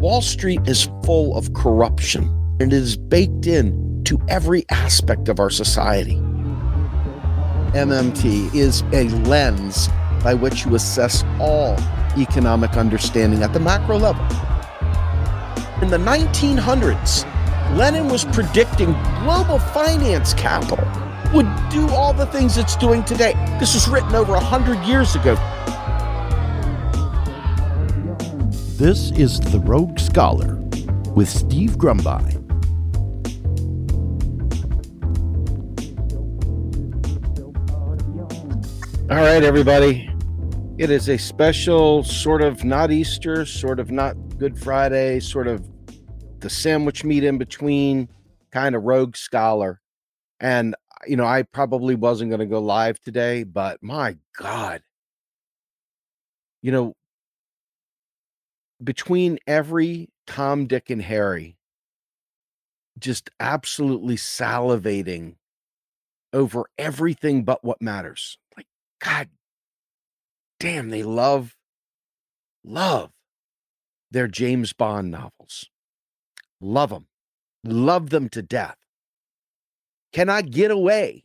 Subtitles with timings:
[0.00, 2.22] Wall Street is full of corruption
[2.58, 6.14] and it is baked in to every aspect of our society.
[7.74, 9.90] MMT is a lens
[10.24, 11.76] by which you assess all
[12.16, 14.24] economic understanding at the macro level.
[15.82, 17.26] In the 1900s,
[17.76, 18.92] Lenin was predicting
[19.22, 20.88] global finance capital
[21.34, 23.34] would do all the things it's doing today.
[23.60, 25.34] This was written over 100 years ago.
[28.80, 30.54] This is The Rogue Scholar
[31.14, 32.40] with Steve Grumbine.
[39.10, 40.10] All right, everybody.
[40.78, 45.62] It is a special, sort of not Easter, sort of not Good Friday, sort of
[46.38, 48.08] the sandwich meat in between
[48.50, 49.82] kind of rogue scholar.
[50.40, 50.74] And,
[51.06, 54.80] you know, I probably wasn't going to go live today, but my God.
[56.62, 56.94] You know,
[58.82, 61.56] between every Tom, Dick, and Harry,
[62.98, 65.36] just absolutely salivating
[66.32, 68.38] over everything but what matters.
[68.56, 68.66] Like,
[69.02, 69.28] God
[70.58, 71.56] damn, they love,
[72.64, 73.10] love
[74.10, 75.68] their James Bond novels.
[76.60, 77.06] Love them.
[77.64, 78.76] Love them to death.
[80.12, 81.24] Cannot get away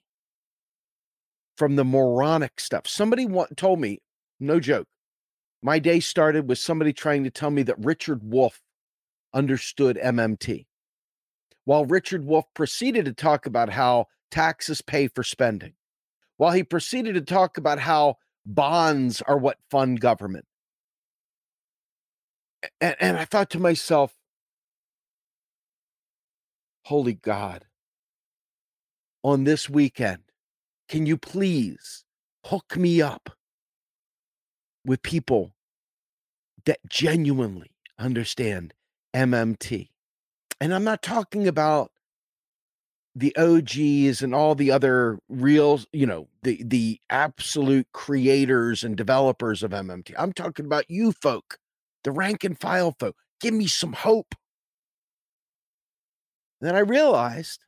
[1.57, 2.87] from the moronic stuff.
[2.87, 3.99] Somebody want, told me,
[4.39, 4.87] no joke,
[5.65, 8.61] my day started with somebody trying to tell me that Richard Wolff
[9.33, 10.67] understood MMT.
[11.63, 15.73] While Richard Wolff proceeded to talk about how taxes pay for spending,
[16.37, 20.45] while he proceeded to talk about how bonds are what fund government.
[22.79, 24.13] And, and I thought to myself,
[26.83, 27.65] holy God,
[29.23, 30.21] on this weekend,
[30.87, 32.05] can you please
[32.45, 33.31] hook me up
[34.85, 35.54] with people
[36.65, 38.73] that genuinely understand
[39.15, 39.89] MMT?
[40.59, 41.91] And I'm not talking about
[43.15, 49.63] the OGs and all the other real, you know, the the absolute creators and developers
[49.63, 50.13] of MMT.
[50.17, 51.57] I'm talking about you folk,
[52.03, 53.15] the rank and file folk.
[53.39, 54.35] Give me some hope.
[56.59, 57.63] Then I realized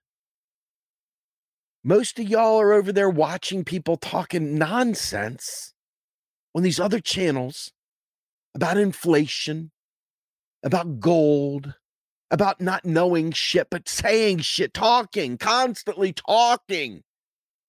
[1.84, 5.74] most of y'all are over there watching people talking nonsense
[6.53, 7.72] on these other channels
[8.57, 9.69] about inflation,
[10.63, 11.75] about gold,
[12.31, 17.03] about not knowing shit, but saying shit, talking, constantly talking,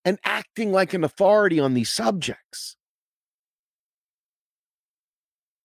[0.06, 2.74] and acting like an authority on these subjects.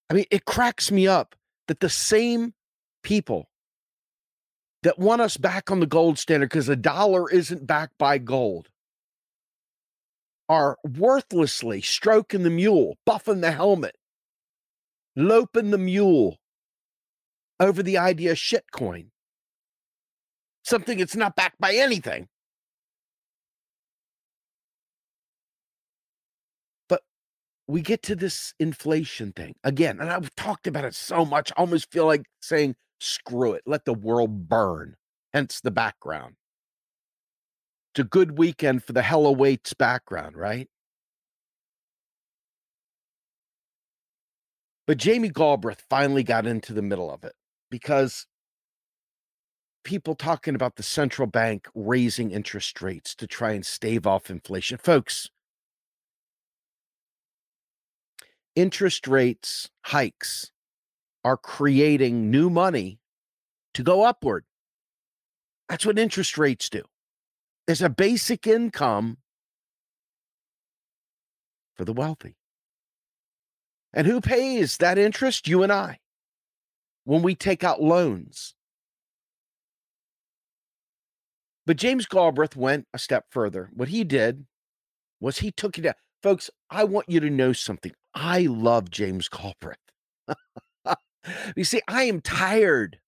[0.09, 1.35] I mean, it cracks me up
[1.69, 2.53] that the same
[3.01, 3.47] people
[4.81, 8.67] that want us back on the gold standard because a dollar isn't backed by gold
[10.49, 13.95] are worthlessly stroking the mule, buffing the helmet,
[15.15, 16.37] loping the mule,
[17.59, 19.07] over the idea of shitcoin,
[20.63, 22.27] something that's not backed by anything.
[26.89, 27.01] But
[27.67, 31.61] we get to this inflation thing again, and I've talked about it so much, I
[31.61, 34.95] almost feel like saying, screw it, let the world burn.
[35.33, 36.35] Hence the background.
[37.93, 40.67] It's a good weekend for the hell awaits background, right?
[44.85, 47.33] But Jamie Galbraith finally got into the middle of it
[47.71, 48.27] because
[49.83, 54.77] people talking about the central bank raising interest rates to try and stave off inflation.
[54.77, 55.29] Folks,
[58.55, 60.51] interest rates hikes
[61.23, 62.99] are creating new money
[63.73, 64.45] to go upward.
[65.69, 66.83] That's what interest rates do.
[67.65, 69.17] There's a basic income
[71.75, 72.35] for the wealthy.
[73.93, 75.47] And who pays that interest?
[75.47, 75.99] You and I
[77.05, 78.55] when we take out loans.
[81.65, 83.69] But James Galbraith went a step further.
[83.73, 84.45] What he did
[85.19, 85.95] was he took it out.
[86.21, 87.93] Folks, I want you to know something.
[88.13, 89.77] I love James Galbraith.
[91.55, 92.99] you see, I am tired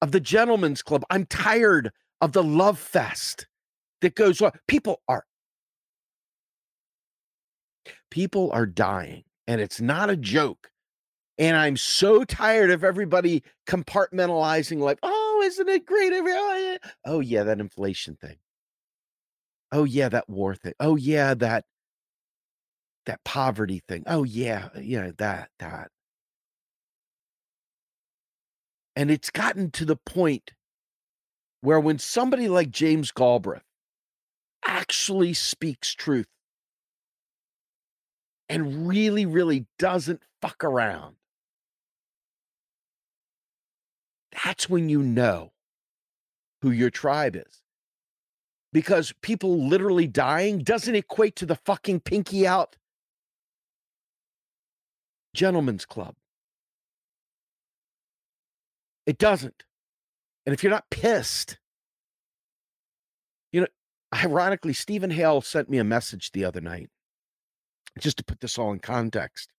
[0.00, 1.04] of the gentleman's club.
[1.10, 3.46] I'm tired of the love fest
[4.00, 4.52] that goes on.
[4.66, 5.24] People are
[8.10, 10.70] people are dying, and it's not a joke.
[11.36, 16.12] And I'm so tired of everybody compartmentalizing, like, oh, isn't it great?
[16.14, 18.36] Oh, oh, yeah, that inflation thing.
[19.72, 20.74] Oh, yeah, that war thing.
[20.78, 21.64] Oh, yeah, that
[23.06, 24.04] that poverty thing.
[24.06, 25.88] Oh, yeah, uh, yeah, that, that.
[28.94, 30.52] And it's gotten to the point
[31.60, 33.64] where when somebody like James Galbraith
[34.64, 36.28] actually speaks truth
[38.50, 41.14] and really, really doesn't fuck around,
[44.44, 45.52] that's when you know
[46.60, 47.62] who your tribe is.
[48.72, 52.76] Because people literally dying doesn't equate to the fucking pinky out
[55.32, 56.16] gentleman's club.
[59.06, 59.64] It doesn't.
[60.44, 61.58] And if you're not pissed,
[63.52, 63.66] you know,
[64.12, 66.90] ironically, Steven Hail sent me a message the other night,
[67.98, 69.50] just to put this all in context,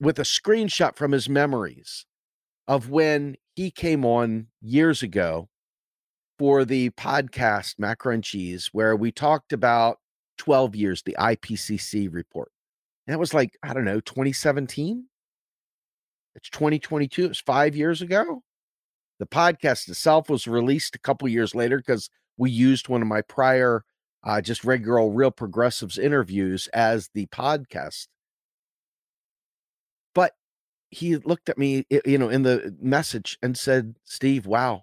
[0.00, 2.06] with a screenshot from his memories
[2.68, 5.48] of when he came on years ago
[6.38, 9.98] for the podcast Macro and Cheese, where we talked about
[10.38, 12.50] 12 years, the IPCC report.
[13.06, 15.06] And that was like, I don't know, 2017?
[16.34, 17.24] It's 2022.
[17.24, 18.42] It was five years ago.
[19.18, 22.08] The podcast itself was released a couple years later because
[22.38, 23.84] we used one of my prior,
[24.24, 28.06] uh, just regular real progressives interviews as the podcast.
[30.14, 30.34] But
[30.90, 34.82] he looked at me, you know, in the message and said, Steve, wow.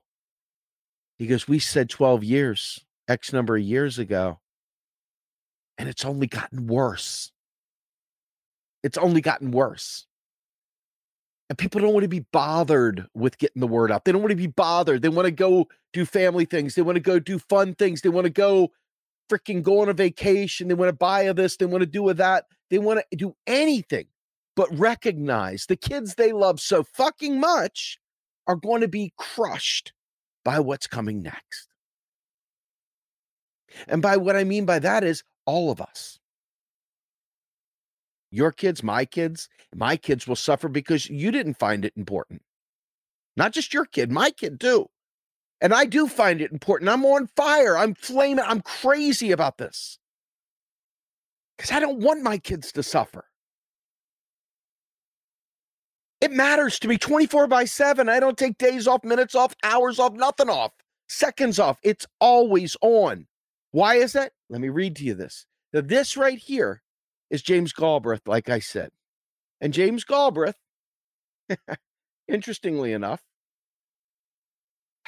[1.18, 4.40] He goes, We said 12 years, X number of years ago,
[5.78, 7.32] and it's only gotten worse.
[8.84, 10.06] It's only gotten worse.
[11.50, 14.06] And people don't want to be bothered with getting the word out.
[14.06, 15.02] They don't want to be bothered.
[15.02, 16.76] They want to go do family things.
[16.76, 18.02] They want to go do fun things.
[18.02, 18.70] They want to go
[19.30, 20.68] freaking go on a vacation.
[20.68, 21.58] They want to buy a this.
[21.58, 22.46] They want to do a that.
[22.70, 24.08] They want to do anything
[24.56, 27.98] but recognize the kids they love so fucking much
[28.48, 29.94] are going to be crushed
[30.44, 31.70] by what's coming next.
[33.88, 36.20] And by what I mean by that is all of us
[38.32, 42.42] your kids, my kids, my kids will suffer because you didn't find it important.
[43.36, 44.88] Not just your kid, my kid too.
[45.62, 46.90] And I do find it important.
[46.90, 47.78] I'm on fire.
[47.78, 48.46] I'm flaming.
[48.48, 50.00] I'm crazy about this
[51.58, 53.26] because I don't want my kids to suffer.
[56.22, 58.10] It matters to me 24 by 7.
[58.10, 60.72] I don't take days off, minutes off, hours off, nothing off,
[61.08, 61.78] seconds off.
[61.84, 63.28] It's always on.
[63.72, 64.34] Why is that?
[64.50, 65.46] Let me read to you this.
[65.72, 66.82] Now, this right here
[67.30, 68.90] is James Galbraith, like I said.
[69.62, 70.58] And James Galbraith,
[72.28, 73.22] interestingly enough,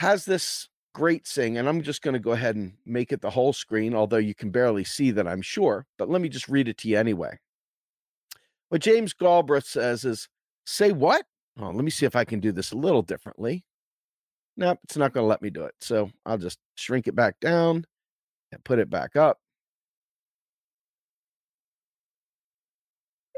[0.02, 3.30] has this great saying, and I'm just going to go ahead and make it the
[3.30, 5.86] whole screen, although you can barely see that, I'm sure.
[6.00, 7.38] But let me just read it to you anyway.
[8.70, 10.28] What James Galbraith says is,
[10.66, 11.24] say what?
[11.60, 13.64] Oh, let me see if I can do this a little differently.
[14.58, 15.76] Nope, it's not going to let me do it.
[15.82, 17.86] So I'll just shrink it back down
[18.52, 19.38] and put it back up.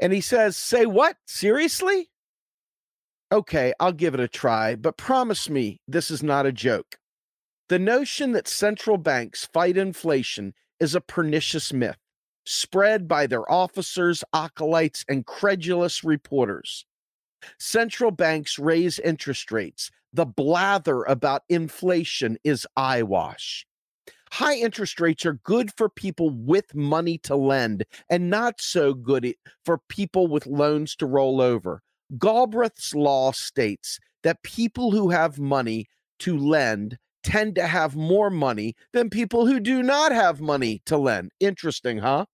[0.00, 1.16] And he says, Say what?
[1.26, 2.08] Seriously?
[3.32, 6.96] Okay, I'll give it a try, but promise me this is not a joke.
[7.68, 11.96] The notion that central banks fight inflation is a pernicious myth
[12.46, 16.84] spread by their officers, acolytes, and credulous reporters.
[17.58, 19.90] Central banks raise interest rates.
[20.12, 23.66] The blather about inflation is eyewash.
[24.32, 29.34] High interest rates are good for people with money to lend and not so good
[29.64, 31.82] for people with loans to roll over.
[32.18, 35.86] Galbraith's law states that people who have money
[36.20, 40.96] to lend tend to have more money than people who do not have money to
[40.96, 41.32] lend.
[41.40, 42.26] Interesting, huh?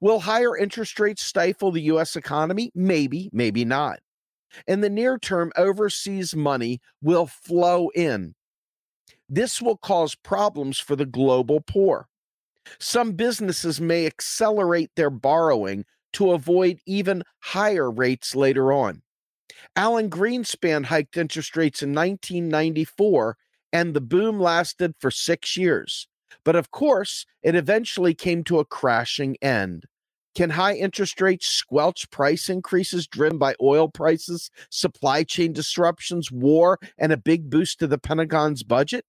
[0.00, 2.16] Will higher interest rates stifle the U.S.
[2.16, 2.70] economy?
[2.74, 4.00] Maybe, maybe not.
[4.66, 8.34] In the near term, overseas money will flow in.
[9.28, 12.08] This will cause problems for the global poor.
[12.78, 19.02] Some businesses may accelerate their borrowing to avoid even higher rates later on.
[19.76, 23.36] Alan Greenspan hiked interest rates in 1994,
[23.72, 26.08] and the boom lasted for six years.
[26.44, 29.86] But of course, it eventually came to a crashing end.
[30.34, 36.80] Can high interest rates squelch price increases driven by oil prices, supply chain disruptions, war,
[36.98, 39.04] and a big boost to the Pentagon's budget?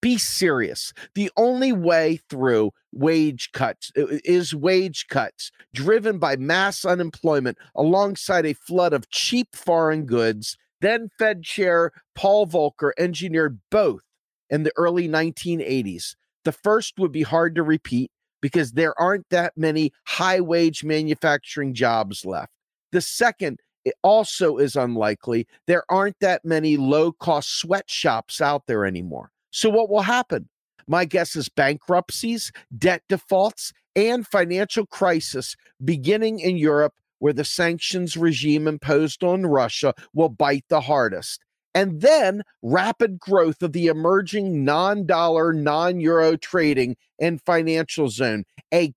[0.00, 0.92] Be serious.
[1.14, 8.54] The only way through wage cuts is wage cuts driven by mass unemployment alongside a
[8.54, 10.56] flood of cheap foreign goods.
[10.80, 14.02] Then Fed Chair Paul Volcker engineered both
[14.48, 16.14] in the early 1980s.
[16.44, 21.74] The first would be hard to repeat because there aren't that many high wage manufacturing
[21.74, 22.52] jobs left.
[22.92, 25.46] The second it also is unlikely.
[25.66, 29.30] There aren't that many low cost sweatshops out there anymore.
[29.50, 30.48] So, what will happen?
[30.86, 38.16] My guess is bankruptcies, debt defaults, and financial crisis beginning in Europe, where the sanctions
[38.16, 41.44] regime imposed on Russia will bite the hardest.
[41.74, 48.44] And then rapid growth of the emerging non dollar, non euro trading and financial zone,
[48.72, 48.94] a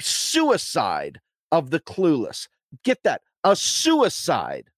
[0.00, 1.20] suicide
[1.52, 2.48] of the clueless.
[2.84, 4.70] Get that, a suicide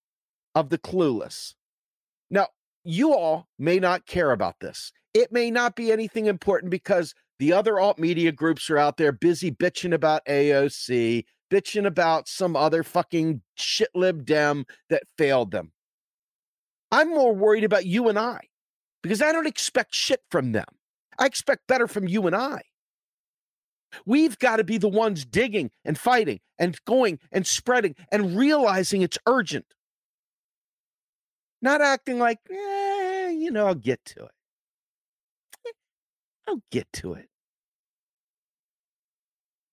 [0.54, 1.54] of the clueless.
[2.30, 2.48] Now,
[2.84, 4.92] you all may not care about this.
[5.12, 9.12] It may not be anything important because the other alt media groups are out there
[9.12, 15.72] busy bitching about AOC, bitching about some other fucking shit lib dem that failed them.
[16.92, 18.40] I'm more worried about you and I
[19.02, 20.66] because I don't expect shit from them.
[21.18, 22.62] I expect better from you and I.
[24.06, 29.02] We've got to be the ones digging and fighting and going and spreading and realizing
[29.02, 29.66] it's urgent.
[31.62, 34.30] Not acting like, eh, you know, I'll get to it.
[36.49, 37.28] I'll get to it.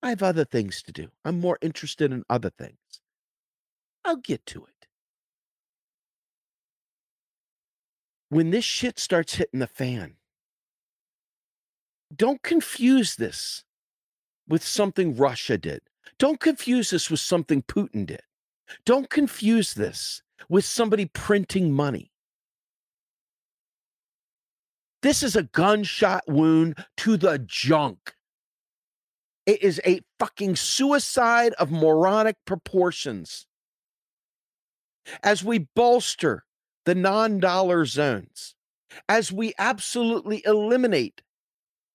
[0.04, 1.10] I have other things to do.
[1.26, 2.78] I'm more interested in other things.
[4.06, 4.88] I'll get to it.
[8.30, 10.16] When this shit starts hitting the fan,
[12.16, 13.64] don't confuse this
[14.48, 15.82] with something Russia did.
[16.20, 18.22] Don't confuse this with something Putin did.
[18.86, 22.12] Don't confuse this with somebody printing money.
[25.02, 28.16] This is a gunshot wound to the junk.
[29.46, 33.46] It is a fucking suicide of moronic proportions.
[35.24, 36.44] As we bolster
[36.86, 38.56] the non dollar zones,
[39.08, 41.22] as we absolutely eliminate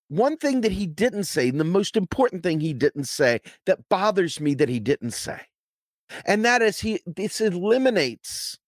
[0.09, 3.89] one thing that he didn't say, and the most important thing he didn't say that
[3.89, 5.41] bothers me that he didn't say,
[6.25, 8.59] and that is he this eliminates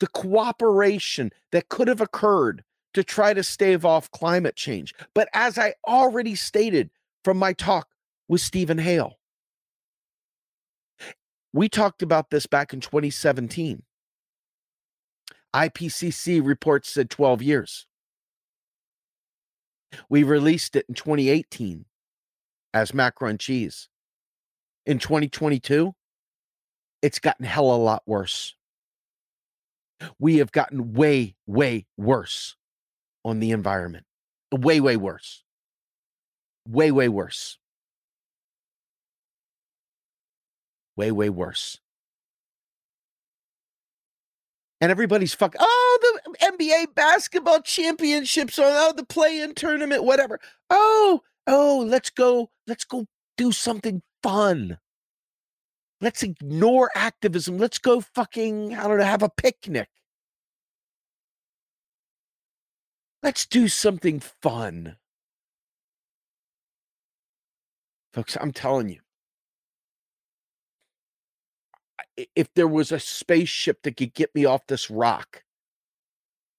[0.00, 4.94] the cooperation that could have occurred to try to stave off climate change.
[5.14, 6.90] But as I already stated
[7.24, 7.88] from my talk
[8.28, 9.18] with Steven Hail,
[11.52, 13.82] we talked about this back in 2017.
[15.54, 17.86] IPCC reports said 12 years.
[20.08, 21.84] We released it in 2018
[22.72, 23.88] as Macro N Cheese.
[24.86, 25.94] In 2022,
[27.02, 28.54] it's gotten hell a lot worse.
[30.18, 32.56] We have gotten way, way worse
[33.24, 34.04] on the environment.
[34.52, 35.42] Way, way worse.
[36.68, 37.58] Way, way worse.
[40.96, 41.78] Way, way worse
[44.82, 45.54] and everybody's fuck.
[45.60, 50.40] Oh, the NBA basketball championships on oh the play-in tournament, whatever.
[50.70, 54.78] Oh, oh, let's go, let's go do something fun.
[56.00, 57.58] Let's ignore activism.
[57.58, 59.88] Let's go fucking, I don't know, have a picnic.
[63.22, 64.96] Let's do something fun.
[68.12, 68.98] Folks, I'm telling you,
[72.34, 75.44] if there was a spaceship that could get me off this rock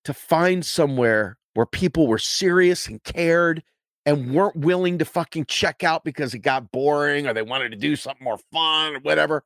[0.06, 3.62] to find somewhere where people were serious and cared
[4.06, 7.78] and weren't willing to fucking check out because it got boring or they wanted to
[7.78, 9.44] do something more fun or whatever.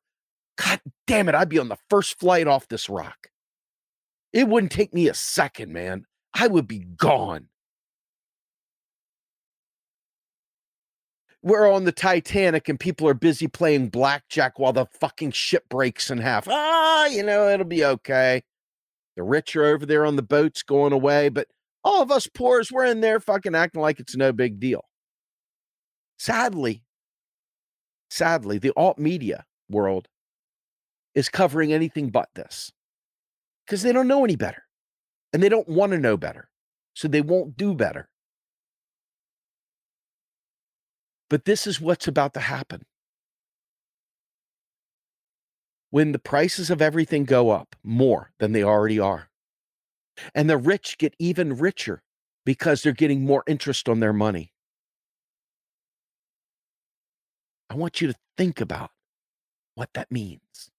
[0.57, 3.27] God damn it, I'd be on the first flight off this rock.
[4.33, 6.05] It wouldn't take me a second, man.
[6.39, 7.49] I would be gone.
[11.47, 16.11] we're on the Titanic and people are busy playing blackjack while the fucking ship breaks
[16.11, 16.45] in half.
[16.49, 18.43] Ah, you know, it'll be okay.
[19.15, 21.47] The rich are over there on the boats going away, but
[21.85, 24.83] all of us poors, we're in there fucking acting like it's no big deal.
[26.19, 26.83] Sadly,
[28.09, 30.09] sadly, the alt media world
[31.15, 32.71] is covering anything but this
[33.65, 34.66] because they don't know any better
[35.37, 36.49] and they don't want to know better.
[36.95, 38.09] So they won't do better.
[41.29, 42.87] But this is what's about to happen.
[45.91, 49.29] When the prices of everything go up more than they already are,
[50.33, 52.01] and the rich get even richer
[52.43, 54.53] because they're getting more interest on their money.
[57.69, 58.89] I want you to think about
[59.75, 60.71] what that means.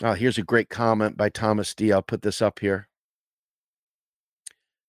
[0.00, 1.92] Oh, here's a great comment by Thomas D.
[1.92, 2.88] I'll put this up here.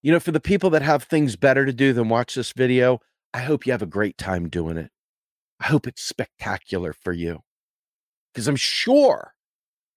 [0.01, 2.99] You know, for the people that have things better to do than watch this video,
[3.33, 4.91] I hope you have a great time doing it.
[5.59, 7.39] I hope it's spectacular for you.
[8.33, 9.33] Because I'm sure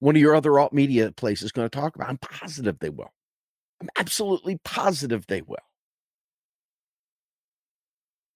[0.00, 2.08] one of your other alt media places is going to talk about.
[2.08, 2.10] It.
[2.10, 3.12] I'm positive they will.
[3.80, 5.56] I'm absolutely positive they will.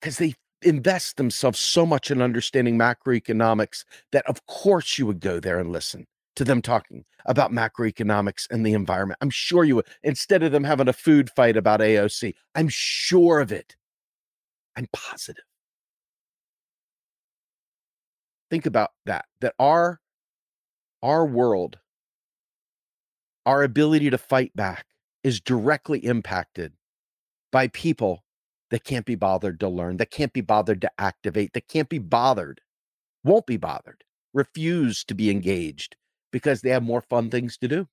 [0.00, 5.41] Because they invest themselves so much in understanding macroeconomics that, of course, you would go
[5.41, 6.07] there and listen
[6.40, 9.18] to them talking about macroeconomics and the environment.
[9.20, 12.32] I'm sure you would, instead of them having a food fight about AOC.
[12.54, 13.76] I'm sure of it.
[14.75, 15.44] I'm positive.
[18.50, 20.00] Think about that, that our,
[21.02, 21.78] our world,
[23.44, 24.87] our ability to fight back
[25.23, 26.73] is directly impacted
[27.52, 28.25] by people
[28.70, 31.99] that can't be bothered to learn, that can't be bothered to activate, that can't be
[31.99, 32.62] bothered,
[33.25, 35.97] won't be bothered, refuse to be engaged
[36.30, 37.88] because they have more fun things to do.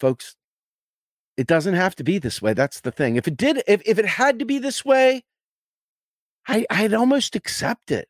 [0.00, 0.36] Folks,
[1.36, 2.52] it doesn't have to be this way.
[2.52, 3.16] That's the thing.
[3.16, 5.24] If it did, if, if it had to be this way,
[6.46, 8.08] I, I'd almost accept it.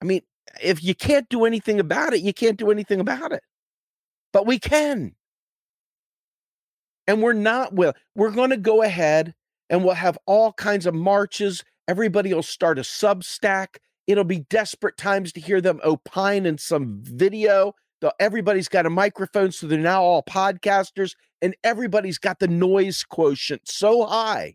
[0.00, 0.22] I mean,
[0.62, 3.42] if you can't do anything about it, you can't do anything about it.
[4.32, 5.14] But we can.
[7.06, 7.94] And we're not will.
[8.14, 9.34] We're going to go ahead
[9.70, 11.64] and we'll have all kinds of marches.
[11.88, 13.78] Everybody will start a Substack.
[14.06, 17.74] It'll be desperate times to hear them opine in some video.
[18.20, 23.62] Everybody's got a microphone, so they're now all podcasters, and everybody's got the noise quotient
[23.64, 24.54] so high,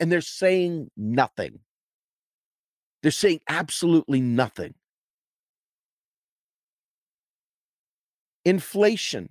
[0.00, 1.60] and they're saying nothing.
[3.02, 4.74] They're saying absolutely nothing.
[8.44, 9.30] Inflation,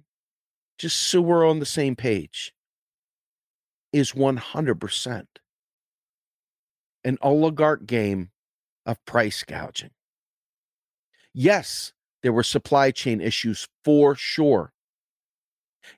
[0.77, 2.53] just so we're on the same page,
[3.91, 5.25] is 100%
[7.03, 8.29] an oligarch game
[8.85, 9.91] of price gouging.
[11.33, 14.71] Yes, there were supply chain issues for sure.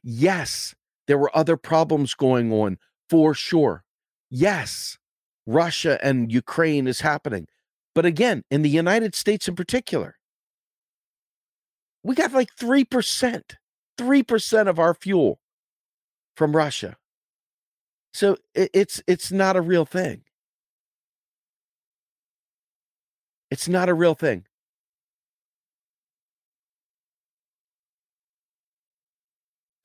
[0.03, 0.75] Yes,
[1.07, 2.77] there were other problems going on
[3.09, 3.83] for sure.
[4.29, 4.97] Yes,
[5.45, 7.47] Russia and Ukraine is happening.
[7.93, 10.17] But again, in the United States in particular,
[12.03, 13.41] we got like 3%,
[13.97, 15.39] 3% of our fuel
[16.35, 16.97] from Russia.
[18.13, 20.24] So it's it's not a real thing.
[23.51, 24.45] It's not a real thing.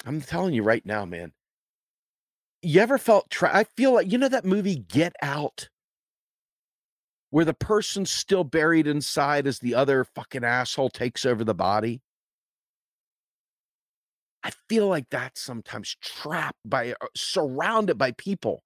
[0.06, 1.32] I'm telling you right now, man.
[2.62, 5.68] You ever felt I feel like you know that movie Get Out?
[7.30, 12.02] Where the person's still buried inside as the other fucking asshole takes over the body?
[14.42, 18.62] I feel like that's sometimes trapped by, uh, surrounded by people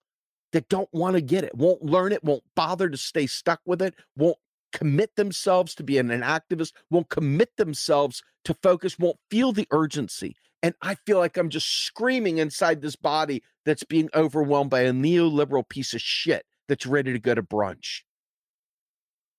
[0.53, 3.83] that don't want to get it, won't learn it, won't bother to stay stuck with
[3.83, 4.39] it, won't
[4.75, 10.35] commit themselves to being an activist, won't commit themselves to focus, won't feel the urgency.
[10.63, 14.93] And I feel like I'm just screaming inside this body that's being overwhelmed by a
[14.93, 18.01] neoliberal piece of shit that's ready to go to brunch.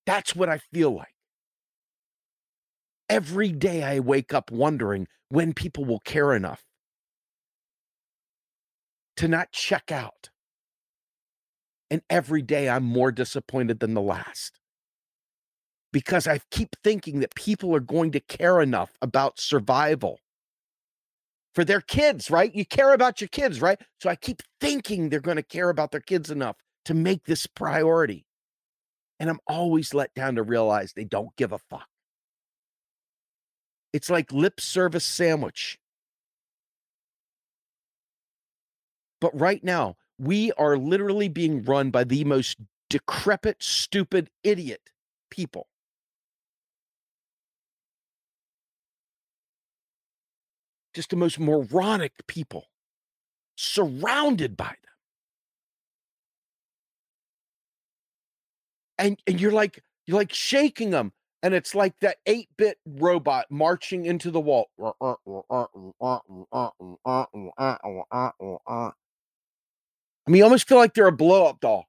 [0.05, 1.13] That's what I feel like.
[3.09, 6.63] Every day I wake up wondering when people will care enough
[9.17, 10.29] to not check out.
[11.91, 14.59] And every day I'm more disappointed than the last
[15.95, 20.19] because I keep thinking that people are going to care enough about survival
[21.53, 22.53] for their kids, right?
[22.53, 23.79] You care about your kids, right?
[24.01, 27.47] So I keep thinking they're going to care about their kids enough to make this
[27.47, 28.25] priority.
[29.21, 31.87] And I'm always let down to realize they don't give a fuck.
[33.93, 35.79] It's like lip service sandwich.
[39.21, 42.57] But right now, we are literally being run by the most
[42.89, 44.81] decrepit, stupid, idiot
[45.31, 45.67] people.
[50.95, 52.67] Just the most moronic people
[53.57, 54.75] surrounded by them.
[58.97, 61.11] And, and you're like, you're like shaking them
[61.43, 64.69] and it's like that 8-bit robot marching into the wall.
[64.79, 65.65] I
[70.27, 71.85] mean, you almost feel like they're a blow-up doll.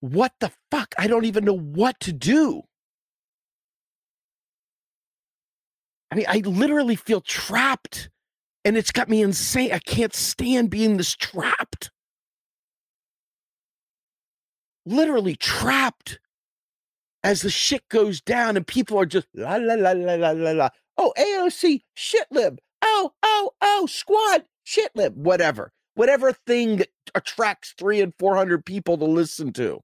[0.00, 0.94] What the fuck?
[0.98, 2.67] I don't even know what to do.
[6.10, 8.10] I mean, I literally feel trapped
[8.64, 9.72] and it's got me insane.
[9.72, 11.90] I can't stand being this trapped
[14.88, 16.18] literally trapped
[17.22, 20.50] as the shit goes down and people are just la la la la la la
[20.52, 20.68] la.
[20.96, 22.58] Oh, AOC shit lib.
[22.82, 25.14] Oh, oh, oh, squad shit lib.
[25.16, 29.80] Whatever, whatever thing that attracts three and four hundred people to listen to.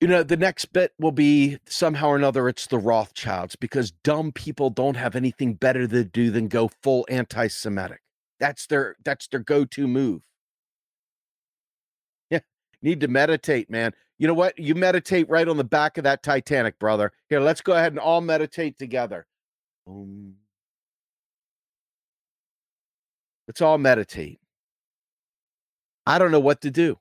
[0.00, 4.30] You know, the next bit will be somehow or another it's the Rothschilds because dumb
[4.30, 8.02] people don't have anything better to do than go full anti-Semitic.
[8.38, 10.22] That's their that's their go-to move.
[12.30, 12.40] Yeah,
[12.82, 13.94] need to meditate, man.
[14.18, 14.58] You know what?
[14.58, 17.12] You meditate right on the back of that Titanic, brother.
[17.30, 19.26] Here, let's go ahead and all meditate together.
[23.48, 24.40] Let's all meditate.
[26.04, 26.98] I don't know what to do.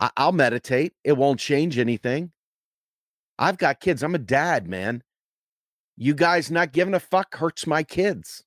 [0.00, 0.94] I- I'll meditate.
[1.04, 2.32] It won't change anything.
[3.38, 4.02] I've got kids.
[4.02, 5.02] I'm a dad, man.
[5.96, 8.44] You guys not giving a fuck hurts my kids.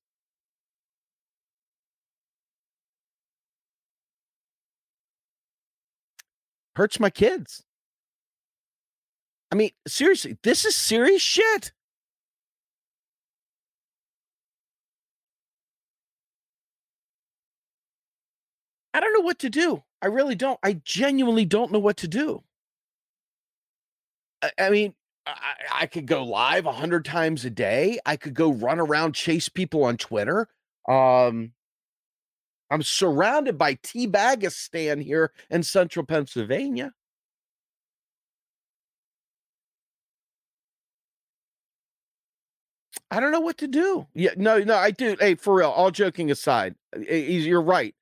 [6.76, 7.64] Hurts my kids.
[9.50, 11.72] I mean, seriously, this is serious shit.
[18.92, 19.82] I don't know what to do.
[20.02, 20.58] I really don't.
[20.62, 22.42] I genuinely don't know what to do.
[24.42, 24.94] I, I mean,
[25.26, 27.98] I, I, could go live a hundred times a day.
[28.06, 30.48] I could go run around, chase people on Twitter.
[30.88, 31.52] Um,
[32.70, 36.92] I'm surrounded by Teabagistan here in central Pennsylvania.
[43.10, 44.06] I don't know what to do.
[44.14, 45.16] Yeah, no, no, I do.
[45.18, 47.94] Hey, for real, all joking aside, you're right.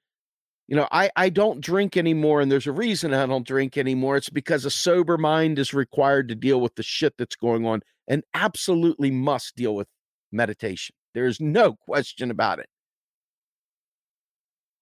[0.68, 4.18] You know, I, I don't drink anymore, and there's a reason I don't drink anymore.
[4.18, 7.80] It's because a sober mind is required to deal with the shit that's going on
[8.06, 9.88] and absolutely must deal with
[10.30, 10.94] meditation.
[11.14, 12.66] There's no question about it.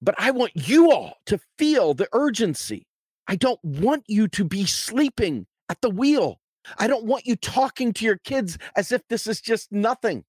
[0.03, 2.87] But I want you all to feel the urgency.
[3.29, 6.41] I don't want you to be sleeping at the wheel.
[6.79, 10.25] I don't want you talking to your kids as if this is just nothing.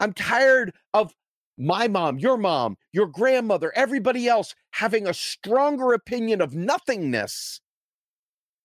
[0.00, 1.12] I'm tired of
[1.56, 7.60] my mom, your mom, your grandmother, everybody else having a stronger opinion of nothingness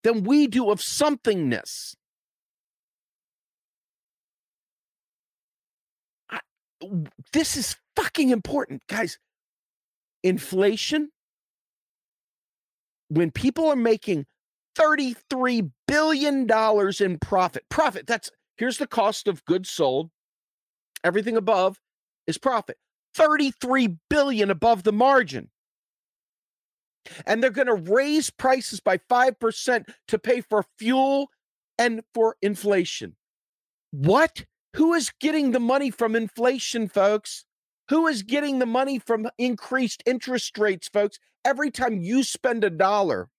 [0.03, 1.95] than we do of somethingness.
[6.29, 6.39] I,
[7.33, 9.19] this is fucking important, guys.
[10.23, 11.09] Inflation,
[13.09, 14.25] when people are making
[14.77, 16.47] $33 billion
[16.99, 20.09] in profit, profit, that's here's the cost of goods sold,
[21.03, 21.79] everything above
[22.29, 22.77] is profit.
[23.15, 25.49] 33 billion above the margin.
[27.25, 31.29] And they're going to raise prices by 5% to pay for fuel
[31.77, 33.15] and for inflation.
[33.91, 34.45] What?
[34.75, 37.45] Who is getting the money from inflation, folks?
[37.89, 41.17] Who is getting the money from increased interest rates, folks?
[41.43, 43.29] Every time you spend a dollar,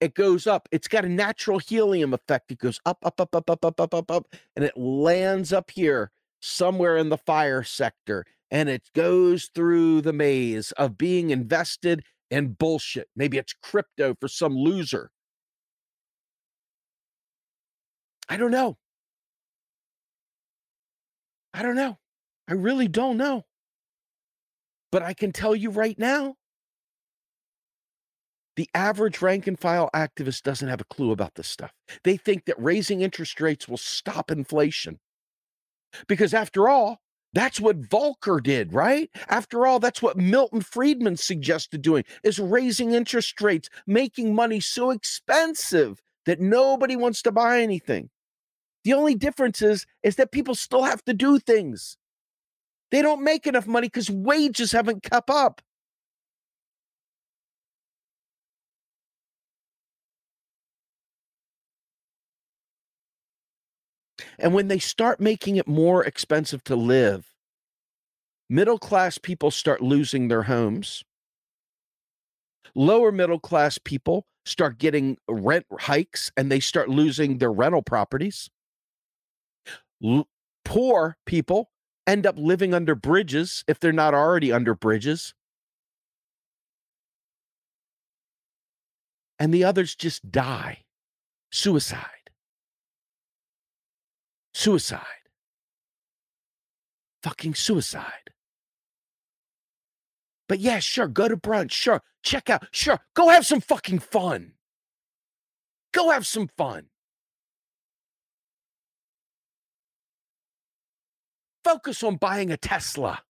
[0.00, 0.68] it goes up.
[0.70, 2.50] It's got a natural helium effect.
[2.50, 5.70] It goes up, up, up, up, up, up, up, up, up, and it lands up
[5.70, 6.10] here
[6.46, 12.52] somewhere in the fire sector and it goes through the maze of being invested in
[12.52, 13.08] bullshit.
[13.16, 15.10] Maybe it's crypto for some loser.
[18.28, 18.76] I don't know.
[21.52, 21.98] I don't know.
[22.48, 23.44] I really don't know.
[24.92, 26.36] But I can tell you right now
[28.56, 31.72] the average rank and file activist doesn't have a clue about this stuff.
[32.04, 34.98] They think that raising interest rates will stop inflation.
[36.06, 37.00] Because after all,
[37.32, 39.10] that's what Volcker did, right?
[39.28, 44.90] After all, that's what Milton Friedman suggested doing is raising interest rates, making money so
[44.90, 48.10] expensive that nobody wants to buy anything.
[48.84, 51.96] The only difference is, is that people still have to do things.
[52.90, 55.60] They don't make enough money because wages haven't kept up.
[64.38, 67.32] And when they start making it more expensive to live,
[68.48, 71.04] middle class people start losing their homes.
[72.74, 78.50] Lower middle class people start getting rent hikes and they start losing their rental properties.
[80.04, 80.28] L-
[80.64, 81.70] poor people
[82.06, 85.34] end up living under bridges if they're not already under bridges.
[89.38, 90.84] And the others just die.
[91.50, 92.15] Suicide
[94.56, 95.28] suicide.
[97.22, 98.30] Fucking suicide.
[100.48, 104.52] But yeah, sure, go to brunch, sure, check out, sure, go have some fucking fun.
[105.92, 106.86] Go have some fun.
[111.64, 113.22] Focus on buying a Tesla.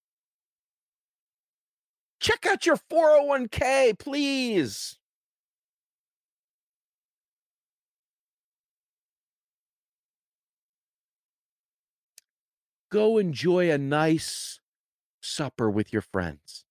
[2.21, 4.99] Check out your 401k, please.
[12.91, 14.61] Go enjoy a nice
[15.21, 16.65] supper with your friends.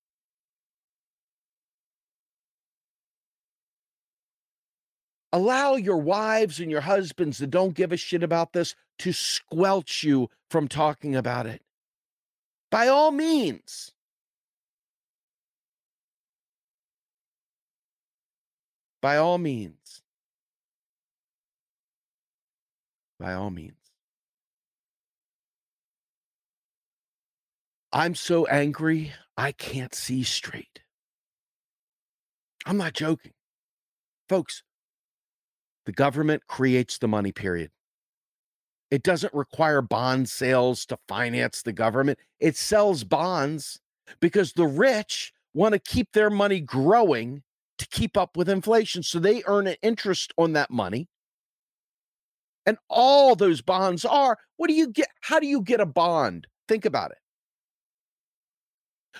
[5.31, 10.01] Allow your wives and your husbands that don't give a shit about this to squelch
[10.01, 11.61] you from talking about it.
[12.71, 13.91] By all means.
[19.01, 20.01] By all means.
[23.19, 23.84] By all means.
[27.95, 30.81] I'm so angry, I can't see straight.
[32.65, 33.31] I'm not joking.
[34.27, 34.63] Folks,
[35.85, 37.71] the government creates the money, period.
[38.91, 42.19] It doesn't require bond sales to finance the government.
[42.41, 43.79] It sells bonds
[44.19, 47.43] because the rich want to keep their money growing
[47.77, 49.03] to keep up with inflation.
[49.03, 51.07] So they earn an interest on that money.
[52.65, 55.07] And all those bonds are what do you get?
[55.21, 56.47] How do you get a bond?
[56.67, 57.17] Think about it.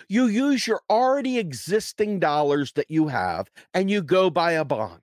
[0.08, 5.02] You use your already existing dollars that you have and you go buy a bond.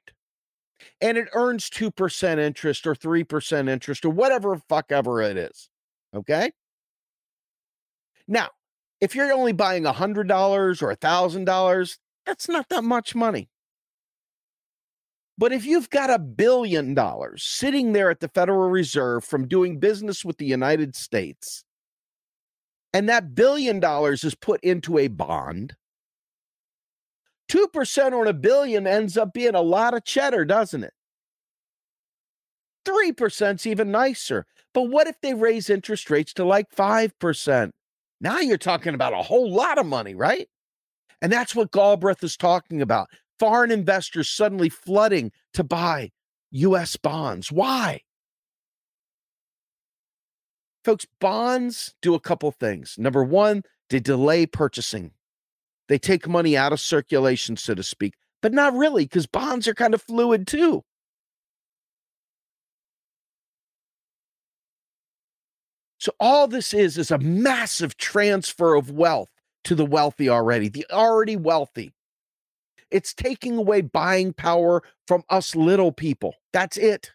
[1.01, 5.69] And it earns 2% interest or 3% interest or whatever fuck ever it is.
[6.15, 6.53] Okay.
[8.29, 8.49] Now,
[9.01, 13.49] if you're only buying $100 or $1,000, that's not that much money.
[15.39, 19.81] But if you've got a billion dollars sitting there at the Federal Reserve from doing
[19.81, 21.65] business with the United States,
[22.93, 25.75] and that billion dollars is put into a bond,
[27.49, 30.93] 2% on a billion ends up being a lot of cheddar, doesn't it?
[32.87, 34.47] 3% is even nicer.
[34.75, 37.71] But what if they raise interest rates to like 5%?
[38.21, 40.49] Now you're talking about a whole lot of money, right?
[41.21, 43.09] And that's what Galbraith is talking about.
[43.39, 46.11] Foreign investors suddenly flooding to buy
[46.53, 47.53] US bonds.
[47.53, 48.01] Why?
[50.85, 52.97] Folks, bonds do a couple things.
[52.99, 55.13] Number one, they delay purchasing.
[55.89, 59.75] They take money out of circulation, so to speak, but not really, because bonds are
[59.75, 60.85] kind of fluid too.
[65.99, 69.31] So all this is is a massive transfer of wealth
[69.63, 71.95] to the wealthy already, the already wealthy.
[72.91, 76.35] It's taking away buying power from us little people.
[76.53, 77.13] That's it.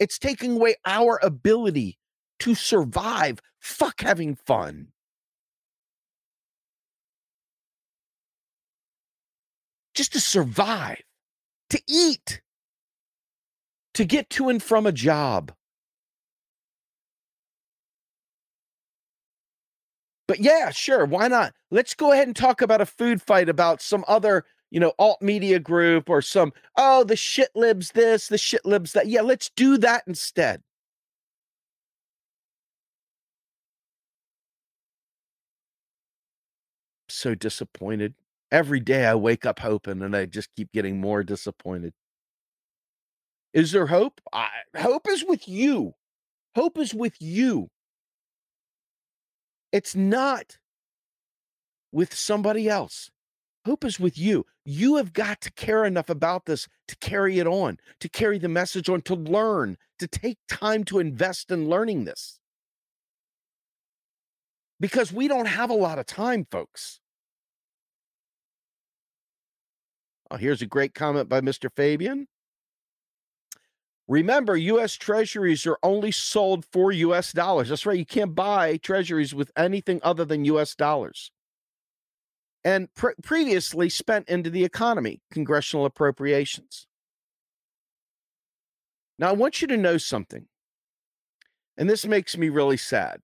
[0.00, 1.99] It's taking away our ability
[2.40, 3.40] to survive.
[3.60, 4.88] Fuck having fun.
[9.94, 11.02] Just to survive,
[11.70, 12.40] to eat,
[13.94, 15.52] to get to and from a job.
[20.26, 21.54] But yeah, sure, why not?
[21.72, 25.20] Let's go ahead and talk about a food fight about some other, you know, alt
[25.20, 29.08] media group or some, oh, the shit libs this, the shit libs that.
[29.08, 30.62] Yeah, let's do that instead.
[37.20, 38.14] So disappointed.
[38.50, 41.92] Every day I wake up hoping and I just keep getting more disappointed.
[43.52, 44.22] Is there hope?
[44.32, 45.92] I, hope is with you.
[46.56, 47.68] Hope is with you.
[49.70, 50.56] It's not
[51.92, 53.10] with somebody else.
[53.66, 54.46] Hope is with you.
[54.64, 58.48] You have got to care enough about this to carry it on, to carry the
[58.48, 62.40] message on, to learn, to take time to invest in learning this.
[64.80, 66.99] Because we don't have a lot of time, folks.
[70.30, 71.70] Oh, here's a great comment by Mr.
[71.74, 72.28] Fabian.
[74.06, 77.68] Remember, US treasuries are only sold for US dollars.
[77.68, 77.98] That's right.
[77.98, 81.30] You can't buy treasuries with anything other than US dollars.
[82.64, 86.86] And pre- previously spent into the economy, congressional appropriations.
[89.18, 90.46] Now, I want you to know something.
[91.76, 93.20] And this makes me really sad.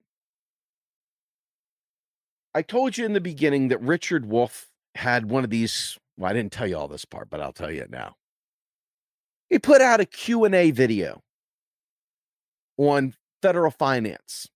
[2.54, 5.98] I told you in the beginning that Richard Wolff had one of these.
[6.16, 8.16] Well, I didn't tell you all this part, but I'll tell you it now.
[9.48, 11.22] He put out a Q&A video
[12.78, 14.48] on federal finance.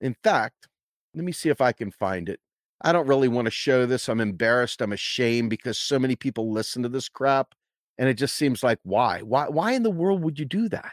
[0.00, 0.68] In fact,
[1.14, 2.40] let me see if I can find it.
[2.82, 4.08] I don't really want to show this.
[4.08, 4.82] I'm embarrassed.
[4.82, 7.54] I'm ashamed because so many people listen to this crap
[7.98, 9.22] and it just seems like why?
[9.22, 10.92] Why why in the world would you do that?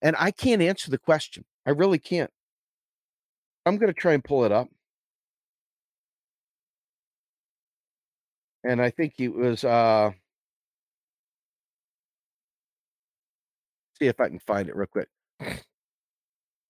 [0.00, 1.44] And I can't answer the question.
[1.66, 2.30] I really can't.
[3.66, 4.68] I'm going to try and pull it up.
[8.64, 10.12] And I think it was uh
[13.98, 15.08] see if I can find it real quick.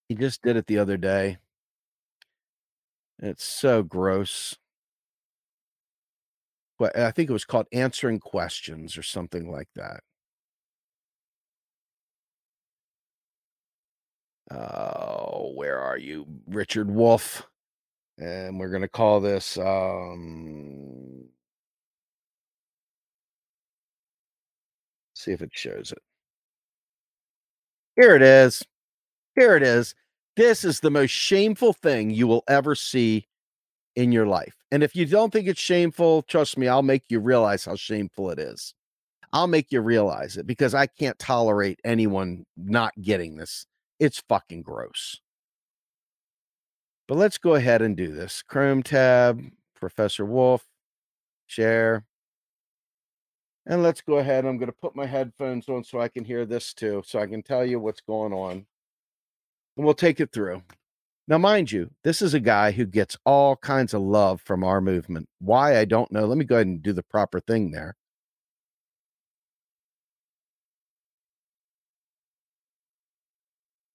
[0.08, 1.38] He just did it the other day.
[3.18, 4.56] It's so gross.
[6.78, 10.00] But I think it was called answering questions or something like that.
[14.50, 17.46] Oh, where are you, Richard Wolff?
[18.18, 21.24] And we're going to call this um
[25.22, 26.02] see if it shows it.
[27.96, 28.62] Here it is.
[29.36, 29.94] Here it is.
[30.36, 33.26] This is the most shameful thing you will ever see
[33.96, 34.56] in your life.
[34.70, 38.30] And if you don't think it's shameful, trust me, I'll make you realize how shameful
[38.30, 38.74] it is.
[39.32, 43.66] I'll make you realize it because I can't tolerate anyone not getting this.
[43.98, 45.20] It's fucking gross.
[47.08, 48.42] But let's go ahead and do this.
[48.42, 49.42] Chrome tab,
[49.74, 50.64] Professor Wolff,
[51.46, 52.04] share.
[53.66, 54.44] And let's go ahead.
[54.44, 57.26] I'm going to put my headphones on so I can hear this too, so I
[57.26, 58.66] can tell you what's going on.
[59.76, 60.62] And we'll take it through.
[61.28, 64.80] Now, mind you, this is a guy who gets all kinds of love from our
[64.80, 65.28] movement.
[65.38, 66.26] Why, I don't know.
[66.26, 67.94] Let me go ahead and do the proper thing there.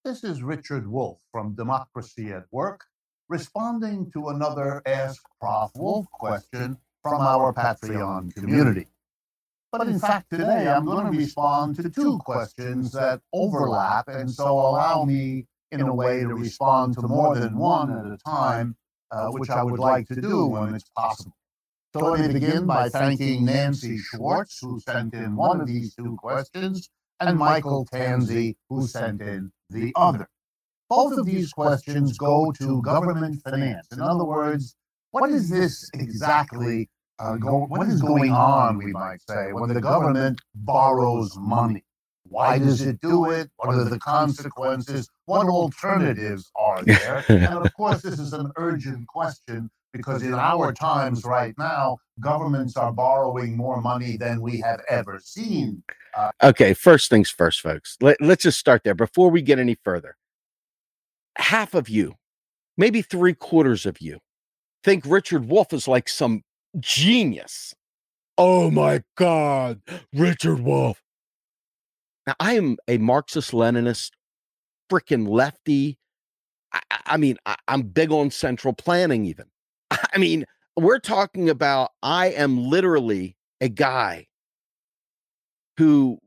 [0.06, 2.86] This is Richard Wolff from Democracy at Work
[3.28, 8.88] responding to another Ask Prof Wolff question from our Patreon community.
[9.72, 14.46] But in fact, today I'm going to respond to two questions that overlap, and so
[14.48, 18.78] allow me, in a way, to respond to more than one at a time,
[19.12, 21.36] uh, which I would like to do when it's possible.
[21.94, 26.16] So let me begin by thanking Nancy Schwartz, who sent in one of these two
[26.18, 30.30] questions, and Michael Tansey, who sent in the other.
[30.90, 33.88] Both of these questions go to government finance.
[33.92, 34.76] In other words,
[35.12, 39.82] what is this exactly uh, go, what is going on, we might say, when the
[39.82, 41.84] government borrows money?
[42.30, 43.50] Why does it do it?
[43.56, 45.10] What are the consequences?
[45.26, 47.24] What alternatives are there?
[47.30, 52.76] and of course, this is an urgent question because in our times right now, governments
[52.76, 55.82] are borrowing more money than we have ever seen.
[56.16, 57.98] Uh, okay, first things first, folks.
[58.02, 60.18] Let, let's just start there before we get any further.
[61.38, 62.16] Half of you,
[62.78, 64.20] maybe three quarters of you,
[64.84, 66.44] think Richard Wolff is like some
[66.80, 67.74] genius.
[68.38, 69.82] Oh my God,
[70.14, 71.02] Richard Wolff.
[72.28, 74.12] Now, I am a Marxist Leninist,
[74.92, 75.98] freaking lefty.
[76.74, 79.46] I, I mean, I, I'm big on central planning, even.
[79.92, 84.28] I mean, we're talking about I am literally a guy
[85.78, 86.20] who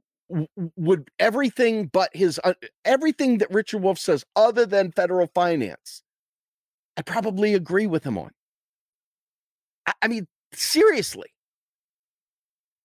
[0.76, 6.02] would everything but his uh, everything that Richard Wolff says other than federal finance.
[6.96, 8.30] I probably agree with him on.
[9.86, 11.28] I, I mean, Seriously.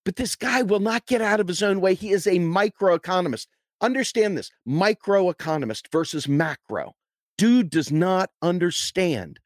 [0.04, 1.96] But this guy will not get out of his own way.
[1.96, 3.48] He is a microeconomist.
[3.82, 6.94] Understand this microeconomist versus macro.
[7.38, 9.40] Dude does not understand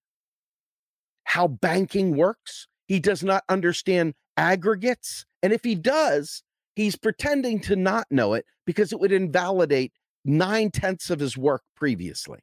[1.24, 2.68] how banking works.
[2.88, 5.26] He does not understand aggregates.
[5.42, 6.44] And if he does,
[6.76, 9.94] he's pretending to not know it because it would invalidate
[10.26, 12.40] nine tenths of his work previously.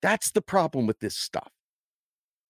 [0.00, 1.50] That's the problem with this stuff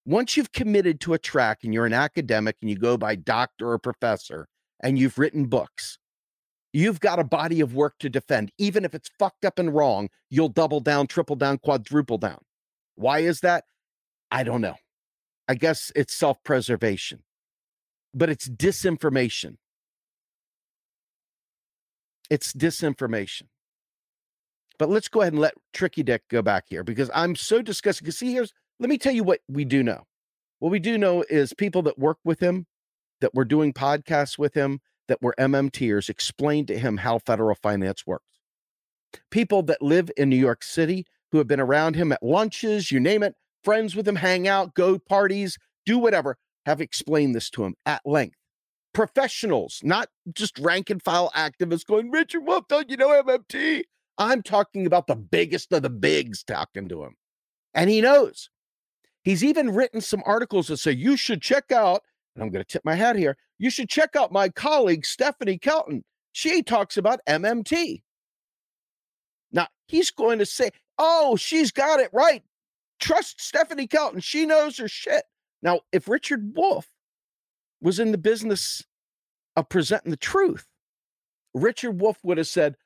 [0.05, 3.71] once you've committed to a track and you're an academic and you go by doctor
[3.71, 4.49] or professor
[4.81, 5.99] and you've written books,
[6.73, 8.51] you've got a body of work to defend.
[8.59, 12.41] Even if it's fucked up and wrong, you'll double down, triple down, quadruple down.
[12.97, 13.65] Why is that?
[14.31, 14.77] I don't know.
[15.49, 17.23] I guess it's self preservation,
[18.15, 19.57] but it's disinformation.
[22.31, 23.45] It's disinformation.
[24.79, 28.05] But let's go ahead and let Tricky Dick go back here because I'm so disgusted.
[28.05, 30.05] Because see, here's let me tell you what we do know.
[30.59, 32.67] What we do know is people that work with him,
[33.21, 38.07] that were doing podcasts with him, that were MMTers, explained to him how federal finance
[38.07, 38.39] works.
[39.31, 43.01] People that live in New York City who have been around him at lunches, you
[43.01, 47.65] name it, friends with him, hang out, go parties, do whatever, have explained this to
[47.65, 48.37] him at length.
[48.93, 53.83] Professionals, not just rank and file activists going, Richard Wolff, don't you know MMT?
[54.19, 57.17] I'm talking about the biggest of the bigs talking to him.
[57.75, 58.51] And he knows
[59.23, 62.03] He's even written some articles that say you should check out,
[62.35, 65.59] and I'm going to tip my hat here, you should check out my colleague, Stephanie
[65.59, 66.05] Kelton.
[66.33, 68.03] She talks about MMT.
[69.53, 72.43] Now, he's going to say, oh, she's got it right.
[72.99, 74.21] Trust Stephanie Kelton.
[74.21, 75.25] She knows her shit.
[75.63, 76.89] Now, if Richard Wolff
[77.81, 78.83] was in the business
[79.57, 80.67] of presenting the truth,
[81.55, 82.77] Richard Wolff would have said,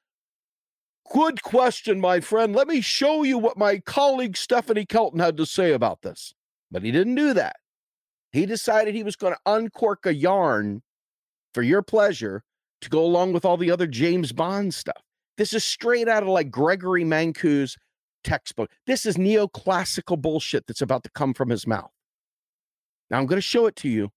[1.12, 2.54] Good question, my friend.
[2.54, 6.34] Let me show you what my colleague Stephanie Kelton had to say about this.
[6.70, 7.56] But he didn't do that.
[8.32, 10.82] He decided he was going to uncork a yarn
[11.54, 12.42] for your pleasure
[12.80, 15.02] to go along with all the other James Bond stuff.
[15.38, 17.76] This is straight out of like Gregory Mankiw's
[18.24, 18.70] textbook.
[18.86, 21.92] This is neoclassical bullshit that's about to come from his mouth.
[23.10, 24.10] Now I'm going to show it to you,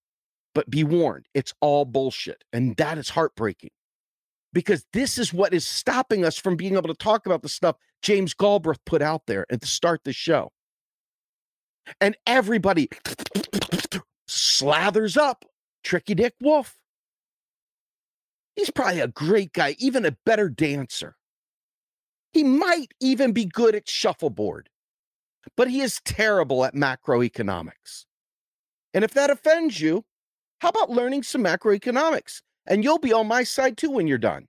[0.56, 2.44] but be warned, it's all bullshit.
[2.52, 3.70] And that is heartbreaking
[4.54, 7.76] because this is what is stopping us from being able to talk about the stuff
[8.02, 10.52] James Galbraith put out there and to start the show.
[12.00, 12.90] And everybody
[14.28, 15.46] slathers up
[15.84, 16.76] Tricky Dick Wolff.
[18.56, 21.16] He's probably a great guy, even a better dancer.
[22.34, 24.70] He might even be good at shuffleboard,
[25.56, 28.06] but he is terrible at macroeconomics.
[28.94, 30.06] And if that offends you,
[30.60, 32.42] how about learning some macroeconomics?
[32.70, 34.48] And you'll be on my side too when you're done.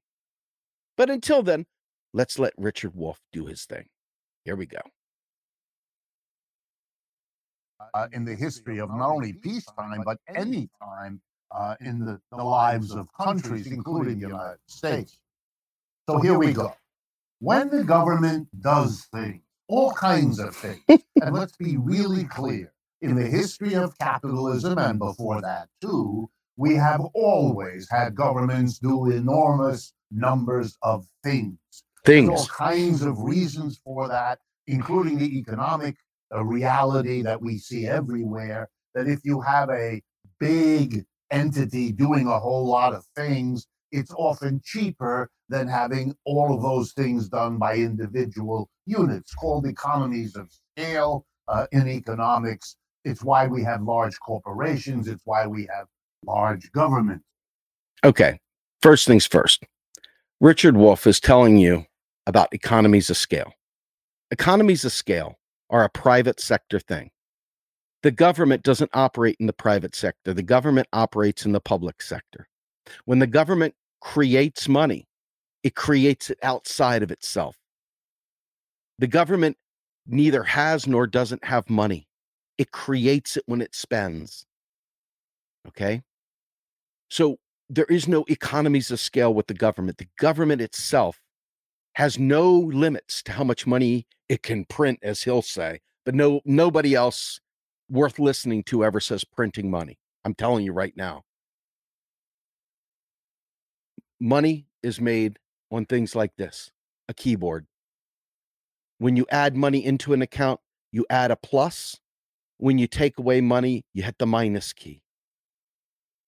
[0.96, 1.66] But until then,
[2.12, 3.86] let's let Richard Wolff do his thing.
[4.44, 4.80] Here we go.
[7.94, 12.42] Uh, in the history of not only peacetime, but any time uh, in the, the
[12.44, 15.18] lives of countries, including the United States.
[16.08, 16.74] So here we go.
[17.40, 23.14] When the government does things, all kinds of things, and let's be really clear, in
[23.14, 29.92] the history of capitalism and before that too, we have always had governments do enormous
[30.10, 31.58] numbers of things.
[32.04, 35.96] There's all kinds of reasons for that, including the economic
[36.34, 38.68] uh, reality that we see everywhere.
[38.94, 40.02] That if you have a
[40.38, 46.62] big entity doing a whole lot of things, it's often cheaper than having all of
[46.62, 52.76] those things done by individual units, called economies of scale uh, in economics.
[53.04, 55.86] It's why we have large corporations, it's why we have
[56.24, 57.22] large government.
[58.04, 58.38] Okay.
[58.82, 59.64] First things first.
[60.40, 61.84] Richard Wolff is telling you
[62.26, 63.52] about economies of scale.
[64.30, 67.10] Economies of scale are a private sector thing.
[68.02, 72.48] The government doesn't operate in the private sector, the government operates in the public sector.
[73.04, 75.06] When the government creates money,
[75.62, 77.56] it creates it outside of itself.
[78.98, 79.58] The government
[80.06, 82.08] neither has nor doesn't have money,
[82.56, 84.46] it creates it when it spends.
[85.68, 86.02] Okay.
[87.10, 87.38] So
[87.68, 89.98] there is no economies of scale with the government.
[89.98, 91.20] The government itself
[91.94, 96.40] has no limits to how much money it can print, as he'll say, but no
[96.44, 97.40] nobody else
[97.90, 99.98] worth listening to ever says printing money.
[100.24, 101.24] I'm telling you right now.
[104.20, 105.38] Money is made
[105.70, 106.70] on things like this
[107.08, 107.66] a keyboard.
[108.98, 110.60] When you add money into an account,
[110.92, 111.98] you add a plus.
[112.58, 115.02] When you take away money, you hit the minus key.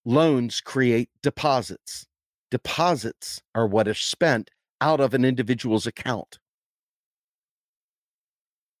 [0.05, 2.07] Loans create deposits.
[2.51, 4.51] Deposits are what is spent
[4.81, 6.39] out of an individual's account.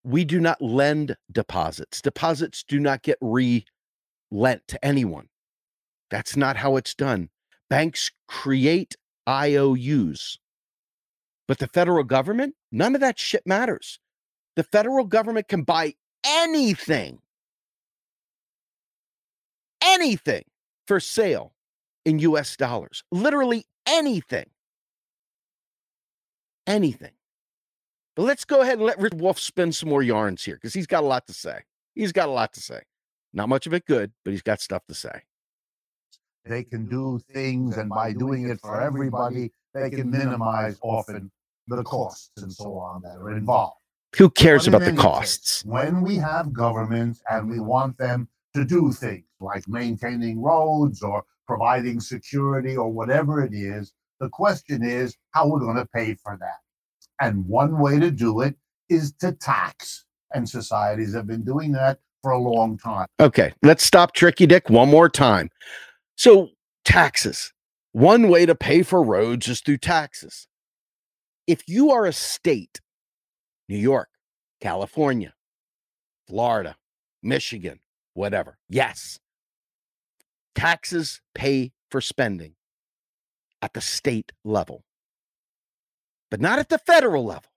[0.03, 2.01] We do not lend deposits.
[2.01, 3.65] Deposits do not get re
[4.31, 5.29] lent to anyone.
[6.09, 7.29] That's not how it's done.
[7.69, 8.95] Banks create
[9.27, 10.37] IOUs.
[11.47, 13.99] But the federal government, none of that shit matters.
[14.57, 15.93] The federal government can buy
[16.25, 17.19] anything,
[19.81, 20.43] anything
[20.87, 21.53] for sale
[22.05, 23.03] in US dollars.
[23.11, 24.45] Literally anything.
[26.67, 27.11] Anything.
[28.15, 30.87] But let's go ahead and let Rich Wolff spin some more yarns here because he's
[30.87, 31.59] got a lot to say.
[31.95, 32.81] He's got a lot to say.
[33.33, 35.21] Not much of it good, but he's got stuff to say.
[36.45, 41.31] They can do things, and by doing it for everybody, they can minimize often
[41.67, 43.77] the costs and so on that are involved.
[44.17, 45.65] Who cares about the case, costs?
[45.65, 51.23] when we have governments and we want them to do things like maintaining roads or
[51.47, 56.37] providing security or whatever it is, the question is how we're going to pay for
[56.39, 56.59] that.
[57.19, 58.55] And one way to do it
[58.89, 60.05] is to tax.
[60.33, 63.07] And societies have been doing that for a long time.
[63.19, 65.49] Okay, let's stop Tricky Dick one more time.
[66.15, 66.49] So,
[66.85, 67.53] taxes.
[67.91, 70.47] One way to pay for roads is through taxes.
[71.45, 72.79] If you are a state,
[73.69, 74.09] New York,
[74.61, 75.33] California,
[76.27, 76.75] Florida,
[77.21, 77.79] Michigan,
[78.13, 79.19] whatever, yes,
[80.55, 82.55] taxes pay for spending
[83.61, 84.83] at the state level,
[86.29, 87.51] but not at the federal level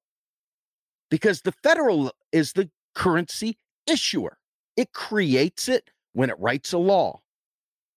[1.11, 4.39] because the federal is the currency issuer.
[4.77, 7.21] It creates it when it writes a law.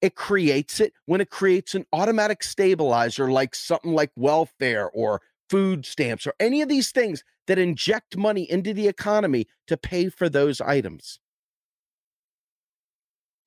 [0.02, 5.86] It creates it when it creates an automatic stabilizer like something like welfare or food
[5.86, 10.30] stamps or any of these things that inject money into the economy to pay for
[10.30, 11.20] those items.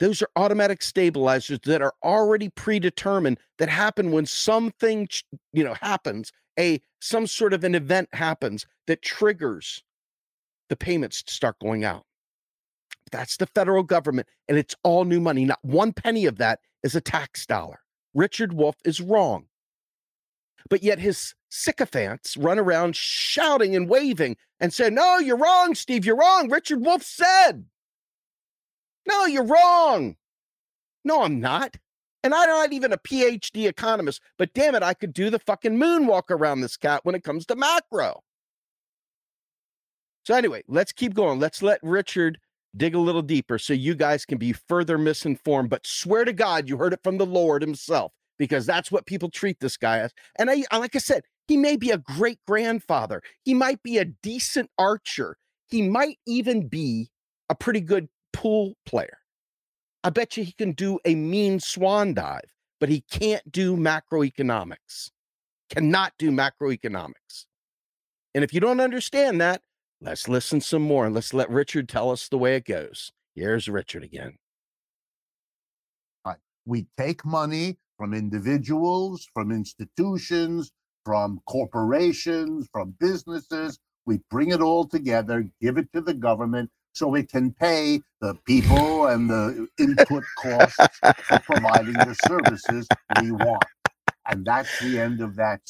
[0.03, 5.09] Those are automatic stabilizers that are already predetermined that happen when something
[5.53, 9.85] you know happens, a some sort of an event happens that triggers
[10.69, 12.05] the payments to start going out.
[13.13, 15.45] That's the federal government, and it's all new money.
[15.45, 17.79] Not one penny of that is a tax dollar.
[18.13, 19.47] Richard Wolff is wrong.
[20.69, 26.05] But yet his sycophants run around shouting and waving and say, No, you're wrong, Steve.
[26.05, 26.51] You're wrong.
[26.51, 27.67] Richard Wolff said.
[29.07, 30.17] No, you're wrong.
[31.05, 31.77] No, I'm not.
[32.25, 35.77] And I'm not even a PhD economist, but damn it, I could do the fucking
[35.77, 38.23] moonwalk around this cat when it comes to macro.
[40.25, 41.41] So, anyway, let's keep going.
[41.41, 42.39] Let's let Richard
[42.77, 45.69] dig a little deeper so you guys can be further misinformed.
[45.69, 49.29] But swear to God, you heard it from the Lord Himself, because that's what people
[49.29, 50.13] treat this guy as.
[50.39, 54.05] And I, like I said, he may be a great grandfather, he might be a
[54.05, 55.37] decent archer,
[55.69, 57.11] he might even be
[57.51, 59.19] a pretty good pool player.
[60.05, 65.11] I bet you he can do a mean swan dive, but he can't do macroeconomics.
[65.71, 67.47] Cannot do macroeconomics.
[68.35, 69.63] And if you don't understand that,
[70.01, 73.13] let's listen some more and let's let Richard tell us the way it goes.
[73.35, 74.37] Here's Richard again.
[76.65, 80.71] We take money from individuals, from institutions,
[81.05, 83.81] from corporations, from businesses.
[84.07, 88.35] We bring it all together, give it to the government so it can pay the
[88.47, 92.87] people and the input costs for providing the services
[93.21, 93.65] we want.
[94.27, 95.61] And that's the end of that.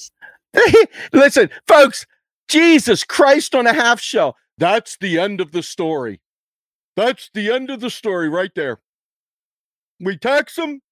[1.12, 2.06] Listen, folks,
[2.48, 4.36] Jesus Christ on a half shell.
[4.58, 6.20] That's the end of the story.
[6.96, 8.80] That's the end of the story right there.
[10.00, 10.82] We tax them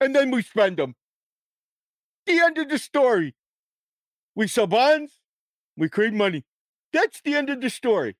[0.00, 0.94] and then we spend them.
[2.26, 3.34] The end of the story.
[4.36, 5.18] We sell bonds,
[5.76, 6.44] we create money.
[6.92, 8.16] That's the end of the story.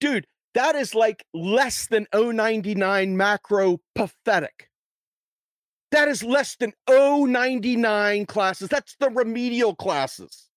[0.00, 4.68] Dude, that is like less than 099 macro pathetic.
[5.92, 8.68] That is less than 099 classes.
[8.68, 10.48] That's the remedial classes.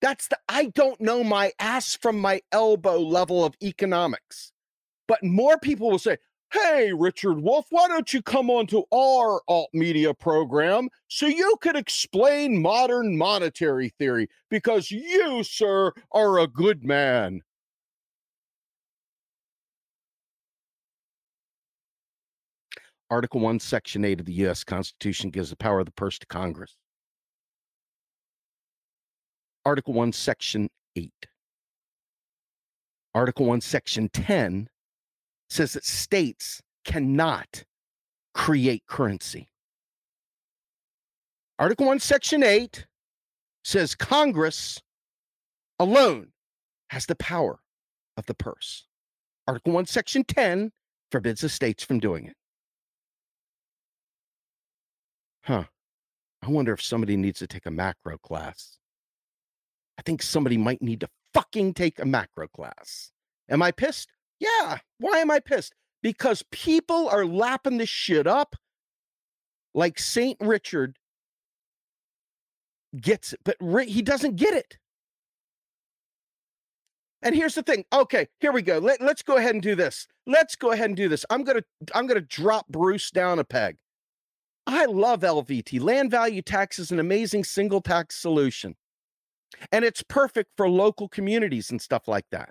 [0.00, 4.52] That's the I don't know my ass from my elbow level of economics.
[5.08, 6.18] But more people will say,
[6.52, 11.56] Hey, Richard Wolff, why don't you come on to our alt media program so you
[11.60, 14.28] could explain modern monetary theory?
[14.50, 17.40] Because you, sir, are a good man.
[23.10, 24.64] Article 1, Section 8 of the U.S.
[24.64, 26.76] Constitution gives the power of the purse to Congress.
[29.64, 31.12] Article 1, Section 8.
[33.14, 34.68] Article 1, Section 10
[35.48, 37.64] says that states cannot
[38.34, 39.48] create currency.
[41.58, 42.86] Article 1, Section 8
[43.62, 44.80] says Congress
[45.78, 46.28] alone
[46.88, 47.60] has the power
[48.16, 48.86] of the purse.
[49.46, 50.72] Article 1, Section 10
[51.10, 52.34] forbids the states from doing it.
[55.44, 55.64] Huh.
[56.42, 58.78] I wonder if somebody needs to take a macro class.
[59.98, 63.12] I think somebody might need to fucking take a macro class.
[63.48, 64.10] Am I pissed?
[64.40, 64.78] Yeah.
[64.98, 65.74] Why am I pissed?
[66.02, 68.56] Because people are lapping this shit up
[69.74, 70.36] like St.
[70.40, 70.98] Richard
[73.00, 74.78] gets it, but he doesn't get it.
[77.22, 77.84] And here's the thing.
[77.92, 78.78] Okay, here we go.
[78.78, 80.06] Let, let's go ahead and do this.
[80.26, 81.24] Let's go ahead and do this.
[81.30, 81.62] I'm gonna
[81.94, 83.78] I'm gonna drop Bruce down a peg.
[84.66, 85.80] I love LVT.
[85.80, 88.76] Land value tax is an amazing single tax solution.
[89.70, 92.50] And it's perfect for local communities and stuff like that.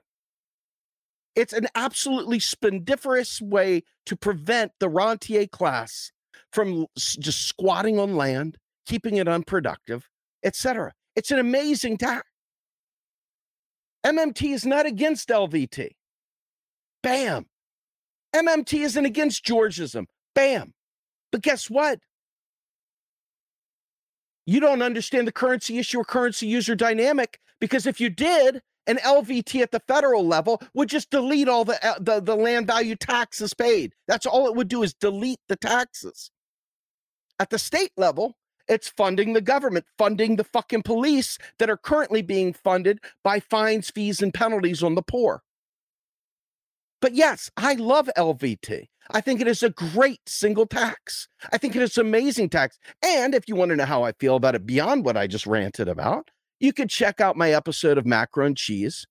[1.36, 6.11] It's an absolutely splendiferous way to prevent the rentier class
[6.51, 10.07] from just squatting on land, keeping it unproductive,
[10.43, 10.93] etc.
[11.16, 12.28] It's an amazing tax.
[14.05, 15.89] MMT is not against LVT.
[17.01, 17.45] Bam.
[18.36, 20.05] MMT isn't against Georgism.
[20.36, 20.74] Bam.
[21.34, 21.99] But guess what?
[24.45, 28.97] You don't understand the currency issue or currency user dynamic because if you did, an
[28.97, 32.95] LVT at the federal level would just delete all the, uh, the, the land value
[32.95, 33.93] taxes paid.
[34.07, 36.29] That's all it would do is delete the taxes.
[37.39, 38.36] At the state level,
[38.67, 43.89] it's funding the government, funding the fucking police that are currently being funded by fines,
[43.89, 45.41] fees, and penalties on the poor.
[47.01, 48.89] But yes, I love LVT.
[49.12, 51.28] I think it is a great single tax.
[51.51, 52.80] I think it is amazing tax.
[53.04, 55.45] And if you want to know how I feel about it beyond what I just
[55.45, 59.06] ranted about, you could check out my episode of Macro N Cheese,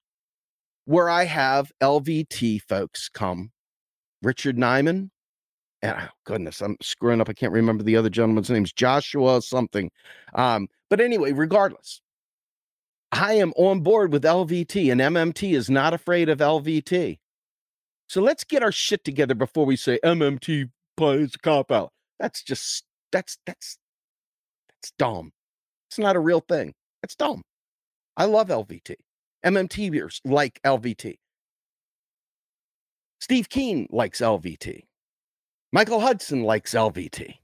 [0.86, 3.53] where I have LVT folks come.
[4.22, 5.11] Richard Nyman,
[5.82, 7.28] and oh, goodness, I'm screwing up.
[7.28, 9.90] I can't remember the other gentleman's name's Joshua something.
[10.34, 12.01] Um, but anyway, regardless,
[13.11, 17.18] I am on board with LVT, and MMT is not afraid of LVT.
[18.12, 21.94] So let's get our shit together before we say MMT plays cop out.
[22.20, 23.78] That's just that's that's
[24.68, 25.32] that's dumb.
[25.88, 26.74] It's not a real thing.
[27.02, 27.40] It's dumb.
[28.14, 28.96] I love LVT.
[29.46, 31.14] MMTers like LVT.
[33.18, 34.82] Steve Keen likes LVT.
[35.72, 37.36] Michael Hudson likes LVT.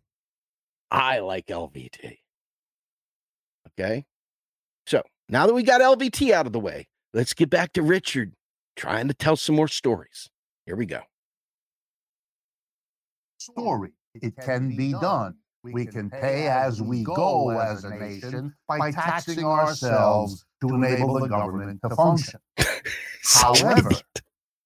[0.90, 2.18] I like LVT.
[3.68, 4.04] Okay.
[4.86, 8.34] So now that we got LVT out of the way, let's get back to Richard
[8.76, 10.28] trying to tell some more stories.
[10.68, 11.00] Here we go.
[13.38, 13.92] Story.
[14.16, 15.36] It can be done.
[15.62, 21.26] We can pay as we go as a nation by taxing ourselves to enable the
[21.26, 22.38] government to function.
[23.24, 23.88] However,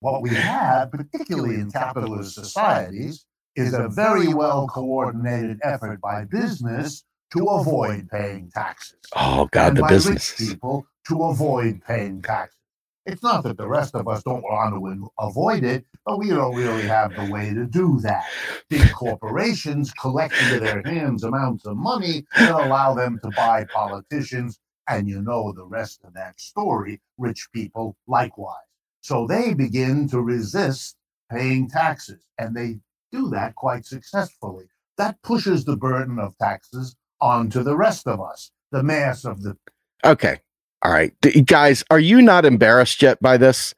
[0.00, 3.24] what we have, particularly in capitalist societies,
[3.54, 8.98] is a very well coordinated effort by business to avoid paying taxes.
[9.14, 12.58] Oh God, and the by business rich people to avoid paying taxes.
[13.04, 16.54] It's not that the rest of us don't want to avoid it, but we don't
[16.54, 18.26] really have the way to do that.
[18.68, 24.60] Big corporations collect into their hands amounts of money that allow them to buy politicians,
[24.88, 27.00] and you know the rest of that story.
[27.18, 28.56] Rich people likewise.
[29.00, 30.96] So they begin to resist
[31.28, 32.78] paying taxes, and they
[33.10, 34.66] do that quite successfully.
[34.96, 39.56] That pushes the burden of taxes onto the rest of us, the mass of the
[40.04, 40.40] Okay.
[40.84, 41.14] All right.
[41.22, 43.74] D- guys, are you not embarrassed yet by this?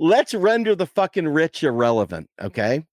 [0.00, 2.84] Let's render the fucking rich irrelevant, okay?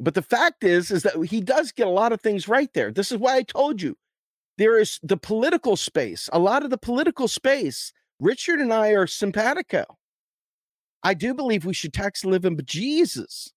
[0.00, 2.92] But the fact is, is that he does get a lot of things right there.
[2.92, 3.96] This is why I told you
[4.58, 7.92] there is the political space, a lot of the political space.
[8.20, 9.84] Richard and I are simpatico.
[11.02, 13.52] I do believe we should tax living Jesus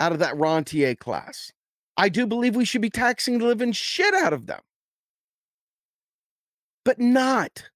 [0.00, 1.52] out of that rentier class.
[1.96, 4.60] I do believe we should be taxing the living shit out of them.
[6.84, 7.70] But not,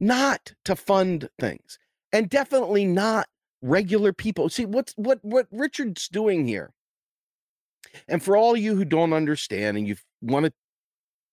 [0.00, 1.78] not to fund things.
[2.12, 3.28] And definitely not
[3.62, 4.48] regular people.
[4.48, 6.72] See, what's what what Richard's doing here.
[8.08, 10.52] And for all you who don't understand and you want to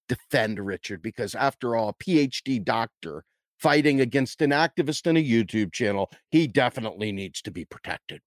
[0.07, 3.23] defend Richard, because after all, a PhD doctor
[3.57, 8.21] fighting against an activist in a YouTube channel, he definitely needs to be protected.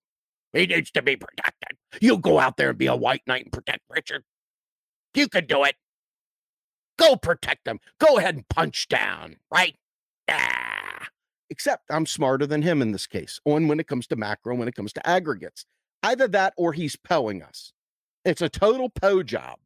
[0.53, 1.79] He needs to be protected.
[2.01, 4.25] You go out there and be a white knight and protect Richard.
[5.15, 5.77] You can do it.
[6.99, 7.81] Go protect him.
[7.99, 9.77] Go ahead and punch down, right?
[10.29, 11.09] Ah.
[11.51, 13.41] Except I'm smarter than him in this case.
[13.45, 15.65] On when it comes to macro, when it comes to aggregates.
[16.03, 17.73] Either that or he's poing us.
[18.25, 19.59] It's a total Poe job.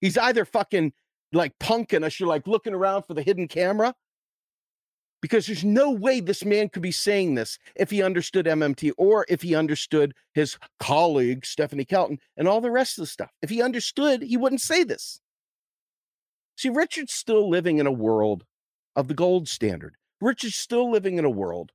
[0.00, 0.92] He's either fucking
[1.32, 3.94] like punking us, you're like looking around for the hidden camera,
[5.24, 9.24] because there's no way this man could be saying this if he understood MMT or
[9.26, 13.30] if he understood his colleague, Stephanie Kelton, and all the rest of the stuff.
[13.40, 15.22] If he understood, he wouldn't say this.
[16.58, 18.44] See, Richard's still living in a world
[18.94, 19.96] of the gold standard.
[20.20, 21.72] Richard's still living in a world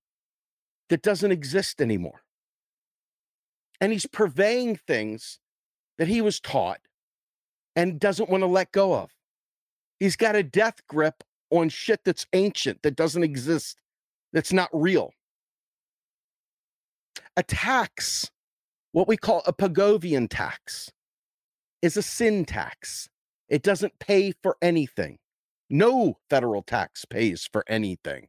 [0.89, 2.21] that doesn't exist anymore.
[3.81, 5.39] And he's purveying things
[5.97, 6.81] that he was taught
[7.75, 9.09] and doesn't want to let go of.
[9.99, 13.77] He's got a death grip on shit that's ancient, that doesn't exist,
[14.33, 15.11] that's not real.
[17.37, 18.29] A tax,
[18.91, 20.91] what we call a Pigovian tax,
[21.81, 23.09] is a sin tax.
[23.47, 25.17] It doesn't pay for anything.
[25.69, 28.27] No federal tax pays for anything.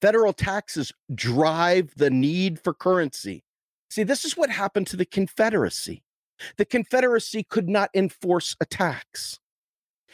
[0.00, 3.44] Federal taxes drive the need for currency.
[3.90, 6.02] See, this is what happened to the Confederacy.
[6.56, 9.38] The Confederacy could not enforce a tax.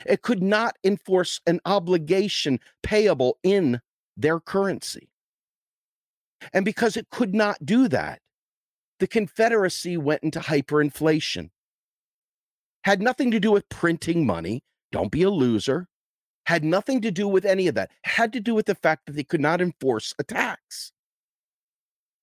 [0.07, 3.81] It could not enforce an obligation payable in
[4.17, 5.09] their currency.
[6.53, 8.21] And because it could not do that,
[9.01, 11.51] the Confederacy went into hyperinflation.
[12.85, 14.63] Had nothing to do with printing money.
[14.93, 15.89] Don't be a loser.
[16.47, 17.91] Had nothing to do with any of that.
[18.05, 20.93] Had to do with the fact that they could not enforce a tax.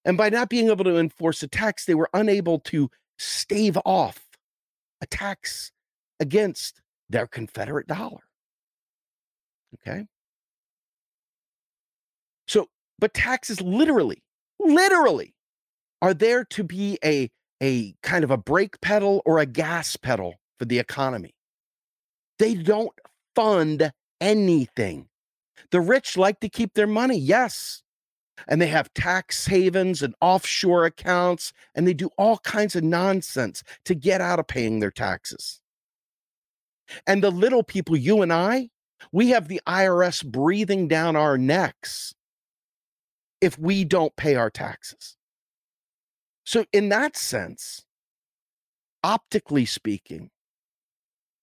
[0.04, 4.26] And by not being able to enforce a tax, they were unable to stave off
[5.02, 5.72] a tax
[6.20, 8.22] against their Confederate dollar.
[9.76, 10.08] Okay.
[12.48, 14.24] So, but taxes literally,
[14.60, 15.36] literally
[16.02, 17.30] are there to be a,
[17.62, 21.34] a kind of a brake pedal or a gas pedal for the economy.
[22.40, 22.94] They don't
[23.36, 23.92] fund
[24.22, 25.08] anything.
[25.72, 27.82] The rich like to keep their money, yes.
[28.48, 33.64] And they have tax havens and offshore accounts, and they do all kinds of nonsense
[33.86, 35.62] to get out of paying their taxes.
[37.08, 38.70] And the little people, you and I,
[39.12, 42.14] we have the IRS breathing down our necks
[43.42, 45.18] if we don't pay our taxes.
[46.46, 47.86] So, in that sense,
[49.04, 50.30] optically speaking,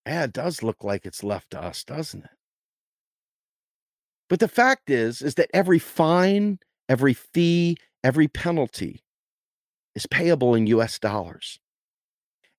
[0.07, 2.31] yeah, it does look like it's left to us, doesn't it?
[4.29, 9.05] But the fact is, is that every fine, every fee, every penalty
[9.95, 11.61] is payable in US dollars.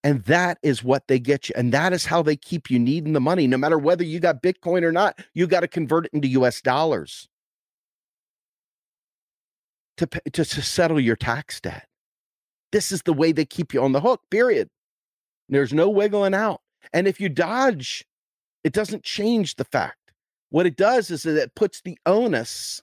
[0.03, 1.55] And that is what they get you.
[1.55, 3.47] And that is how they keep you needing the money.
[3.47, 6.61] No matter whether you got Bitcoin or not, you got to convert it into US
[6.61, 7.29] dollars
[9.97, 11.87] to, to, to settle your tax debt.
[12.71, 14.69] This is the way they keep you on the hook, period.
[15.47, 16.61] There's no wiggling out.
[16.91, 18.05] And if you dodge,
[18.63, 20.11] it doesn't change the fact.
[20.49, 22.81] What it does is that it puts the onus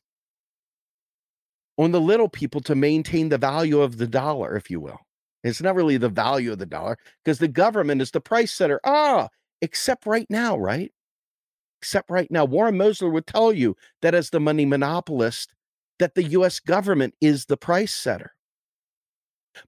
[1.77, 5.01] on the little people to maintain the value of the dollar, if you will.
[5.43, 8.81] It's not really the value of the dollar because the government is the price setter.
[8.85, 9.29] Ah,
[9.63, 10.93] except right now, right?
[11.81, 12.45] Except right now.
[12.45, 15.55] Warren Mosler would tell you that as the money monopolist,
[15.99, 18.33] that the US government is the price setter.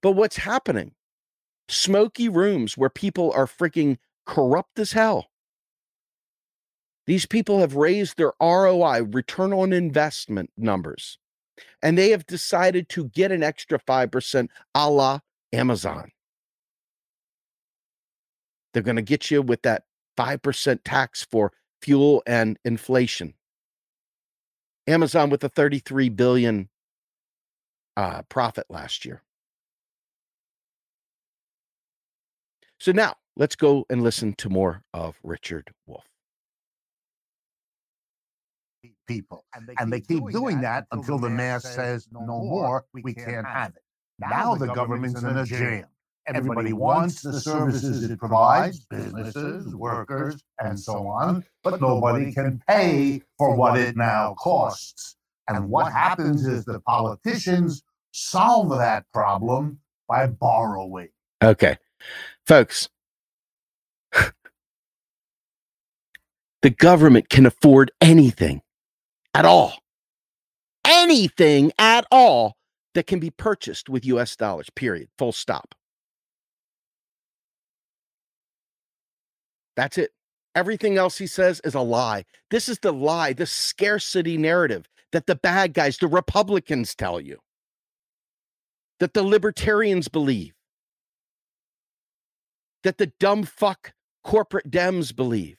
[0.02, 0.92] But what's happening?
[1.68, 5.28] Smoky rooms where people are freaking corrupt as hell.
[7.06, 11.18] These people have raised their ROI, return on investment numbers,
[11.82, 15.18] and they have decided to get an extra 5% a la
[15.52, 16.10] Amazon.
[18.72, 19.84] They're going to get you with that
[20.16, 23.34] 5% tax for fuel and inflation.
[24.86, 26.68] Amazon with a 33 billion
[27.96, 29.22] uh, profit last year.
[32.80, 36.04] So now let's go and listen to more of Richard Wolff.
[39.06, 39.44] People.
[39.54, 42.84] And they, and keep, they keep doing, doing that, until the mayor says, no more,
[42.92, 43.81] we can't have it.
[44.30, 45.84] Now, the government's in a jam.
[46.26, 53.22] Everybody wants the services it provides, businesses, workers, and so on, but nobody can pay
[53.38, 55.16] for what it now costs.
[55.48, 61.08] And what happens is the politicians solve that problem by borrowing.
[61.42, 61.76] Okay.
[62.46, 62.88] Folks,
[66.62, 68.62] the government can afford anything
[69.34, 69.74] at all.
[70.84, 72.56] Anything at all
[72.94, 75.08] that can be purchased with US dollars, period.
[75.18, 75.74] Full stop.
[79.76, 80.10] That's it.
[80.54, 82.24] Everything else he says is a lie.
[82.50, 87.38] This is the lie, the scarcity narrative that the bad guys, the Republicans tell you,
[89.00, 90.52] that the libertarians believe,
[92.84, 95.56] that the dumb fuck corporate Dems believe.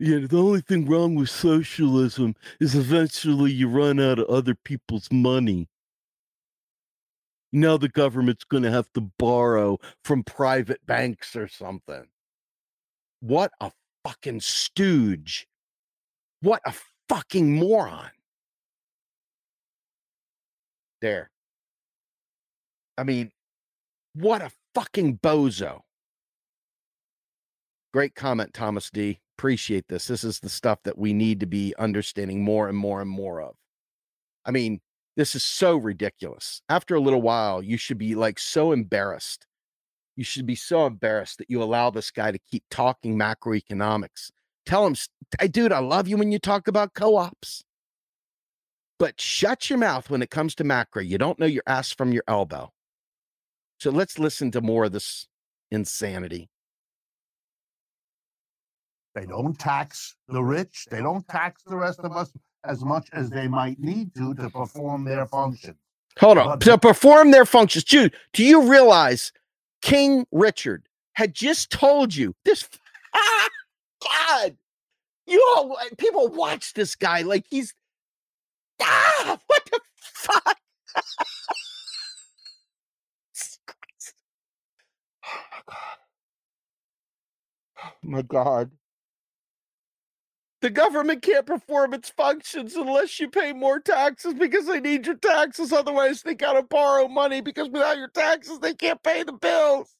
[0.00, 5.10] Yeah, the only thing wrong with socialism is eventually you run out of other people's
[5.10, 5.68] money.
[7.50, 12.06] Now the government's going to have to borrow from private banks or something.
[13.20, 13.72] What a
[14.04, 15.48] fucking stooge.
[16.42, 16.74] What a
[17.08, 18.10] fucking moron.
[21.00, 21.30] There.
[22.96, 23.32] I mean,
[24.14, 25.80] what a fucking bozo.
[27.92, 29.18] Great comment, Thomas D.
[29.38, 30.08] Appreciate this.
[30.08, 33.40] This is the stuff that we need to be understanding more and more and more
[33.40, 33.54] of.
[34.44, 34.80] I mean,
[35.16, 36.60] this is so ridiculous.
[36.68, 39.46] After a little while, you should be like so embarrassed.
[40.16, 44.32] You should be so embarrassed that you allow this guy to keep talking macroeconomics.
[44.66, 44.96] Tell him,
[45.40, 47.62] hey, dude, I love you when you talk about co ops.
[48.98, 51.00] But shut your mouth when it comes to macro.
[51.02, 52.72] You don't know your ass from your elbow.
[53.78, 55.28] So let's listen to more of this
[55.70, 56.50] insanity.
[59.14, 60.86] They don't tax the rich.
[60.90, 62.32] They don't tax the rest of us
[62.64, 65.76] as much as they might need to to perform their function.
[66.18, 66.58] Hold on.
[66.60, 67.84] To perform their functions.
[67.84, 69.32] Dude, do you realize
[69.82, 72.68] King Richard had just told you this?
[74.02, 74.56] God,
[75.26, 77.74] you all people watch this guy like he's
[78.80, 80.58] ah, what the fuck?
[87.82, 88.70] oh my god.
[90.60, 95.14] The government can't perform its functions unless you pay more taxes because they need your
[95.14, 95.72] taxes.
[95.72, 99.94] Otherwise, they got to borrow money because without your taxes, they can't pay the bills.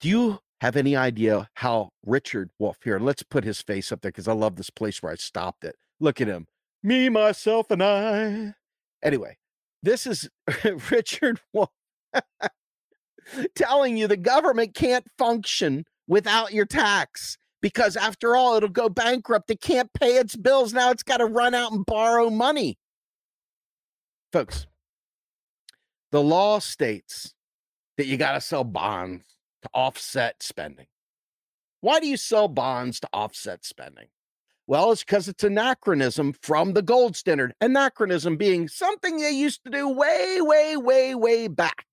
[0.00, 2.98] Do you have any idea how Richard Wolff here?
[2.98, 5.76] Let's put his face up there because I love this place where I stopped it.
[6.00, 6.46] Look at him.
[6.82, 8.54] Me, myself, and I.
[9.02, 9.38] Anyway,
[9.82, 10.28] this is
[10.90, 11.70] Richard Wolff.
[13.54, 19.50] telling you the government can't function without your tax because after all it'll go bankrupt.
[19.50, 20.74] It can't pay its bills.
[20.74, 22.78] Now it's got to run out and borrow money.
[24.32, 24.66] Folks
[26.10, 27.34] the law states
[27.96, 29.24] that you got to sell bonds
[29.62, 30.86] to offset spending.
[31.80, 34.06] Why do you sell bonds to offset spending?
[34.66, 37.54] Well it's because it's anachronism from the gold standard.
[37.60, 41.86] Anachronism being something they used to do way way way way back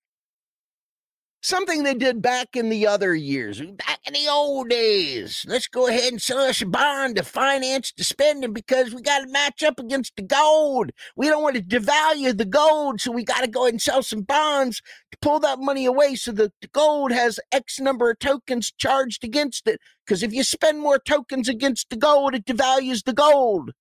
[1.42, 5.44] something they did back in the other years, back in the old days.
[5.48, 9.20] Let's go ahead and sell us a bond to finance the spending because we got
[9.20, 10.92] to match up against the gold.
[11.16, 14.04] We don't want to devalue the gold, so we got to go ahead and sell
[14.04, 14.82] some bonds
[15.12, 19.24] to pull that money away so that the gold has X number of tokens charged
[19.24, 19.80] against it.
[20.06, 23.72] Because if you spend more tokens against the gold, it devalues the gold.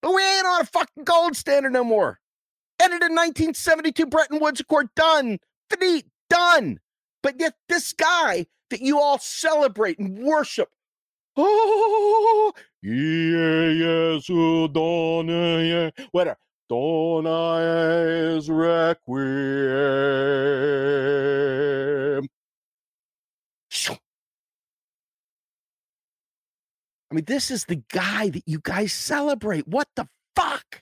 [0.00, 2.18] But we ain't on a fucking gold standard no more.
[2.80, 4.88] Ended in 1972 Bretton Woods Accord.
[4.94, 5.38] Done.
[5.70, 6.06] Finite.
[6.28, 6.80] Done.
[7.22, 10.70] But yet this guy that you all celebrate and worship.
[11.36, 12.52] Oh,
[12.82, 16.38] yeah, yes, yeah, whatever.
[16.68, 17.56] Donna
[18.36, 19.12] is requiem.
[27.10, 29.68] I mean, this is the guy that you guys celebrate.
[29.68, 30.81] What the fuck?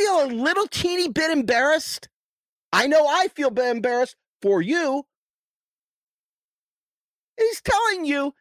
[0.00, 2.08] Do feel a little teeny bit embarrassed?
[2.72, 5.04] I know I feel a bit embarrassed for you.
[7.36, 8.32] He's telling you,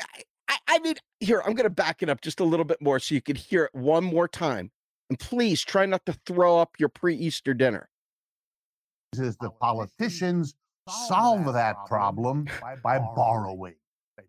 [0.00, 2.80] I, I, I mean, here, I'm going to back it up just a little bit
[2.80, 4.70] more so you can hear it one more time.
[5.10, 7.88] And please try not to throw up your pre Easter dinner.
[9.16, 10.54] Is the politicians
[10.88, 12.46] solve that problem
[12.82, 13.74] by borrowing.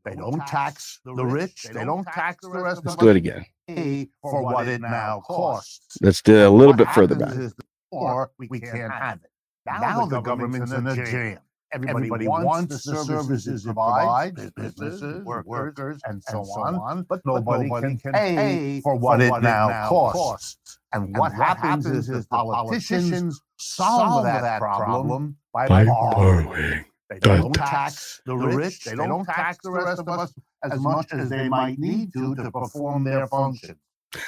[0.03, 1.67] They don't tax the rich.
[1.71, 3.45] They don't tax the rest Let's do it again.
[3.67, 5.97] Pay for what it now costs.
[6.01, 7.65] Let's do a little What bit further happens back.
[7.91, 9.29] Or we can't have it.
[9.65, 11.39] Now the government's in a jam.
[11.73, 17.03] Everybody, Everybody wants, the services it provides, businesses, workers, and so, and so on, on,
[17.09, 20.19] but nobody, nobody can, pay for what, for what it now costs.
[20.19, 20.79] costs.
[20.93, 26.85] And, and what, what happens, happens is the politicians solve that problem by, by borrowing.
[27.09, 28.83] They don't tax the rich.
[28.83, 30.31] They don't tax the rest of us
[30.63, 33.77] as much as they might need to to perform their functions.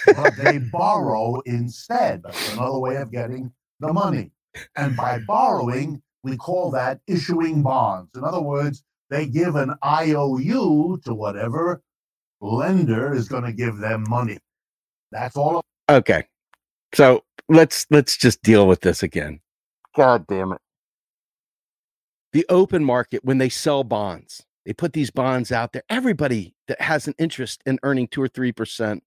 [0.05, 2.23] But they borrow instead.
[2.23, 4.31] That's another way of getting the money.
[4.75, 8.09] And by borrowing, we call that issuing bonds.
[8.15, 11.83] In other words, they give an IOU to whatever
[12.41, 14.39] lender is going to give them money.
[15.11, 15.61] That's all.
[15.89, 16.25] Okay.
[16.93, 19.39] So let's let's just deal with this again.
[19.95, 20.61] God damn it.
[22.33, 25.83] The open market, when they sell bonds, they put these bonds out there.
[25.89, 29.03] Everybody that has an interest in earning two or three percent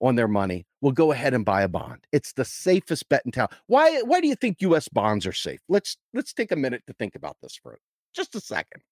[0.00, 2.06] on their money will go ahead and buy a bond.
[2.12, 3.48] It's the safest bet in town.
[3.66, 5.60] Why why do you think US bonds are safe?
[5.68, 7.78] Let's let's take a minute to think about this for
[8.14, 8.82] just a second.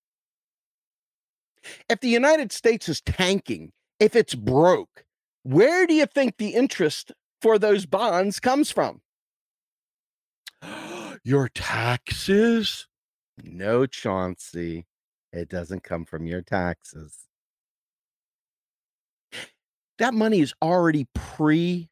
[1.88, 5.04] If the United States is tanking, if it's broke,
[5.42, 9.00] where do you think the interest for those bonds comes from?
[11.24, 12.86] Your taxes?
[13.42, 14.86] No, Chauncey.
[15.34, 17.26] It doesn't come from your taxes
[19.98, 21.88] that money is already pre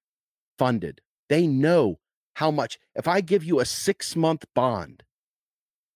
[0.59, 1.01] funded.
[1.29, 1.99] They know
[2.35, 2.79] how much.
[2.95, 5.03] If I give you a six month bond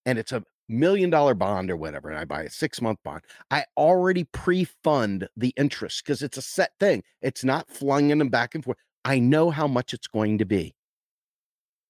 [0.05, 3.23] and it's a million dollar bond or whatever, and I buy a six month bond,
[3.51, 7.03] I already pre fund the interest because it's a set thing.
[7.23, 8.79] It's not flung in and back and forth.
[9.05, 10.75] I know how much it's going to be,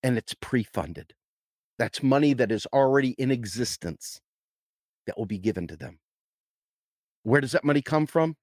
[0.02, 1.14] and it's pre funded.
[1.78, 4.20] That's money that is already in existence
[5.07, 5.98] that will be given to them.
[7.22, 8.36] Where does that money come from?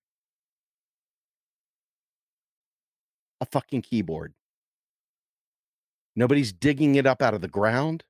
[3.43, 4.33] a fucking keyboard.
[6.15, 8.05] Nobody's digging it up out of the ground.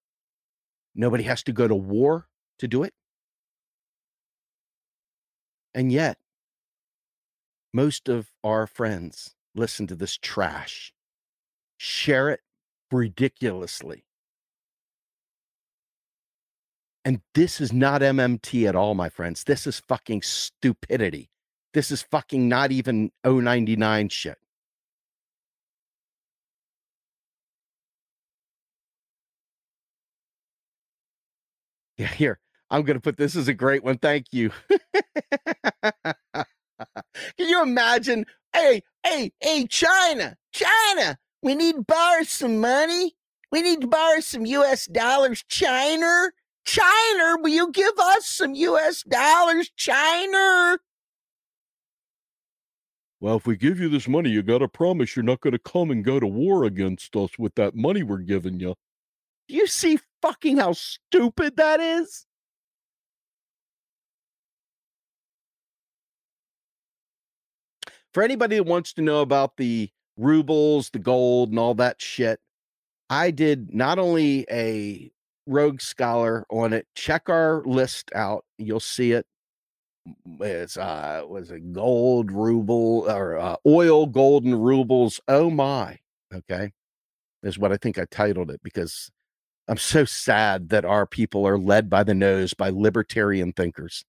[0.95, 2.28] Nobody has to go to war
[2.60, 2.93] to do it.
[5.74, 6.20] And yet,
[7.74, 10.93] most of our friends listen to this trash,
[11.78, 12.41] share it
[12.91, 14.06] ridiculously.
[17.06, 19.43] And this is not MMT at all, my friends.
[19.43, 21.30] This is fucking stupidity.
[21.74, 24.38] This is fucking not even 099 shit.
[31.97, 32.39] Yeah, here.
[32.70, 33.97] I'm going to put this as a great one.
[33.97, 34.51] Thank you.
[35.84, 36.16] Can
[37.38, 38.26] you imagine?
[38.54, 43.14] Hey, hey, hey, China, China, we need to borrow some money.
[43.51, 45.43] We need to borrow some US dollars.
[45.47, 46.32] China,
[46.66, 49.70] China, will you give us some US dollars?
[49.76, 50.78] China.
[53.24, 55.59] Well, if we give you this money, you got to promise you're not going to
[55.59, 58.76] come and go to war against us with that money we're giving you.
[59.47, 62.26] Do you see fucking how stupid that is?
[68.14, 72.41] For anybody that wants to know about the rubles, the gold, and all that shit,
[73.09, 75.12] I did not only a
[75.46, 76.88] rogue scholar on it.
[76.96, 78.46] Check our list out.
[78.58, 79.26] You'll see it.
[80.41, 85.22] It's uh was a gold ruble or uh, oil golden rubles.
[85.28, 86.00] Oh my.
[86.34, 86.72] Okay.
[87.44, 89.12] Is what I think I titled it because
[89.68, 94.04] I'm so sad that our people are led by the nose by libertarian thinkers.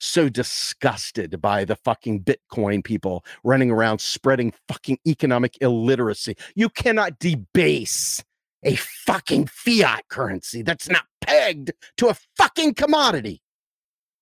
[0.00, 6.36] So disgusted by the fucking Bitcoin people running around spreading fucking economic illiteracy.
[6.54, 8.22] You cannot debase
[8.64, 13.42] a fucking fiat currency that's not pegged to a fucking commodity.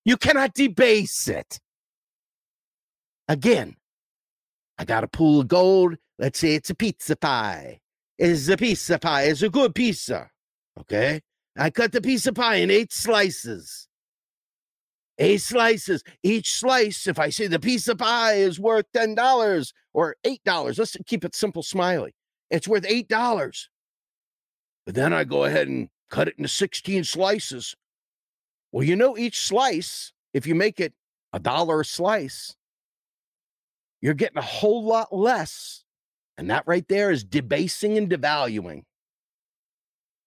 [0.04, 1.58] You cannot debase it.
[3.28, 3.76] Again,
[4.78, 5.96] I got a pool of gold.
[6.18, 7.80] Let's say it's a pizza pie.
[8.18, 10.30] Is a pizza pie is a good pizza.
[10.80, 11.20] Okay.
[11.58, 13.88] I cut the piece of pie in eight slices.
[15.18, 16.02] Eight slices.
[16.22, 20.96] Each slice, if I say the piece of pie is worth $10 or $8, let's
[21.06, 22.14] keep it simple, smiley.
[22.50, 23.68] It's worth $8.
[24.86, 27.76] But then I go ahead and cut it into 16 slices.
[28.72, 30.94] Well, you know, each slice, if you make it
[31.32, 32.54] a dollar a slice,
[34.00, 35.84] you're getting a whole lot less.
[36.38, 38.82] And that right there is debasing and devaluing.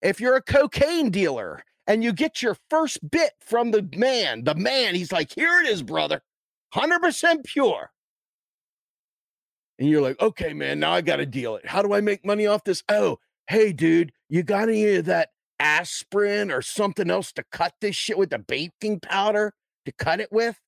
[0.02, 4.56] If you're a cocaine dealer and you get your first bit from the man, the
[4.56, 6.22] man, he's like, here it is, brother,
[6.74, 7.92] 100% pure.
[9.78, 11.66] And you're like, okay, man, now I got to deal it.
[11.66, 12.84] How do I make money off this?
[12.90, 17.96] Oh, hey, dude, you got any of that aspirin or something else to cut this
[17.96, 19.54] shit with the baking powder
[19.86, 20.60] to cut it with?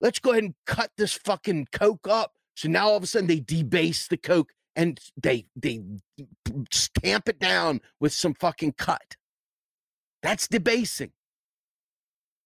[0.00, 2.32] Let's go ahead and cut this fucking Coke up.
[2.56, 5.80] So now all of a sudden they debase the Coke and they they
[6.70, 9.16] stamp it down with some fucking cut.
[10.22, 11.12] That's debasing.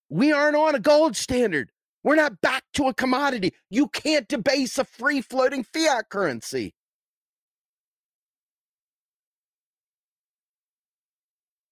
[0.09, 1.70] We aren't on a gold standard.
[2.05, 3.53] We're not back to a commodity.
[3.70, 6.74] You can't debase a free floating fiat currency.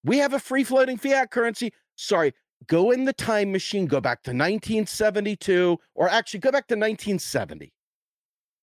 [0.05, 1.73] We have a free floating fiat currency.
[1.97, 2.35] Sorry,
[2.67, 7.73] go in the time machine, go back to 1972, or actually go back to 1970.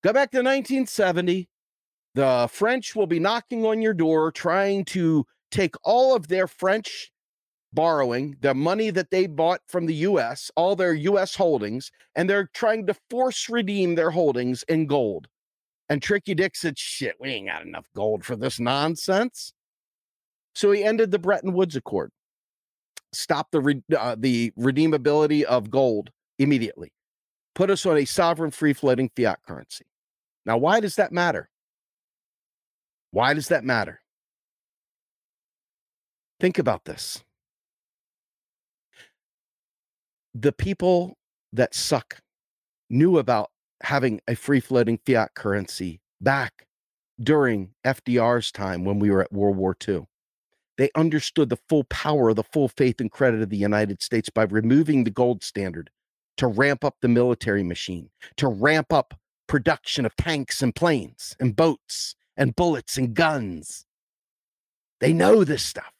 [0.02, 1.48] Go back to 1970.
[2.14, 7.10] The French will be knocking on your door trying to take all of their French
[7.72, 12.50] borrowing, the money that they bought from the US, all their US holdings, and they're
[12.52, 15.26] trying to force redeem their holdings in gold.
[15.88, 19.52] And Tricky Dick said, shit, we ain't got enough gold for this nonsense.
[20.54, 22.10] So he ended the Bretton Woods Accord,
[23.12, 26.92] stopped the, re- uh, the redeemability of gold immediately,
[27.54, 29.86] put us on a sovereign free floating fiat currency.
[30.44, 31.48] Now, why does that matter?
[33.12, 34.00] Why does that matter?
[36.40, 37.22] Think about this.
[40.34, 41.16] The people
[41.52, 42.18] that suck
[42.90, 43.50] knew about
[43.82, 46.66] having a free floating fiat currency back
[47.20, 50.06] during FDR's time when we were at World War II.
[50.78, 54.44] They understood the full power, the full faith and credit of the United States by
[54.44, 55.90] removing the gold standard
[56.38, 59.14] to ramp up the military machine, to ramp up
[59.46, 63.84] production of tanks and planes and boats and bullets and guns.
[65.00, 65.92] They know this stuff.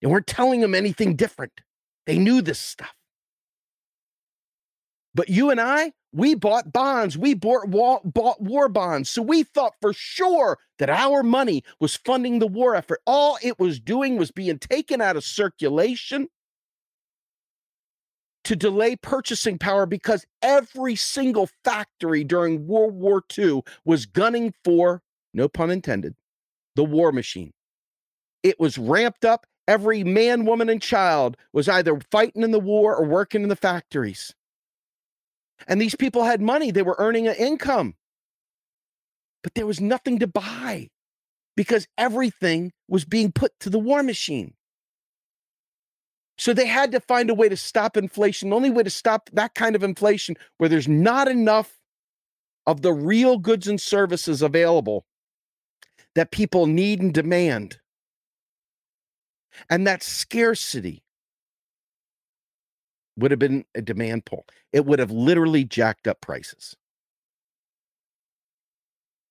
[0.00, 1.60] They weren't telling them anything different.
[2.06, 2.94] They knew this stuff.
[5.14, 7.18] But you and I, we bought bonds.
[7.18, 9.10] We bought war, bought war bonds.
[9.10, 13.00] So we thought for sure that our money was funding the war effort.
[13.06, 16.28] All it was doing was being taken out of circulation
[18.44, 25.02] to delay purchasing power because every single factory during World War II was gunning for,
[25.34, 26.14] no pun intended,
[26.74, 27.52] the war machine.
[28.42, 29.46] It was ramped up.
[29.66, 33.56] Every man, woman, and child was either fighting in the war or working in the
[33.56, 34.34] factories.
[35.66, 37.94] And these people had money, they were earning an income.
[39.42, 40.88] But there was nothing to buy
[41.56, 44.54] because everything was being put to the war machine.
[46.36, 48.50] So they had to find a way to stop inflation.
[48.50, 51.76] The only way to stop that kind of inflation where there's not enough
[52.66, 55.04] of the real goods and services available
[56.14, 57.80] that people need and demand.
[59.68, 61.02] And that scarcity
[63.18, 64.46] would have been a demand pull.
[64.72, 66.76] It would have literally jacked up prices.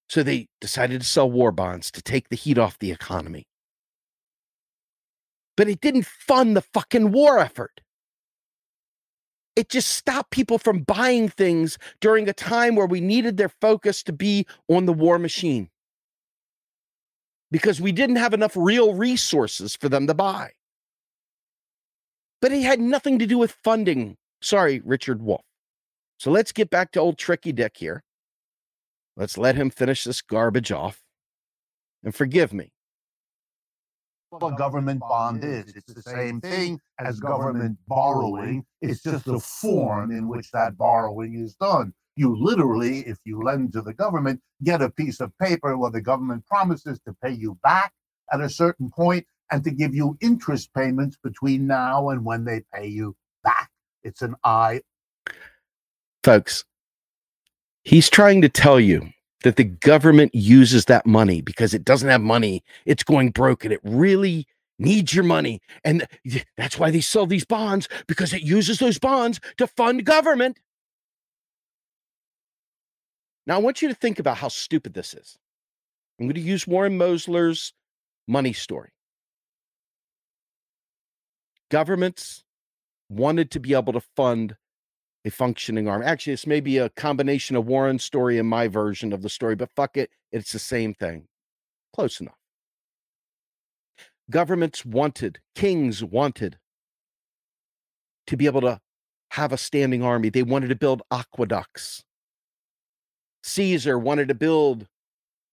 [0.09, 3.47] So they decided to sell war bonds to take the heat off the economy.
[5.55, 7.81] But it didn't fund the fucking war effort.
[9.55, 14.03] It just stopped people from buying things during a time where we needed their focus
[14.03, 15.69] to be on the war machine
[17.49, 20.51] because we didn't have enough real resources for them to buy.
[22.41, 24.17] But it had nothing to do with funding.
[24.41, 25.41] Sorry, Richard Wolff.
[26.17, 28.03] So let's get back to old Tricky Dick here.
[29.15, 31.01] Let's let him finish this garbage off.
[32.03, 32.71] And forgive me.
[34.29, 35.73] What a government bond is.
[35.75, 38.65] It's the same thing as government borrowing.
[38.81, 41.93] It's just the form in which that borrowing is done.
[42.17, 46.01] You literally, if you lend to the government, get a piece of paper where the
[46.01, 47.93] government promises to pay you back
[48.33, 52.63] at a certain point and to give you interest payments between now and when they
[52.73, 53.69] pay you back.
[54.03, 54.81] It's an I.
[56.23, 56.65] Folks,
[57.83, 59.09] he's trying to tell you
[59.43, 62.63] that the government uses that money because it doesn't have money.
[62.85, 64.45] It's going broke and it really
[64.79, 65.61] needs your money.
[65.83, 66.05] And
[66.57, 70.59] that's why they sell these bonds because it uses those bonds to fund government.
[73.45, 75.37] Now, I want you to think about how stupid this is.
[76.19, 77.73] I'm going to use Warren Mosler's
[78.27, 78.89] money story
[81.69, 82.43] governments
[83.09, 84.55] wanted to be able to fund
[85.25, 86.05] a functioning army.
[86.05, 89.55] Actually, this may be a combination of Warren's story and my version of the story,
[89.55, 91.27] but fuck it, it's the same thing.
[91.93, 92.37] Close enough.
[94.29, 96.57] Governments wanted, kings wanted
[98.27, 98.79] to be able to
[99.31, 100.29] have a standing army.
[100.29, 102.03] They wanted to build aqueducts.
[103.43, 104.87] Caesar wanted to build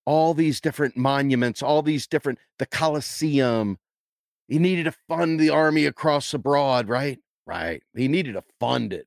[0.06, 3.78] all these different monuments, all these different, the Colosseum,
[4.48, 7.18] he needed to fund the army across abroad, right?
[7.46, 7.82] Right.
[7.94, 9.06] He needed to fund it.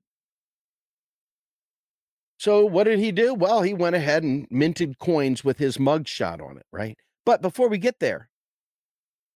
[2.39, 3.33] So what did he do?
[3.33, 6.97] Well, he went ahead and minted coins with his mugshot on it, right?
[7.25, 8.29] But before we get there,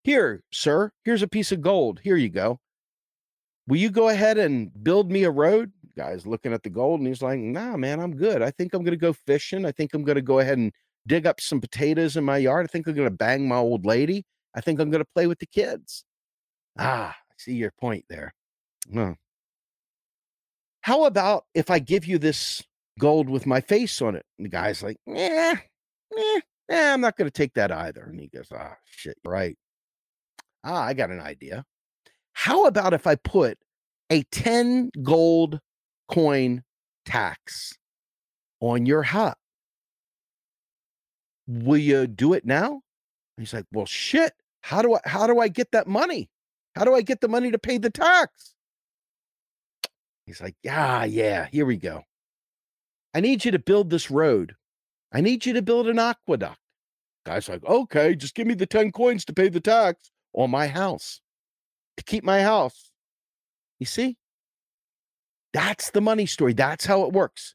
[0.04, 2.00] here, sir, here's a piece of gold.
[2.02, 2.60] Here you go.
[3.66, 5.72] Will you go ahead and build me a road?
[5.96, 8.40] Guy's looking at the gold and he's like, nah, man, I'm good.
[8.42, 9.64] I think I'm going to go fishing.
[9.66, 10.72] I think I'm going to go ahead and
[11.06, 12.64] dig up some potatoes in my yard.
[12.64, 14.24] I think I'm going to bang my old lady.
[14.54, 16.04] I think I'm going to play with the kids.
[16.78, 18.34] Ah, I see your point there.
[18.96, 19.14] Oh,
[20.82, 22.62] how about if I give you this
[22.98, 24.26] gold with my face on it?
[24.38, 25.54] And the guy's like, yeah,
[26.18, 28.02] eh, eh, I'm not going to take that either.
[28.02, 29.56] And he goes, ah, shit, right.
[30.64, 31.64] Ah, I got an idea.
[32.32, 33.58] How about if I put
[34.10, 35.60] a 10 gold
[36.10, 36.64] coin
[37.06, 37.74] tax
[38.60, 39.38] on your hut?
[41.46, 42.82] Will you do it now?
[43.36, 44.32] He's like, well, shit.
[44.62, 46.30] How do I how do I get that money?
[46.74, 48.54] How do I get the money to pay the tax?
[50.26, 52.04] He's like, yeah, yeah, here we go.
[53.14, 54.54] I need you to build this road.
[55.12, 56.58] I need you to build an aqueduct.
[57.26, 60.66] Guy's like, okay, just give me the 10 coins to pay the tax on my
[60.66, 61.20] house,
[61.96, 62.90] to keep my house.
[63.78, 64.16] You see?
[65.52, 66.54] That's the money story.
[66.54, 67.54] That's how it works.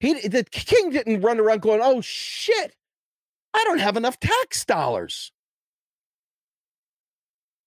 [0.00, 2.74] He the king didn't run around going, oh shit,
[3.54, 5.32] I don't have enough tax dollars.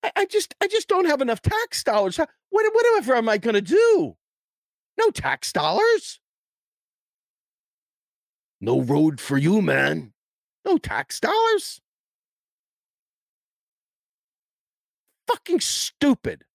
[0.07, 2.17] I, I just I just don't have enough tax dollars.
[2.17, 4.15] What whatever am I gonna do?
[4.97, 6.19] No tax dollars.
[8.59, 10.13] No road for you, man.
[10.65, 11.81] No tax dollars.
[15.27, 16.45] Fucking stupid.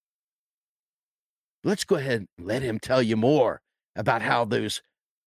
[1.63, 3.61] Let's go ahead and let him tell you more
[3.95, 4.83] about how those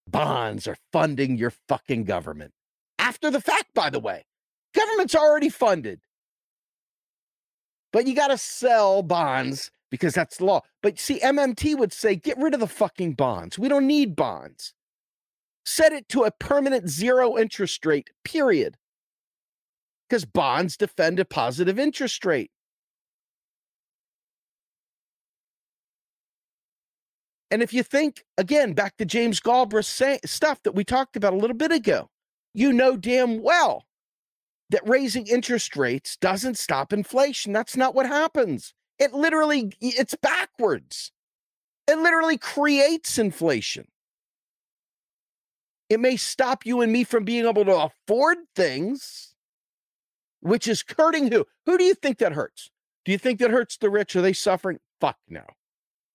[0.08, 2.52] bonds are funding your fucking government.
[3.00, 4.26] After the fact, by the way,
[4.74, 6.02] government's already funded.
[7.96, 10.64] But you got to sell bonds because that's the law.
[10.84, 13.58] But see, MMT would say, get rid of the fucking bonds.
[13.58, 14.74] We don't need bonds.
[15.66, 18.76] Set it to a permanent zero interest rate, period.
[20.10, 22.52] Because bonds defend a positive interest rate.
[27.50, 31.38] And if you think, again, back to James Galbraith's stuff that we talked about a
[31.38, 32.10] little bit ago,
[32.54, 33.86] you know damn well
[34.70, 37.54] that raising interest rates doesn't stop inflation.
[37.54, 38.74] That's not what happens.
[38.98, 41.12] It literally, it's backwards.
[41.88, 43.88] It literally creates inflation.
[45.90, 49.36] It may stop you and me from being able to afford things,
[50.40, 51.46] which is hurting who?
[51.68, 52.72] Who do you think that hurts?
[53.04, 54.16] Do you think that hurts the rich?
[54.16, 54.80] Are they suffering?
[55.00, 55.44] Fuck no.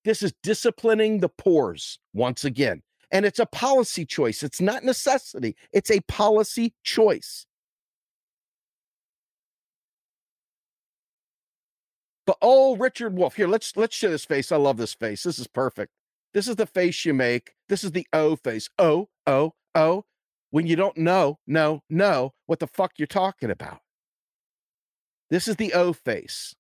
[0.05, 2.83] This is disciplining the poors once again.
[3.13, 4.43] And it's a policy choice.
[4.43, 5.57] It's not necessity.
[5.73, 7.47] It's a policy choice.
[12.43, 13.37] Oh, Richard Wolff.
[13.37, 14.53] here, let's let's show this face.
[14.53, 15.23] I love this face.
[15.23, 15.93] This is perfect.
[16.33, 17.53] This is the face you make.
[17.69, 18.69] This is the O face.
[18.79, 20.05] O, O, O.
[20.51, 23.81] When you don't know, no, no, what the fuck you're talking about.
[25.31, 26.55] This is the O face.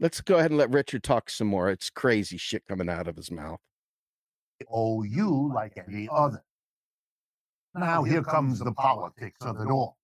[0.00, 1.70] Let's go ahead and let Richard talk some more.
[1.70, 3.60] It's crazy shit coming out of his mouth.
[4.70, 6.42] Owe you like any other.
[7.74, 9.96] Now here comes the politics of it all.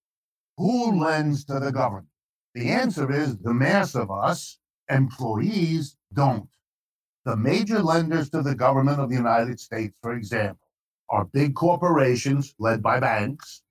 [0.57, 2.07] Who lends to the government?
[2.55, 4.59] The answer is the mass of us
[4.91, 6.49] Employees don't.
[7.24, 10.66] The major lenders to the government of the United States, for example,
[11.11, 13.62] are big corporations led by banks,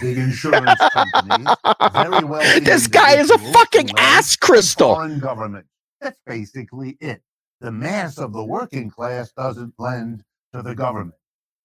[0.00, 1.54] big insurance companies,
[1.92, 2.60] very well.
[2.60, 4.94] This guy is a fucking ass crystal.
[4.94, 5.66] Foreign government.
[6.00, 7.22] That's basically it.
[7.60, 11.14] The mass of the working class doesn't lend to the government.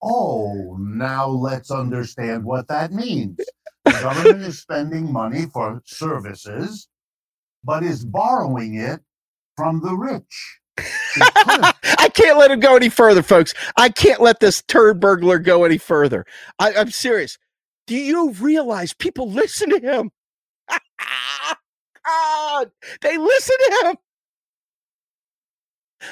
[0.01, 3.37] Oh, now let's understand what that means.
[3.85, 6.87] The government is spending money for services
[7.63, 8.99] but is borrowing it
[9.57, 10.59] from the rich.
[11.17, 13.53] I can't let him go any further, folks.
[13.77, 16.25] I can't let this turd burglar go any further.
[16.59, 17.37] I, I'm serious.
[17.87, 20.11] Do you realize people listen to him?
[22.05, 22.71] God,
[23.01, 23.95] they listen to him.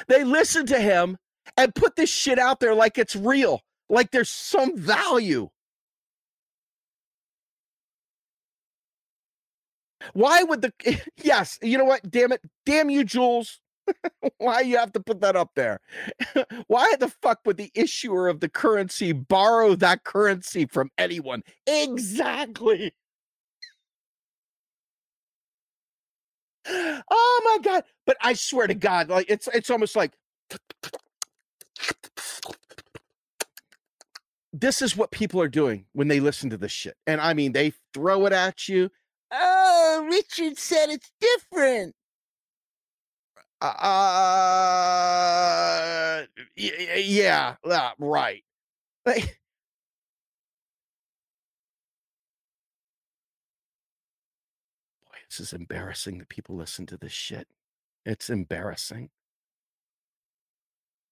[0.08, 1.18] They listen to him
[1.56, 5.48] and put this shit out there like it's real, like there's some value.
[10.12, 10.72] Why would the
[11.22, 12.08] yes, you know what?
[12.10, 12.42] Damn it.
[12.66, 13.60] Damn you, Jules.
[14.38, 15.80] Why you have to put that up there?
[16.66, 21.42] Why the fuck would the issuer of the currency borrow that currency from anyone?
[21.66, 22.94] Exactly.
[26.70, 27.84] Oh my god.
[28.04, 30.12] But I swear to God, like it's it's almost like
[34.52, 36.94] this is what people are doing when they listen to this shit.
[37.06, 38.90] And I mean, they throw it at you.
[39.30, 41.94] Oh, Richard said it's different.
[43.60, 43.68] Uh,
[46.56, 48.44] yeah, uh, right.
[49.04, 49.14] Boy,
[55.28, 57.48] this is embarrassing that people listen to this shit.
[58.06, 59.10] It's embarrassing.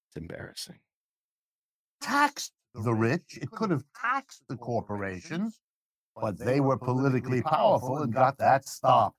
[0.07, 0.79] It's embarrassing.
[2.01, 3.37] Taxed the rich.
[3.41, 5.59] It could have taxed the corporations
[6.19, 9.15] but they were politically powerful and got that stopped.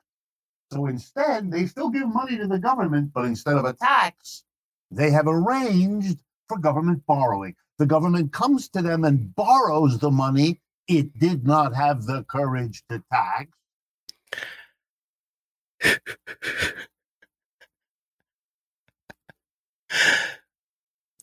[0.72, 4.44] So instead, they still give money to the government, but instead of a tax,
[4.90, 6.18] they have arranged
[6.48, 7.54] for government borrowing.
[7.78, 12.82] The government comes to them and borrows the money it did not have the courage
[12.88, 13.50] to tax.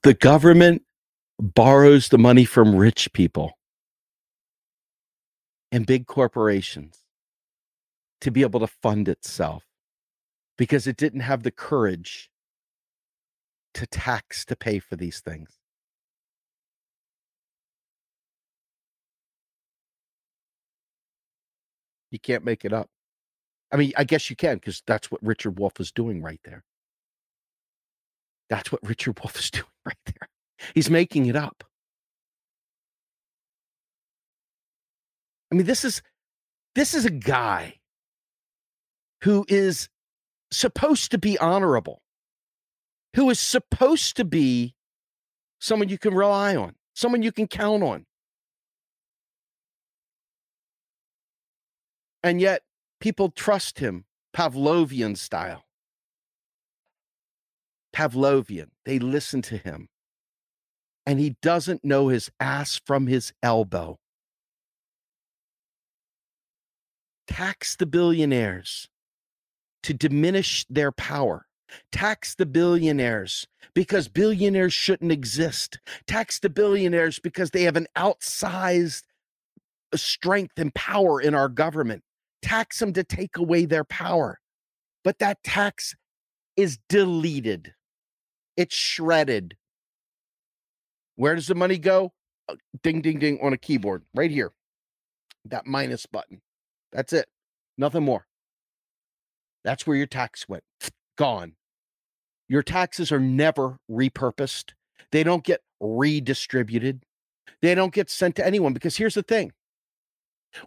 [0.03, 0.83] the government
[1.39, 3.57] borrows the money from rich people
[5.75, 7.03] and big corporations
[8.21, 9.65] to be able to fund itself
[10.57, 12.31] because it didn't have the courage
[13.73, 15.59] to tax to pay for these things.
[22.09, 22.87] You can't make it up.
[23.69, 26.63] I mean, I guess you can because that's what Richard Wolff is doing right there.
[28.49, 30.29] That's what Richard Wolff is doing right there.
[30.73, 31.65] He's making it up.
[35.55, 36.01] I mean, this is
[36.75, 37.75] this is a guy
[39.23, 39.87] who is
[40.51, 42.01] supposed to be honorable,
[43.15, 44.75] who is supposed to be
[45.61, 48.05] someone you can rely on, someone you can count on.
[52.21, 52.63] And yet,
[52.99, 54.03] people trust him
[54.35, 55.63] Pavlovian style.
[57.95, 58.71] Pavlovian.
[58.83, 59.87] They listen to him.
[61.05, 63.99] And he doesn't know his ass from his elbow.
[67.27, 68.89] Tax the billionaires
[69.83, 71.45] to diminish their power.
[71.91, 75.79] Tax the billionaires because billionaires shouldn't exist.
[76.07, 79.03] Tax the billionaires because they have an outsized
[79.91, 82.03] uh, strength and power in our government
[82.45, 84.39] tax them to take away their power.
[85.03, 85.95] But that tax
[86.55, 87.73] is deleted,
[88.55, 89.57] it's shredded.
[91.15, 92.13] Where does the money go?
[92.47, 94.51] Uh, ding, ding, ding on a keyboard right here.
[95.45, 96.41] That minus button.
[96.95, 97.27] That's it.
[97.77, 98.25] Nothing more.
[99.65, 100.63] That's where your tax went.
[101.17, 101.53] Gone.
[102.47, 104.71] Your taxes are never repurposed.
[105.11, 107.03] They don't get redistributed.
[107.61, 109.51] They don't get sent to anyone because here's the thing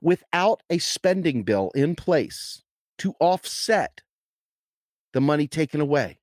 [0.03, 2.63] without a spending bill in place
[2.99, 4.03] to offset
[5.15, 6.19] the money taken away.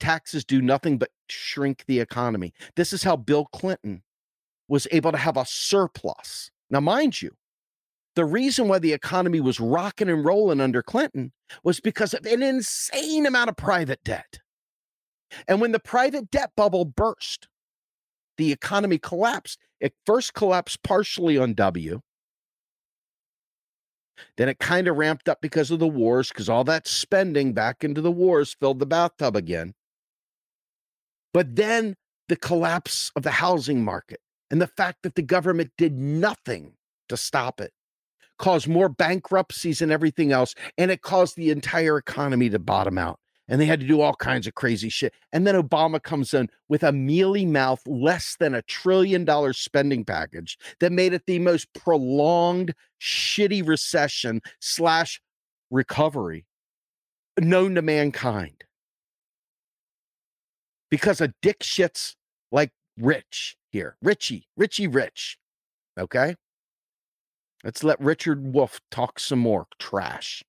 [0.00, 2.52] Taxes do nothing but shrink the economy.
[2.74, 4.02] This is how Bill Clinton
[4.66, 6.50] was able to have a surplus.
[6.68, 7.36] Now, mind you,
[8.16, 11.32] the reason why the economy was rocking and rolling under Clinton
[11.62, 14.40] was because of an insane amount of private debt.
[15.46, 17.46] And when the private debt bubble burst,
[18.38, 19.58] the economy collapsed.
[19.80, 22.00] It first collapsed partially on W,
[24.36, 27.84] then it kind of ramped up because of the wars, because all that spending back
[27.84, 29.74] into the wars filled the bathtub again.
[31.34, 31.96] But then
[32.28, 34.20] the collapse of the housing market
[34.50, 36.72] and the fact that the government did nothing
[37.08, 37.72] to stop it
[38.38, 40.54] caused more bankruptcies and everything else.
[40.78, 43.18] And it caused the entire economy to bottom out
[43.48, 45.14] and they had to do all kinds of crazy shit.
[45.32, 50.04] And then Obama comes in with a mealy mouth, less than a trillion dollar spending
[50.04, 55.20] package that made it the most prolonged, shitty recession slash
[55.70, 56.44] recovery
[57.38, 58.64] known to mankind.
[60.90, 62.14] Because of dick shits
[62.50, 65.38] like Rich here, Richie, Richie Rich.
[65.98, 66.36] Okay.
[67.66, 70.44] Let's let Richard Wolff talk some more trash.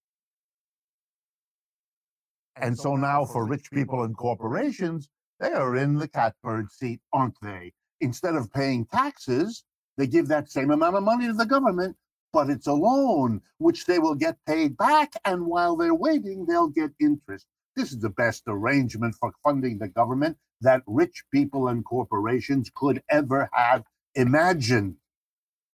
[2.56, 7.34] And so now for rich people and corporations, they are in the catbird seat, aren't
[7.42, 7.74] they?
[8.02, 9.64] Instead of paying taxes,
[9.98, 11.98] they give that same amount of money to the government,
[12.34, 15.14] but it's a loan, which they will get paid back.
[15.26, 17.48] And while they're waiting, they'll get interest.
[17.76, 23.02] This is the best arrangement for funding the government that rich people and corporations could
[23.10, 24.98] ever have imagined.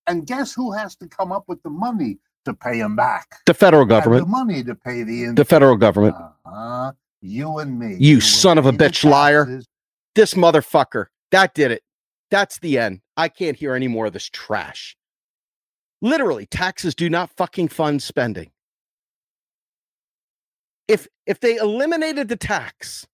[0.08, 3.42] And guess who has to come up with the money to pay them back.
[3.46, 4.26] The federal government.
[4.26, 6.16] the money to pay the the federal government.
[6.16, 6.92] Uh-huh.
[7.22, 7.92] You and me.
[7.92, 9.62] You, you son of a bitch liar.
[10.16, 11.06] This motherfucker.
[11.32, 11.84] That did it.
[12.30, 13.02] That's the end.
[13.16, 14.98] I can't hear any more of this trash.
[16.02, 18.52] Literally, taxes do not fucking fund spending.
[20.88, 23.08] If if they eliminated the tax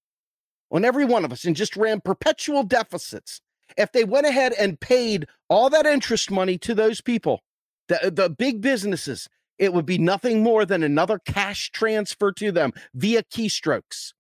[0.72, 3.42] on every one of us and just ran perpetual deficits,
[3.78, 7.42] if they went ahead and paid all that interest money to those people,
[7.88, 9.28] the, the big businesses,
[9.58, 14.14] it would be nothing more than another cash transfer to them via keystrokes.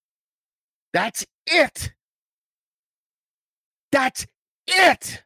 [0.93, 1.93] That's it.
[3.91, 4.25] That's
[4.67, 5.23] it.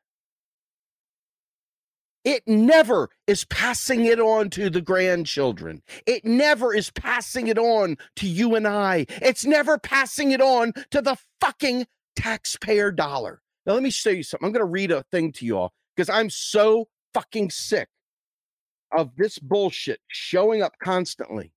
[2.24, 5.82] It never is passing it on to the grandchildren.
[6.06, 9.06] It never is passing it on to you and I.
[9.22, 11.86] It's never passing it on to the fucking
[12.16, 13.43] taxpayer dollar.
[13.66, 14.46] Now, let me show you something.
[14.46, 17.88] I'm going to read a thing to you all because I'm so fucking sick
[18.92, 21.54] of this bullshit showing up constantly.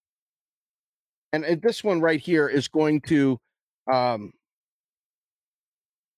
[1.32, 3.38] And this one right here is going to
[3.92, 4.32] um,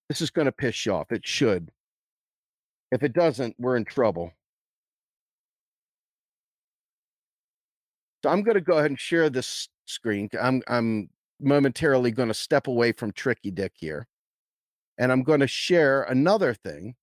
[0.09, 1.13] This is going to piss you off.
[1.13, 1.71] It should.
[2.93, 4.33] If it doesn't, we're in trouble.
[8.23, 10.29] So I'm going to go ahead and share this screen.
[10.41, 11.11] I'm I'm
[11.41, 14.07] momentarily going to step away from Tricky Dick here.
[14.99, 16.95] And I'm going to share another thing.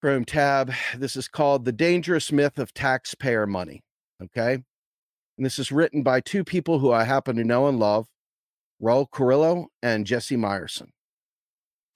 [0.00, 0.72] Chrome tab.
[0.96, 3.82] This is called The Dangerous Myth of Taxpayer Money.
[4.22, 4.54] Okay.
[4.54, 8.06] And this is written by two people who I happen to know and love
[8.82, 10.88] Raul Carrillo and Jesse Myerson.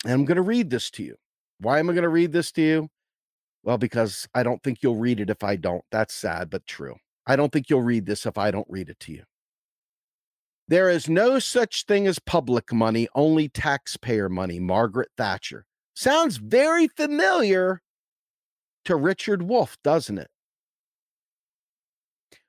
[0.05, 1.17] And I'm going to read this to you.
[1.61, 2.89] Why am I going to read this to you?
[3.63, 5.85] Well, because I don't think you'll read it if I don't.
[5.91, 6.97] That's sad, but true.
[7.27, 9.23] I don't think you'll read this if I don't read it to you.
[10.69, 14.59] There is no such thing as public money, only taxpayer money.
[14.59, 15.67] Margaret Thatcher.
[15.95, 17.83] Sounds very familiar
[18.85, 20.29] to Richard Wolff, doesn't it?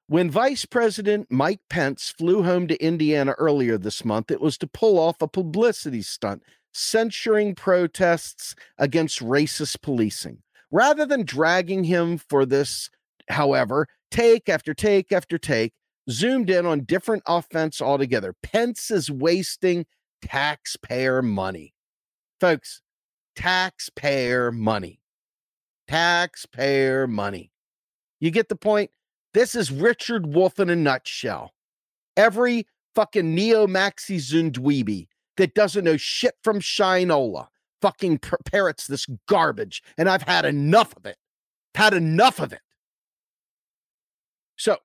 [0.07, 4.67] When Vice President Mike Pence flew home to Indiana earlier this month, it was to
[4.67, 6.43] pull off a publicity stunt
[6.73, 10.37] censuring protests against racist policing.
[10.71, 12.89] Rather than dragging him for this,
[13.29, 15.73] however, take after take after take,
[16.09, 18.35] zoomed in on different offense altogether.
[18.43, 19.85] Pence is wasting
[20.21, 21.73] taxpayer money.
[22.39, 22.81] Folks,
[23.35, 24.99] taxpayer money.
[25.87, 27.51] Taxpayer money.
[28.19, 28.91] You get the point?
[29.33, 31.53] This is Richard Wolff in a nutshell.
[32.17, 35.07] Every fucking neo maxi zundweeby
[35.37, 37.47] that doesn't know shit from Shinola
[37.81, 41.17] fucking parrots this garbage, and I've had enough of it.
[41.75, 42.61] Had enough of it.
[44.55, 44.77] So,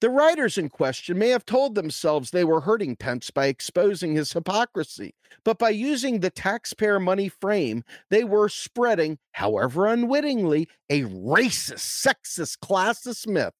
[0.00, 4.32] the writers in question may have told themselves they were hurting Pence by exposing his
[4.32, 5.14] hypocrisy,
[5.44, 12.58] but by using the taxpayer money frame, they were spreading, however unwittingly, a racist, sexist,
[12.58, 13.54] classist myth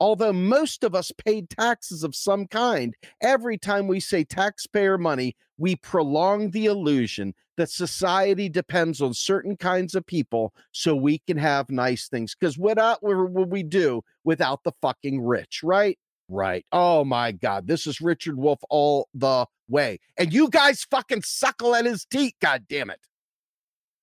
[0.00, 5.36] Although most of us paid taxes of some kind, every time we say taxpayer money,
[5.56, 11.36] we prolong the illusion that society depends on certain kinds of people so we can
[11.36, 12.36] have nice things.
[12.38, 15.98] Because what, what would we do without the fucking rich, right?
[16.28, 16.64] Right.
[16.70, 17.66] Oh my God.
[17.66, 19.98] This is Richard Wolff all the way.
[20.16, 22.34] And you guys fucking suckle at his teeth.
[22.40, 23.00] God damn it.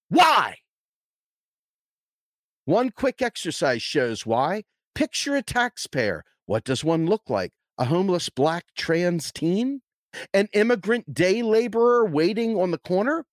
[0.10, 0.58] Why?
[2.66, 4.64] One quick exercise shows why.
[4.96, 6.24] Picture a taxpayer.
[6.46, 7.52] What does one look like?
[7.78, 9.82] A homeless black trans teen?
[10.34, 13.26] An immigrant day laborer waiting on the corner?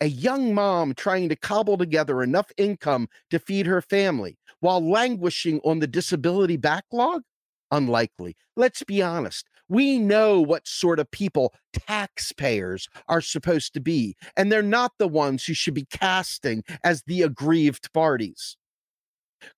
[0.00, 5.60] A young mom trying to cobble together enough income to feed her family while languishing
[5.64, 7.22] on the disability backlog?
[7.70, 8.36] Unlikely.
[8.56, 9.46] Let's be honest.
[9.68, 15.08] We know what sort of people taxpayers are supposed to be, and they're not the
[15.08, 18.56] ones who should be casting as the aggrieved parties.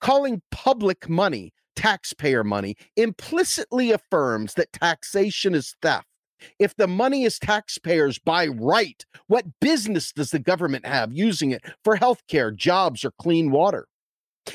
[0.01, 6.07] Calling public money taxpayer money implicitly affirms that taxation is theft.
[6.59, 11.63] If the money is taxpayers by right, what business does the government have using it
[11.85, 13.87] for healthcare, jobs, or clean water?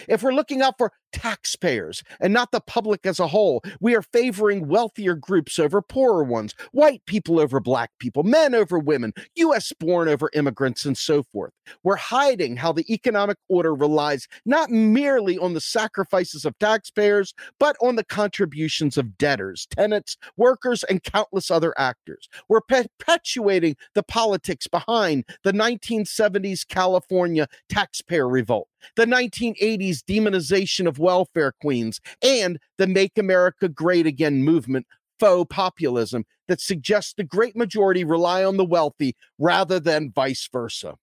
[0.08, 4.01] If we're looking out for taxpayers and not the public as a whole, we are
[4.01, 9.73] favoring wealthier groups over poorer ones, white people over black people, men over women, US
[9.79, 11.53] born over immigrants, and so forth.
[11.83, 17.75] We're hiding how the economic order relies not merely on the sacrifices of taxpayers, but
[17.81, 22.29] on the contributions of debtors, tenants, workers, and countless other actors.
[22.49, 31.53] We're perpetuating the politics behind the 1970s California taxpayer revolt the 1980s demonization of welfare
[31.61, 34.86] queens, and the Make America Great Again movement
[35.19, 40.95] faux populism that suggests the great majority rely on the wealthy rather than vice versa.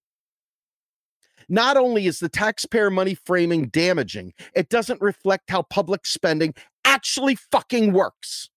[1.48, 6.54] Not only is the taxpayer money framing damaging, it doesn't reflect how public spending
[6.84, 8.50] actually fucking works.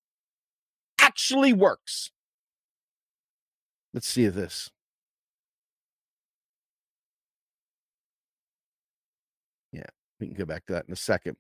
[1.00, 2.12] Actually works.
[3.94, 4.70] Let's see this.
[10.22, 11.36] We can go back to that in a second.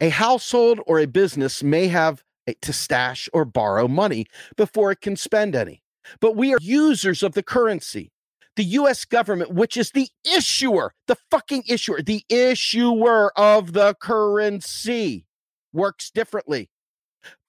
[0.00, 2.22] A household or a business may have
[2.60, 4.26] to stash or borrow money
[4.56, 5.82] before it can spend any.
[6.20, 8.12] But we are users of the currency.
[8.56, 15.26] The US government, which is the issuer, the fucking issuer, the issuer of the currency,
[15.72, 16.70] works differently.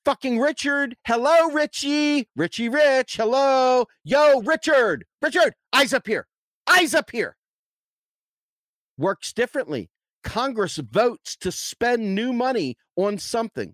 [0.05, 6.25] Fucking Richard, hello, Richie, Richie Rich, hello, yo, Richard, Richard, eyes up here,
[6.67, 7.35] eyes up here
[8.99, 9.89] works differently.
[10.23, 13.73] Congress votes to spend new money on something.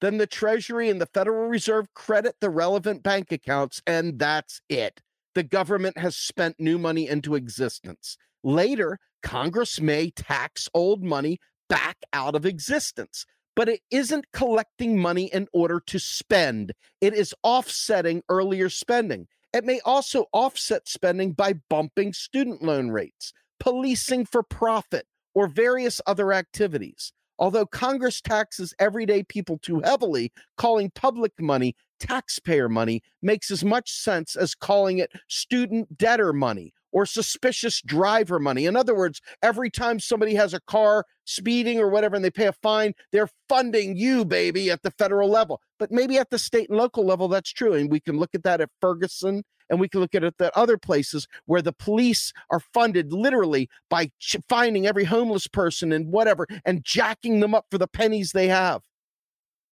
[0.00, 5.00] Then the Treasury and the Federal Reserve credit the relevant bank accounts, and that's it.
[5.34, 8.16] The government has spent new money into existence.
[8.42, 11.38] Later, Congress may tax old money
[11.68, 13.24] back out of existence,
[13.54, 19.28] but it isn't collecting money in order to spend, it is offsetting earlier spending.
[19.52, 23.32] It may also offset spending by bumping student loan rates,
[23.62, 27.12] policing for profit, or various other activities.
[27.38, 33.92] Although Congress taxes everyday people too heavily, calling public money taxpayer money makes as much
[33.92, 38.66] sense as calling it student debtor money or suspicious driver money.
[38.66, 42.48] In other words, every time somebody has a car speeding or whatever and they pay
[42.48, 45.60] a fine, they're funding you, baby, at the federal level.
[45.78, 47.74] But maybe at the state and local level, that's true.
[47.74, 50.76] And we can look at that at Ferguson and we can look at it other
[50.76, 54.12] places where the police are funded literally by
[54.46, 58.82] finding every homeless person and whatever and jacking them up for the pennies they have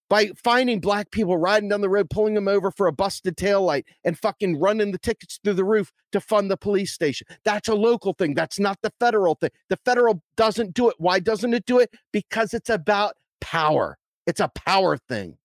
[0.09, 3.85] by finding black people riding down the road, pulling them over for a busted taillight
[4.03, 7.27] and fucking running the tickets through the roof to fund the police station.
[7.45, 8.35] That's a local thing.
[8.35, 9.51] That's not the federal thing.
[9.69, 10.97] The federal doesn't do it.
[10.99, 11.91] Why doesn't it do it?
[12.11, 13.99] Because it's about power.
[14.27, 15.37] It's a power thing.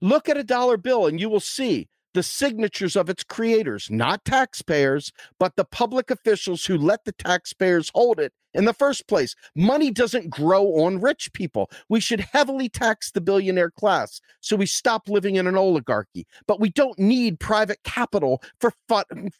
[0.00, 4.24] Look at a dollar bill and you will see the signatures of its creators, not
[4.24, 9.36] taxpayers, but the public officials who let the taxpayers hold it in the first place.
[9.54, 11.70] Money doesn't grow on rich people.
[11.90, 16.26] We should heavily tax the billionaire class so we stop living in an oligarchy.
[16.46, 18.72] But we don't need private capital for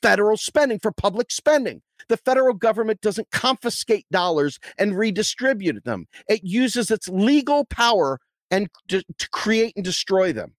[0.02, 1.80] federal spending, for public spending.
[2.10, 8.20] The federal government doesn't confiscate dollars and redistribute them, it uses its legal power
[8.50, 10.52] and to, to create and destroy them.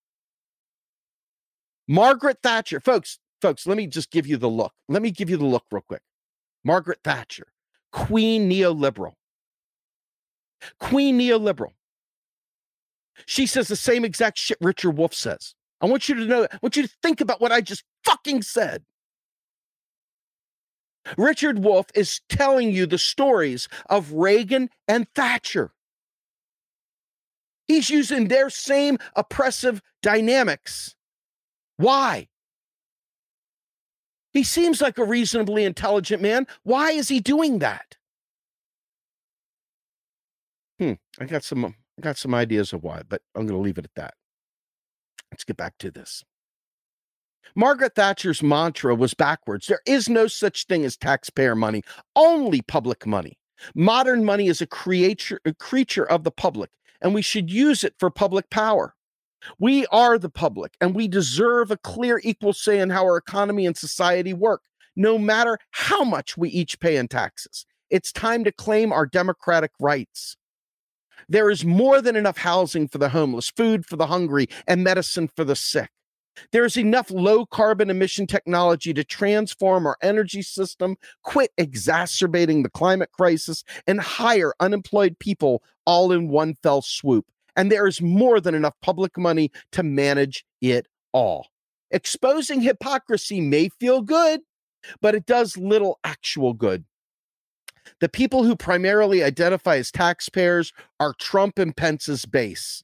[1.88, 4.73] Margaret Thatcher, folks, folks, let me just give you the look.
[4.89, 6.01] Let me give you the look real quick.
[6.64, 7.47] Margaret Thatcher,
[7.91, 9.14] Queen neoliberal.
[10.80, 11.72] Queen neoliberal.
[13.26, 15.55] She says the same exact shit Richard Wolff says.
[15.81, 18.41] I want you to know, I want you to think about what I just fucking
[18.41, 18.84] said.
[21.18, 25.72] Richard Wolff is telling you the stories of Reagan and Thatcher.
[27.65, 30.97] He's using their same oppressive dynamics
[31.78, 32.28] why?
[34.34, 36.45] He seems like a reasonably intelligent man.
[36.64, 37.98] Why is he doing that?
[40.80, 43.80] Hmm, I got some I got some ideas of why, but I'm going to leave
[43.80, 44.14] it at that.
[45.32, 46.24] Let's get back to this.
[47.56, 49.68] Margaret Thatcher's mantra was backwards.
[49.68, 51.82] There is no such thing as taxpayer money,
[52.16, 53.40] only public money.
[53.74, 56.70] Modern money is a creature, a creature of the public,
[57.02, 58.94] and we should use it for public power.
[59.60, 63.65] We are the public, and we deserve a clear, equal say in how our economy
[63.65, 64.61] and society work,
[64.95, 67.65] no matter how much we each pay in taxes.
[67.90, 70.36] It's time to claim our democratic rights.
[71.30, 75.30] There is more than enough housing for the homeless, food for the hungry, and medicine
[75.36, 75.90] for the sick.
[76.52, 82.69] There is enough low carbon emission technology to transform our energy system, quit exacerbating the
[82.69, 87.26] climate crisis, and hire unemployed people all in one fell swoop
[87.57, 91.47] and there is more than enough public money to manage it all.
[91.91, 94.41] Exposing hypocrisy may feel good,
[95.01, 96.85] but it does little actual good.
[97.99, 102.84] The people who primarily identify as taxpayers are Trump and Pence's base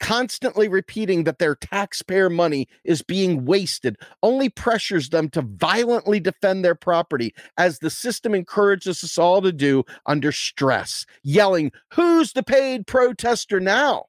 [0.00, 6.64] constantly repeating that their taxpayer money is being wasted only pressures them to violently defend
[6.64, 12.42] their property, as the system encourages us all to do under stress, yelling, Who's the
[12.42, 14.06] paid protester now?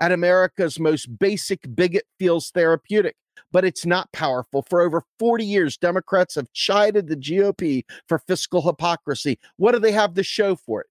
[0.00, 3.16] At America's most basic bigot feels therapeutic
[3.52, 4.62] but it's not powerful.
[4.68, 9.38] For over 40 years, Democrats have chided the GOP for fiscal hypocrisy.
[9.56, 10.86] What do they have to show for it?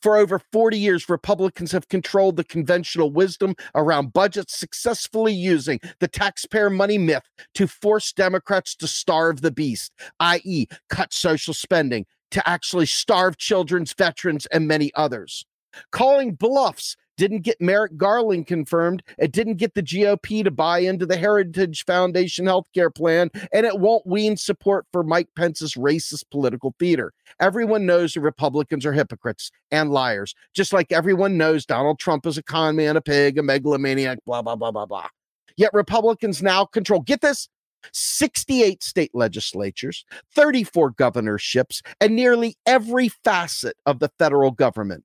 [0.00, 6.08] For over 40 years, Republicans have controlled the conventional wisdom around budgets, successfully using the
[6.08, 12.48] taxpayer money myth to force Democrats to starve the beast, i.e., cut social spending, to
[12.48, 15.44] actually starve children's veterans and many others.
[15.92, 19.02] Calling bluffs didn't get Merrick Garland confirmed.
[19.18, 23.78] It didn't get the GOP to buy into the Heritage Foundation healthcare plan, and it
[23.78, 27.12] won't wean support for Mike Pence's racist political theater.
[27.40, 32.38] Everyone knows the Republicans are hypocrites and liars, just like everyone knows Donald Trump is
[32.38, 35.08] a con man, a pig, a megalomaniac, blah, blah, blah, blah, blah.
[35.56, 37.48] Yet Republicans now control, get this,
[37.92, 45.04] 68 state legislatures, 34 governorships, and nearly every facet of the federal government.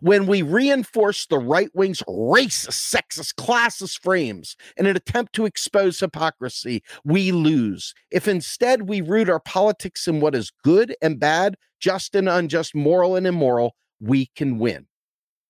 [0.00, 6.00] When we reinforce the right wing's racist, sexist, classist frames in an attempt to expose
[6.00, 7.94] hypocrisy, we lose.
[8.10, 12.74] If instead we root our politics in what is good and bad, just and unjust,
[12.74, 14.86] moral and immoral, we can win.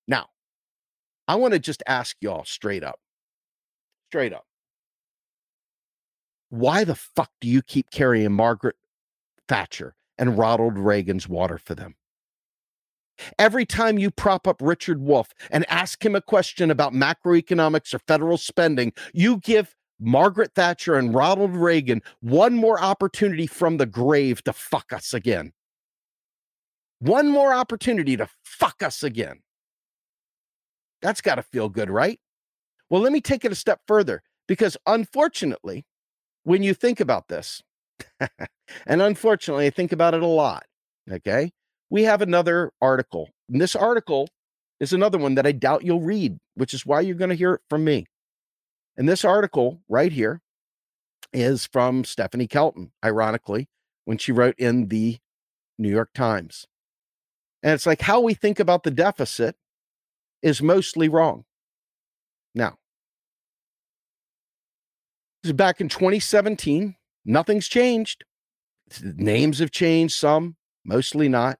[0.07, 0.27] Now,
[1.27, 2.99] I want to just ask y'all straight up,
[4.09, 4.45] straight up,
[6.49, 8.75] why the fuck do you keep carrying Margaret
[9.47, 11.95] Thatcher and Ronald Reagan's water for them?
[13.39, 17.99] Every time you prop up Richard Wolff and ask him a question about macroeconomics or
[17.99, 24.43] federal spending, you give Margaret Thatcher and Ronald Reagan one more opportunity from the grave
[24.43, 25.53] to fuck us again.
[26.99, 29.41] One more opportunity to fuck us again.
[31.01, 32.19] That's got to feel good, right?
[32.89, 35.85] Well, let me take it a step further because unfortunately,
[36.43, 37.61] when you think about this,
[38.85, 40.65] and unfortunately, I think about it a lot,
[41.11, 41.51] okay?
[41.89, 43.29] We have another article.
[43.49, 44.27] And this article
[44.79, 47.53] is another one that I doubt you'll read, which is why you're going to hear
[47.53, 48.05] it from me.
[48.97, 50.41] And this article right here
[51.33, 53.67] is from Stephanie Kelton, ironically,
[54.05, 55.17] when she wrote in the
[55.77, 56.65] New York Times.
[57.61, 59.55] And it's like how we think about the deficit
[60.41, 61.43] is mostly wrong.
[62.53, 62.77] Now,
[65.41, 66.95] this is back in 2017.
[67.25, 68.23] Nothing's changed.
[69.01, 70.55] Names have changed, some,
[70.85, 71.57] mostly not.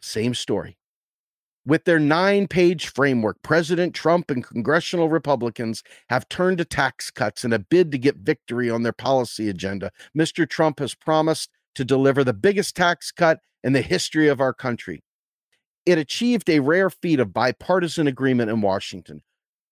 [0.00, 0.76] Same story.
[1.66, 7.44] With their nine page framework, President Trump and congressional Republicans have turned to tax cuts
[7.44, 9.90] in a bid to get victory on their policy agenda.
[10.16, 10.48] Mr.
[10.48, 15.02] Trump has promised to deliver the biggest tax cut in the history of our country.
[15.84, 19.22] It achieved a rare feat of bipartisan agreement in Washington.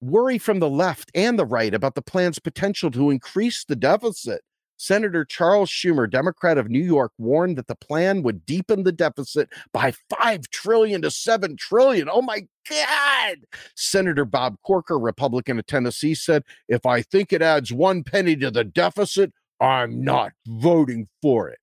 [0.02, 4.42] Worry from the left and the right about the plan's potential to increase the deficit
[4.76, 9.48] Senator Charles Schumer, Democrat of New York, warned that the plan would deepen the deficit
[9.72, 12.08] by 5 trillion to 7 trillion.
[12.10, 13.38] Oh my god.
[13.74, 18.50] Senator Bob Corker, Republican of Tennessee, said, "If I think it adds 1 penny to
[18.50, 21.58] the deficit, I'm not voting for it."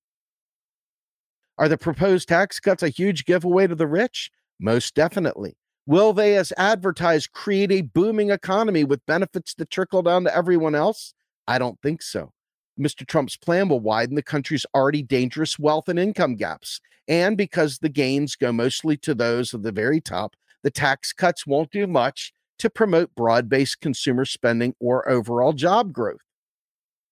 [1.56, 4.32] Are the proposed tax cuts a huge giveaway to the rich?
[4.58, 5.56] Most definitely.
[5.86, 10.74] Will they, as advertised, create a booming economy with benefits that trickle down to everyone
[10.74, 11.14] else?
[11.46, 12.32] I don't think so.
[12.78, 13.06] Mr.
[13.06, 16.80] Trump's plan will widen the country's already dangerous wealth and income gaps.
[17.06, 21.46] And because the gains go mostly to those at the very top, the tax cuts
[21.46, 26.20] won't do much to promote broad based consumer spending or overall job growth.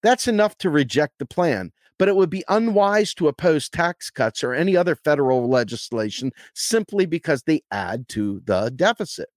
[0.03, 4.43] That's enough to reject the plan, but it would be unwise to oppose tax cuts
[4.43, 9.29] or any other federal legislation simply because they add to the deficit.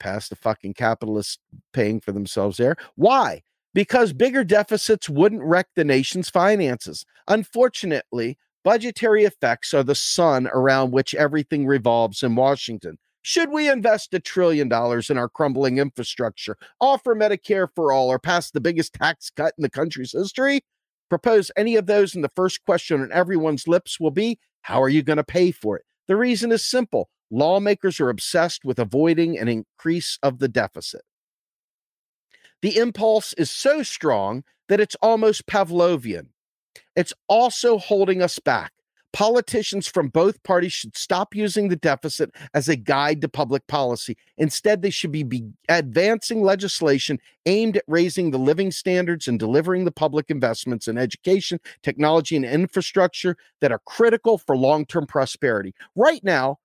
[0.00, 1.38] Pass the fucking capitalists
[1.72, 2.76] paying for themselves there.
[2.96, 3.42] Why?
[3.76, 7.04] Because bigger deficits wouldn't wreck the nation's finances.
[7.28, 12.96] Unfortunately, budgetary effects are the sun around which everything revolves in Washington.
[13.20, 18.18] Should we invest a trillion dollars in our crumbling infrastructure, offer Medicare for all, or
[18.18, 20.62] pass the biggest tax cut in the country's history?
[21.10, 24.88] Propose any of those, and the first question on everyone's lips will be how are
[24.88, 25.84] you going to pay for it?
[26.08, 31.02] The reason is simple lawmakers are obsessed with avoiding an increase of the deficit.
[32.62, 36.28] The impulse is so strong that it's almost Pavlovian.
[36.94, 38.72] It's also holding us back.
[39.12, 44.14] Politicians from both parties should stop using the deficit as a guide to public policy.
[44.36, 49.86] Instead, they should be, be, advancing legislation aimed at raising the living standards and delivering
[49.86, 55.74] the public investments in education, technology, and infrastructure that are critical for long term prosperity.
[55.94, 56.58] Right now,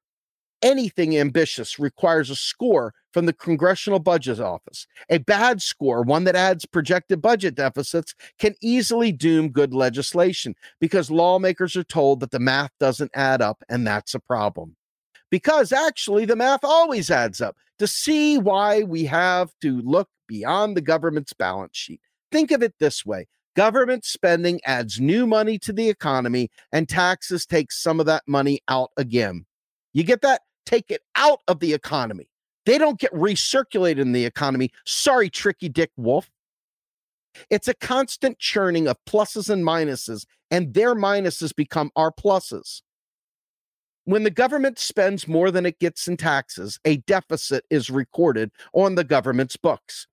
[0.61, 4.87] anything ambitious requires a score from the Congressional Budget Office.
[5.09, 11.11] A bad score, one that adds projected budget deficits, can easily doom good legislation because
[11.11, 14.75] lawmakers are told that the math doesn't add up, and that's a problem.
[15.29, 17.55] Because actually, the math always adds up.
[17.79, 21.99] To see why we have to look beyond the government's balance sheet.
[22.31, 23.25] Think of it this way
[23.55, 28.61] government spending adds new money to the economy, and taxes take some of that money
[28.67, 29.45] out again.
[29.93, 30.41] You get that?
[30.65, 32.29] Take it out of the economy.
[32.65, 34.71] They don't get recirculated in the economy.
[34.85, 36.29] Sorry, tricky Dick Wolff.
[37.49, 42.81] It's a constant churning of pluses and minuses, and their minuses become our pluses.
[44.05, 48.95] When the government spends more than it gets in taxes, a deficit is recorded on
[48.95, 50.07] the government's books.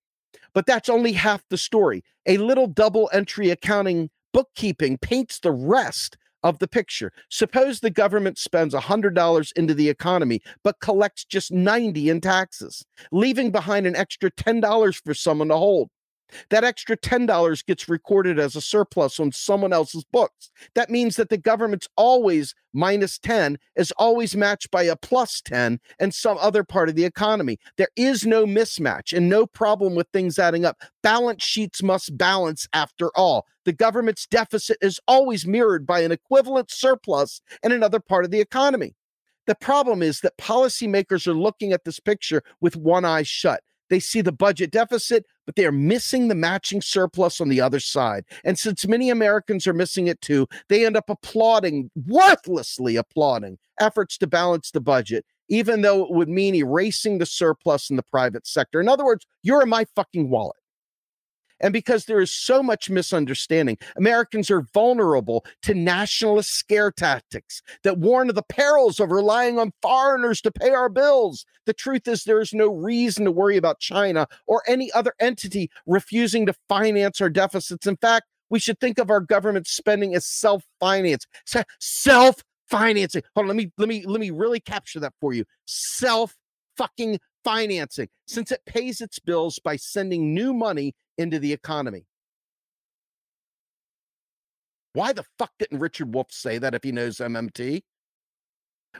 [0.55, 2.05] But that's only half the story.
[2.27, 6.16] A little double entry accounting bookkeeping paints the rest
[6.49, 7.12] of the picture.
[7.29, 13.51] Suppose the government spends $100 into the economy, but collects just 90 in taxes, leaving
[13.51, 15.91] behind an extra $10 for someone to hold.
[16.50, 20.50] That extra $10 gets recorded as a surplus on someone else's books.
[20.74, 25.80] That means that the government's always minus 10 is always matched by a plus 10
[25.98, 27.59] in some other part of the economy.
[27.76, 30.76] There is no mismatch and no problem with things adding up.
[31.02, 33.46] Balance sheets must balance after all.
[33.64, 38.40] The government's deficit is always mirrored by an equivalent surplus in another part of the
[38.40, 38.94] economy.
[39.46, 43.62] The problem is that policymakers are looking at this picture with one eye shut.
[43.90, 47.81] They see the budget deficit, but they are missing the matching surplus on the other
[47.81, 48.24] side.
[48.44, 54.19] And since many Americans are missing it too, they end up applauding, worthlessly applauding, efforts
[54.19, 58.47] to balance the budget, even though it would mean erasing the surplus in the private
[58.47, 58.81] sector.
[58.81, 60.56] In other words, you're in my fucking wallet.
[61.60, 67.98] And because there is so much misunderstanding, Americans are vulnerable to nationalist scare tactics that
[67.98, 71.44] warn of the perils of relying on foreigners to pay our bills.
[71.66, 75.70] The truth is, there is no reason to worry about China or any other entity
[75.86, 77.86] refusing to finance our deficits.
[77.86, 81.28] In fact, we should think of our government spending as self-financing.
[83.35, 85.44] Hold on, let me let me let me really capture that for you.
[85.66, 86.35] Self
[86.76, 92.07] fucking financing, since it pays its bills by sending new money into the economy.
[94.95, 97.82] Why the fuck didn't Richard Wolff say that if he knows MMT?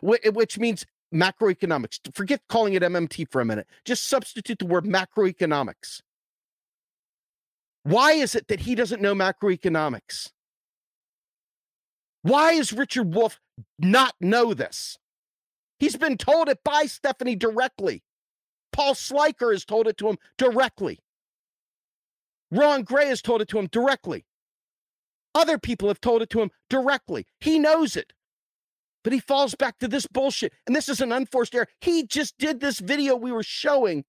[0.03, 1.99] Eh, which means macroeconomics.
[2.15, 3.67] Forget calling it MMT for a minute.
[3.85, 6.03] Just substitute the word macroeconomics.
[7.85, 10.31] Why is it that he doesn't know macroeconomics?
[12.23, 13.41] Why is Richard Wolff
[13.79, 14.99] not know this?
[15.79, 18.03] He's been told it by Stephanie directly.
[18.73, 20.99] Paul Sliker has told it to him directly.
[22.51, 24.25] Rohan Grey has told it to him directly.
[25.35, 27.27] Other people have told it to him directly.
[27.41, 28.13] He knows it.
[29.05, 30.53] But he falls back to this bullshit.
[30.67, 31.69] And this is an unforced error.
[31.81, 34.05] He just did this video we were showing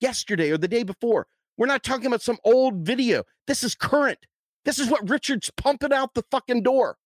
[0.00, 1.26] yesterday or the day before
[1.56, 3.24] we're not talking about some old video.
[3.46, 4.18] This is current.
[4.64, 6.96] This is what Richard's pumping out the fucking door.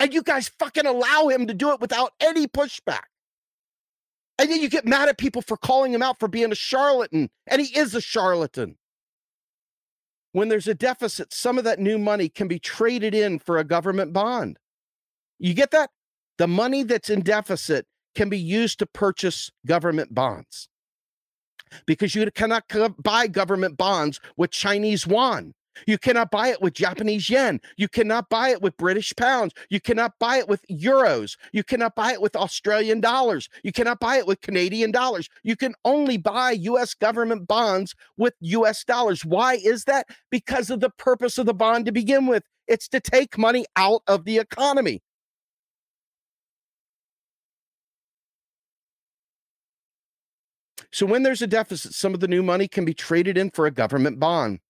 [0.00, 3.04] And you guys fucking allow him to do it without any pushback.
[4.38, 7.30] And then you get mad at people for calling him out for being a charlatan.
[7.46, 8.76] And he is a charlatan.
[10.32, 13.64] When there's a deficit, some of that new money can be traded in for a
[13.64, 14.58] government bond.
[15.38, 15.90] You get that?
[16.36, 20.68] The money that's in deficit can be used to purchase government bonds
[21.86, 22.64] because you cannot
[23.02, 25.54] buy government bonds with Chinese yuan.
[25.86, 27.60] You cannot buy it with Japanese yen.
[27.76, 29.54] You cannot buy it with British pounds.
[29.70, 31.36] You cannot buy it with euros.
[31.52, 33.48] You cannot buy it with Australian dollars.
[33.62, 35.28] You cannot buy it with Canadian dollars.
[35.42, 39.24] You can only buy US government bonds with US dollars.
[39.24, 40.06] Why is that?
[40.30, 42.44] Because of the purpose of the bond to begin with.
[42.68, 45.02] It's to take money out of the economy.
[50.92, 53.66] So when there's a deficit, some of the new money can be traded in for
[53.66, 54.60] a government bond.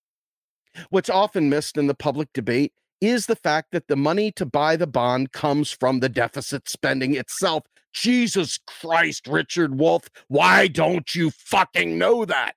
[0.90, 4.77] What's often missed in the public debate is the fact that the money to buy
[4.77, 7.65] the bond comes from the deficit spending itself.
[7.93, 12.55] Jesus Christ, Richard Wolff, why don't you fucking know that?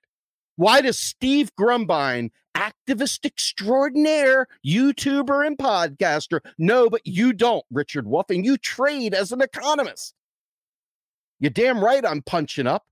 [0.56, 8.28] Why does Steve Grumbine, activist extraordinaire, YouTuber and podcaster, know, but you don't, Richard Wolff,
[8.28, 10.14] and you trade as an economist?
[11.38, 12.84] You're damn right I'm punching up.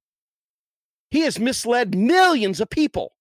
[1.11, 3.13] He has misled millions of people.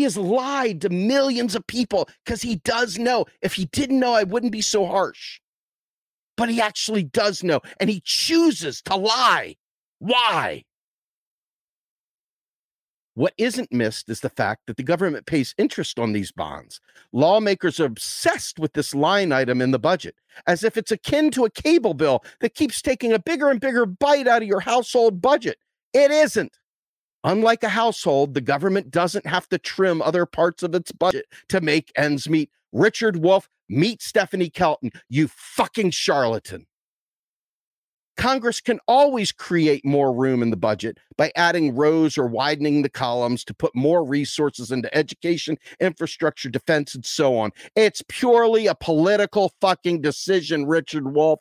[0.00, 3.26] He has lied to millions of people because he does know.
[3.42, 5.40] If he didn't know, I wouldn't be so harsh.
[6.38, 9.56] But he actually does know, and he chooses to lie.
[9.98, 10.64] Why?
[13.12, 16.80] What isn't missed is the fact that the government pays interest on these bonds.
[17.12, 20.14] Lawmakers are obsessed with this line item in the budget,
[20.46, 23.84] as if it's akin to a cable bill that keeps taking a bigger and bigger
[23.84, 25.58] bite out of your household budget.
[25.92, 26.56] It isn't.
[27.24, 31.60] Unlike a household, the government doesn't have to trim other parts of its budget to
[31.60, 32.50] make ends meet.
[32.72, 36.66] Richard Wolff, meet Stephanie Kelton, you fucking charlatan.
[38.16, 42.90] Congress can always create more room in the budget by adding rows or widening the
[42.90, 47.50] columns to put more resources into education, infrastructure, defense, and so on.
[47.74, 51.40] It's purely a political fucking decision, Richard Wolff.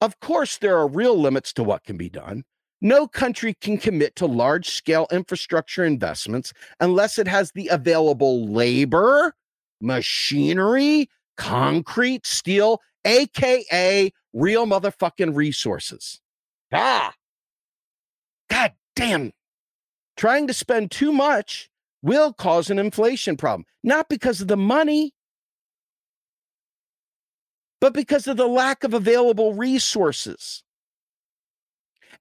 [0.00, 2.44] Of course, there are real limits to what can be done.
[2.84, 9.34] No country can commit to large scale infrastructure investments unless it has the available labor,
[9.80, 11.08] machinery,
[11.38, 16.20] concrete, steel, AKA real motherfucking resources.
[16.74, 17.14] Ah,
[18.50, 19.32] God damn.
[20.18, 21.70] Trying to spend too much
[22.02, 25.14] will cause an inflation problem, not because of the money,
[27.80, 30.62] but because of the lack of available resources.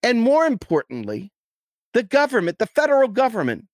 [0.03, 1.31] And more importantly,
[1.93, 3.65] the government, the federal government,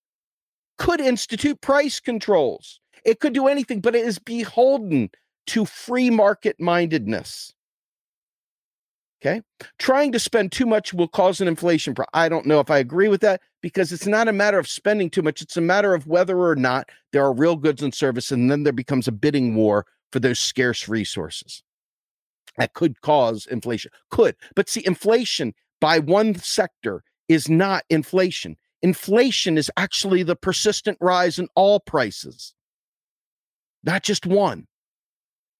[0.77, 2.79] could institute price controls.
[3.03, 5.09] It could do anything, but it is beholden
[5.47, 7.53] to free market mindedness.
[9.21, 9.41] Okay.
[9.79, 11.93] Trying to spend too much will cause an inflation.
[11.93, 14.67] Pro- I don't know if I agree with that because it's not a matter of
[14.67, 15.41] spending too much.
[15.41, 18.31] It's a matter of whether or not there are real goods and services.
[18.31, 21.63] And then there becomes a bidding war for those scarce resources
[22.57, 23.91] that could cause inflation.
[24.09, 24.35] Could.
[24.55, 28.57] But see, inflation by one sector is not inflation.
[28.81, 32.53] Inflation is actually the persistent rise in all prices,
[33.83, 34.67] not just one.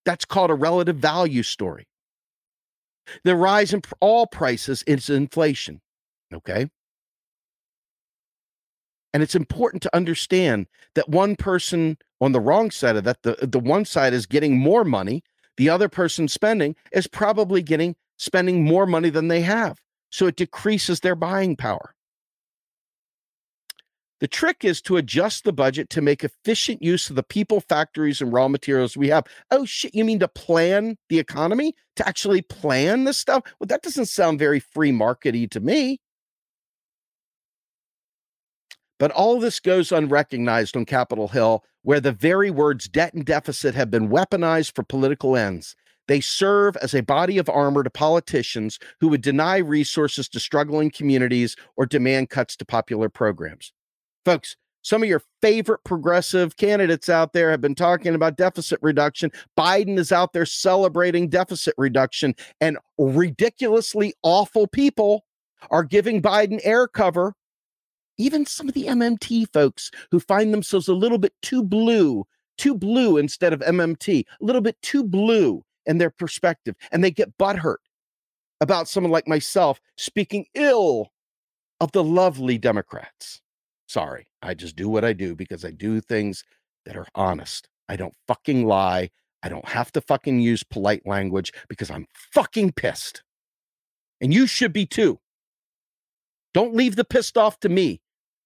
[0.06, 1.88] That's called a relative value story.
[3.24, 5.82] The rise in all prices is inflation.
[6.34, 6.70] Okay.
[9.14, 13.38] And it's important to understand that one person on the wrong side of that, the,
[13.42, 15.24] the one side is getting more money,
[15.58, 19.80] the other person spending is probably getting spending more money than they have.
[20.10, 21.94] So it decreases their buying power.
[24.20, 28.22] The trick is to adjust the budget to make efficient use of the people, factories,
[28.22, 29.26] and raw materials we have.
[29.50, 31.74] Oh, shit, you mean to plan the economy?
[31.96, 33.44] To actually plan this stuff?
[33.60, 36.02] Well, that doesn't sound very free markety to me.
[38.98, 43.74] But all this goes unrecognized on Capitol Hill, where the very words debt and deficit
[43.74, 45.78] have been weaponized for political ends.
[46.10, 50.90] They serve as a body of armor to politicians who would deny resources to struggling
[50.90, 53.72] communities or demand cuts to popular programs.
[54.26, 59.32] Folks, some of your favorite progressive candidates out there have been talking about deficit reduction.
[59.56, 65.26] Biden is out there celebrating deficit reduction, and ridiculously awful people
[65.70, 67.36] are giving Biden air cover.
[68.18, 72.26] Even some of the MMT folks who find themselves a little bit too blue,
[72.58, 77.12] too blue instead of MMT, a little bit too blue in their perspective, and they
[77.12, 77.78] get butthurt
[78.62, 81.12] about someone like myself speaking ill
[81.82, 83.42] of the lovely Democrats.
[83.88, 86.44] Sorry, I just do what I do because I do things
[86.86, 87.68] that are honest.
[87.90, 89.10] I don't fucking lie.
[89.42, 93.24] I don't have to fucking use polite language because I'm fucking pissed.
[94.22, 95.20] And you should be too.
[96.54, 98.02] Don't leave the pissed off to me.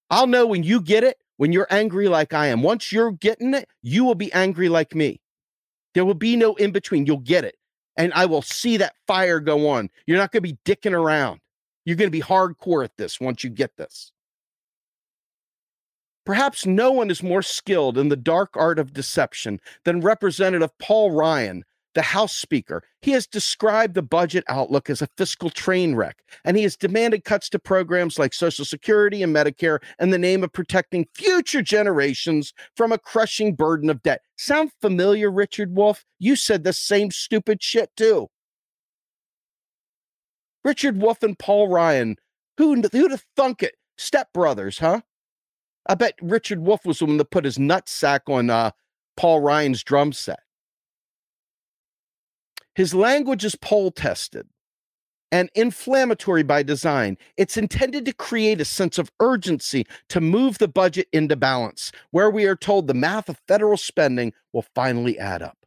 [0.10, 2.62] I'll know when you get it, when you're angry like I am.
[2.62, 5.20] Once you're getting it, you will be angry like me.
[5.94, 7.06] There will be no in between.
[7.06, 7.56] You'll get it.
[7.98, 9.90] And I will see that fire go on.
[10.08, 11.40] You're not going to be dicking around.
[11.86, 14.12] You're going to be hardcore at this once you get this.
[16.26, 21.12] Perhaps no one is more skilled in the dark art of deception than Representative Paul
[21.12, 22.84] Ryan, the House Speaker.
[23.02, 27.24] He has described the budget outlook as a fiscal train wreck, and he has demanded
[27.24, 32.54] cuts to programs like Social Security and Medicare in the name of protecting future generations
[32.76, 34.22] from a crushing burden of debt.
[34.38, 36.04] Sound familiar, Richard Wolff?
[36.20, 38.30] You said the same stupid shit too.
[40.64, 42.16] Richard Wolff and Paul Ryan,
[42.58, 43.76] who, who'd have thunk it?
[43.98, 45.02] Step brothers, huh?
[45.88, 48.72] I bet Richard Wolff was the one that put his nutsack on uh,
[49.18, 50.40] Paul Ryan's drum set.
[52.76, 54.48] His language is poll tested
[55.32, 57.18] and inflammatory by design.
[57.38, 62.30] It's intended to create a sense of urgency to move the budget into balance, where
[62.30, 65.58] we are told the math of federal spending will finally add up.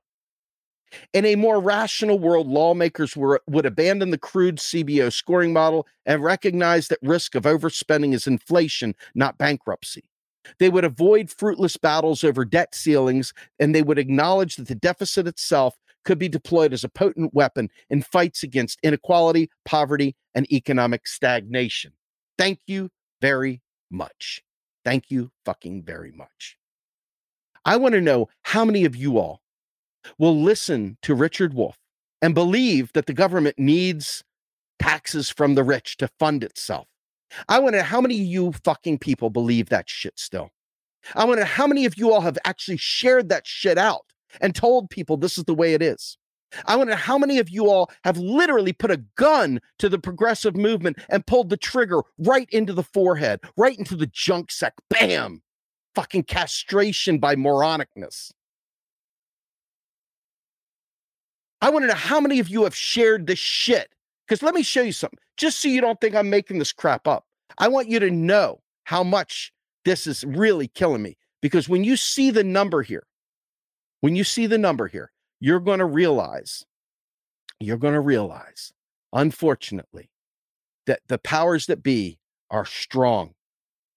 [1.12, 6.22] In a more rational world, lawmakers were, would abandon the crude CBO scoring model and
[6.22, 10.04] recognize that risk of overspending is inflation, not bankruptcy.
[10.60, 15.26] They would avoid fruitless battles over debt ceilings, and they would acknowledge that the deficit
[15.26, 15.76] itself
[16.06, 21.92] could be deployed as a potent weapon in fights against inequality, poverty, and economic stagnation.
[22.38, 23.60] Thank you very
[23.90, 24.42] much.
[24.84, 26.56] Thank you fucking very much.
[27.64, 29.42] I want to know how many of you all
[30.18, 31.76] will listen to Richard Wolff
[32.22, 34.22] and believe that the government needs
[34.78, 36.86] taxes from the rich to fund itself.
[37.48, 40.50] I wonder how many of you fucking people believe that shit still.
[41.16, 44.06] I wonder how many of you all have actually shared that shit out
[44.40, 46.16] and told people this is the way it is.
[46.66, 50.56] I wonder how many of you all have literally put a gun to the progressive
[50.56, 54.74] movement and pulled the trigger right into the forehead, right into the junk sack.
[54.88, 55.42] Bam!
[55.94, 58.32] Fucking castration by moronicness.
[61.60, 63.88] I want to know how many of you have shared this shit.
[64.26, 67.06] Because let me show you something, just so you don't think I'm making this crap
[67.06, 67.24] up.
[67.58, 69.52] I want you to know how much
[69.84, 71.16] this is really killing me.
[71.40, 73.06] Because when you see the number here,
[74.00, 76.64] when you see the number here, you're going to realize,
[77.60, 78.72] you're going to realize,
[79.12, 80.10] unfortunately,
[80.86, 82.18] that the powers that be
[82.50, 83.34] are strong.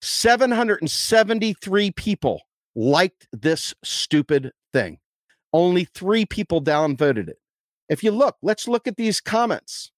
[0.02, 2.42] 773 people
[2.76, 5.00] liked this stupid thing.
[5.52, 7.40] Only three people downvoted it.
[7.90, 9.92] If you look, let's look at these comments.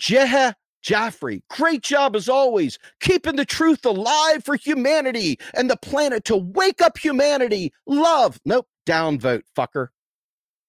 [0.00, 0.54] Jehe
[0.84, 6.36] Jaffrey, great job as always, keeping the truth alive for humanity and the planet to
[6.36, 7.72] wake up humanity.
[7.86, 8.38] Love.
[8.44, 9.88] Nope, downvote, fucker.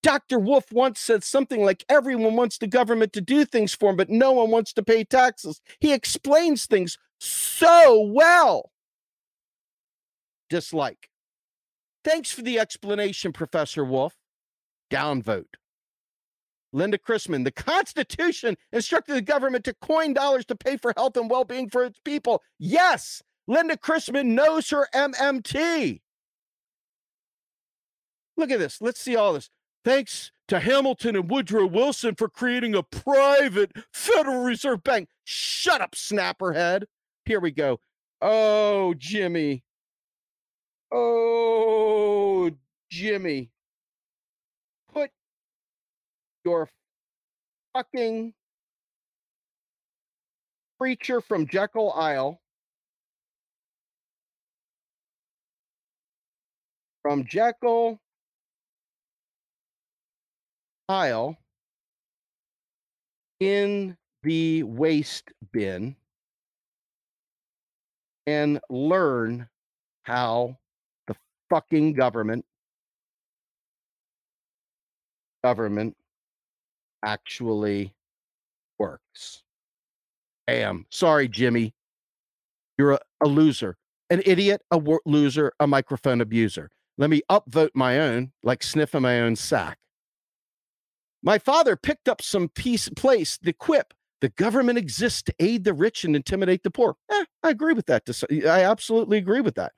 [0.04, 0.38] Dr.
[0.38, 4.10] Wolff once said something like everyone wants the government to do things for him, but
[4.10, 5.62] no one wants to pay taxes.
[5.80, 8.72] He explains things so well.
[10.50, 11.10] Dislike.
[12.04, 14.16] Thanks for the explanation, Professor Wolff.
[14.92, 15.56] Downvote.
[16.72, 21.30] Linda Chrisman, the Constitution instructed the government to coin dollars to pay for health and
[21.30, 22.44] well being for its people.
[22.60, 26.02] Yes, Linda Chrisman knows her MMT.
[28.38, 28.82] Look at this.
[28.82, 29.50] Let's see all this.
[29.84, 35.10] Thanks to Hamilton and Woodrow Wilson for creating a private Federal Reserve Bank.
[35.24, 36.86] Shut up, snapperhead.
[37.26, 37.80] Here we go.
[38.22, 39.64] Oh, Jimmy.
[40.92, 42.52] Oh,
[42.90, 43.52] Jimmy.
[44.94, 45.12] Put
[46.44, 46.70] your
[47.74, 48.34] fucking
[50.78, 52.40] preacher from Jekyll Isle
[57.02, 58.00] from Jekyll
[60.88, 61.38] Isle
[63.40, 65.96] in the waste bin
[68.28, 69.48] and learn
[70.04, 70.58] how
[71.08, 71.16] the
[71.50, 72.46] fucking government
[75.44, 75.96] government
[77.04, 77.94] actually
[78.80, 79.44] works.
[80.48, 80.86] Damn.
[80.90, 81.74] Sorry, Jimmy.
[82.78, 83.78] You're a, a loser,
[84.10, 86.72] an idiot, a wor- loser, a microphone abuser.
[86.98, 89.78] Let me upvote my own, like sniffing my own sack.
[91.26, 95.74] My father picked up some piece place, the quip, the government exists to aid the
[95.74, 96.96] rich and intimidate the poor.
[97.12, 98.04] Eh, I agree with that.
[98.32, 99.74] I absolutely agree with that.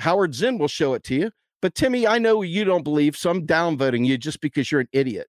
[0.00, 1.30] Howard Zinn will show it to you.
[1.62, 4.88] But Timmy, I know you don't believe, so I'm downvoting you just because you're an
[4.92, 5.28] idiot.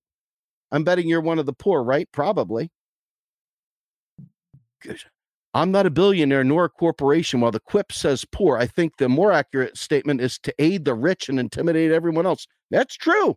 [0.71, 2.07] I'm betting you're one of the poor, right?
[2.11, 2.71] Probably.
[4.81, 5.01] Good.
[5.53, 7.41] I'm not a billionaire nor a corporation.
[7.41, 10.95] While the quip says poor, I think the more accurate statement is to aid the
[10.95, 12.47] rich and intimidate everyone else.
[12.71, 13.35] That's true.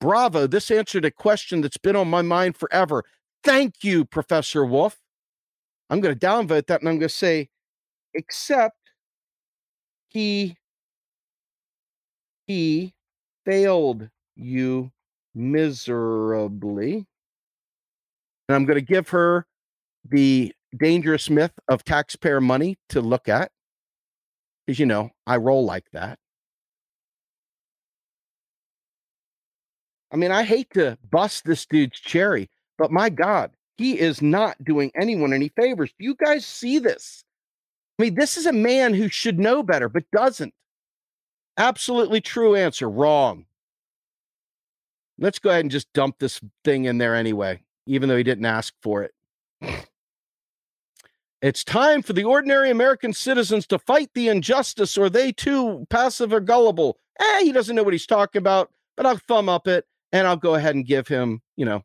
[0.00, 0.46] Bravo.
[0.46, 3.04] This answered a question that's been on my mind forever.
[3.42, 4.98] Thank you, Professor Wolff.
[5.90, 7.48] I'm going to downvote that and I'm going to say,
[8.14, 8.76] except
[10.08, 10.56] he
[12.46, 12.94] he
[13.44, 14.90] failed you
[15.34, 17.06] miserably.
[18.48, 19.46] And I'm going to give her
[20.08, 23.50] the dangerous myth of taxpayer money to look at.
[24.66, 26.18] Because, you know, I roll like that.
[30.10, 32.48] I mean, I hate to bust this dude's cherry,
[32.78, 35.92] but my God, he is not doing anyone any favors.
[35.98, 37.24] Do you guys see this?
[37.98, 40.54] I mean, this is a man who should know better, but doesn't.
[41.56, 42.88] Absolutely true answer.
[42.88, 43.44] Wrong.
[45.18, 48.44] Let's go ahead and just dump this thing in there anyway, even though he didn't
[48.46, 49.12] ask for it.
[51.40, 56.32] It's time for the ordinary American citizens to fight the injustice, or they too passive
[56.32, 56.98] or gullible.
[57.20, 60.36] Eh, he doesn't know what he's talking about, but I'll thumb up it and I'll
[60.36, 61.84] go ahead and give him, you know,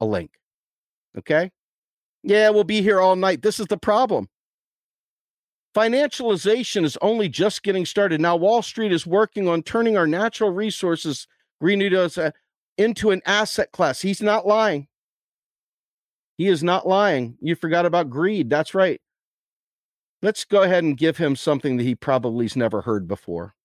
[0.00, 0.30] a link.
[1.18, 1.50] Okay.
[2.22, 3.42] Yeah, we'll be here all night.
[3.42, 4.28] This is the problem.
[5.76, 8.20] Financialization is only just getting started.
[8.20, 11.26] Now, Wall Street is working on turning our natural resources,
[11.60, 12.30] Green uh,
[12.78, 14.00] into an asset class.
[14.00, 14.88] He's not lying.
[16.38, 17.36] He is not lying.
[17.40, 18.50] You forgot about greed.
[18.50, 19.00] That's right.
[20.22, 23.55] Let's go ahead and give him something that he probably's never heard before.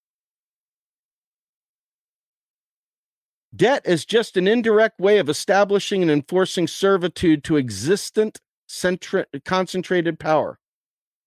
[3.55, 10.19] Debt is just an indirect way of establishing and enforcing servitude to existent centri- concentrated
[10.19, 10.57] power.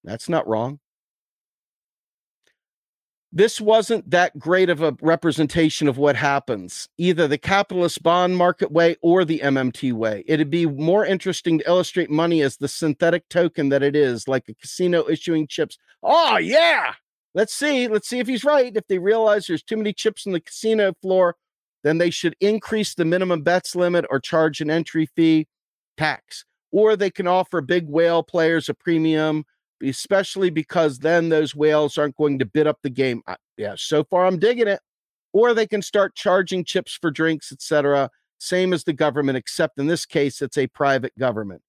[0.04, 0.80] That's not wrong.
[3.36, 8.70] This wasn't that great of a representation of what happens, either the capitalist bond market
[8.70, 10.22] way or the MMT way.
[10.28, 14.48] It'd be more interesting to illustrate money as the synthetic token that it is, like
[14.48, 15.78] a casino issuing chips.
[16.00, 16.94] Oh, yeah.
[17.34, 17.88] Let's see.
[17.88, 18.74] Let's see if he's right.
[18.74, 21.34] If they realize there's too many chips on the casino floor,
[21.84, 25.46] then they should increase the minimum bets limit or charge an entry fee
[25.96, 26.44] tax.
[26.72, 29.44] Or they can offer big whale players a premium,
[29.82, 33.22] especially because then those whales aren't going to bid up the game.
[33.56, 34.80] yeah, so far I'm digging it.
[35.32, 38.10] Or they can start charging chips for drinks, etc.
[38.38, 41.62] Same as the government, except in this case, it's a private government.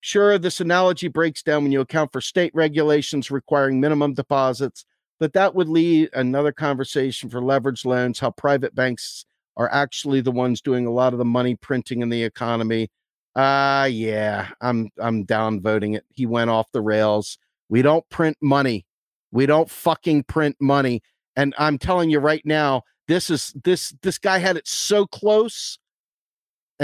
[0.00, 4.84] Sure, this analogy breaks down when you account for state regulations requiring minimum deposits,
[5.18, 9.24] but that would lead another conversation for leverage loans, how private banks
[9.56, 12.90] are actually the ones doing a lot of the money printing in the economy.
[13.34, 16.04] Uh yeah, I'm I'm downvoting it.
[16.10, 17.38] He went off the rails.
[17.68, 18.86] We don't print money.
[19.32, 21.02] We don't fucking print money.
[21.36, 25.78] And I'm telling you right now, this is this this guy had it so close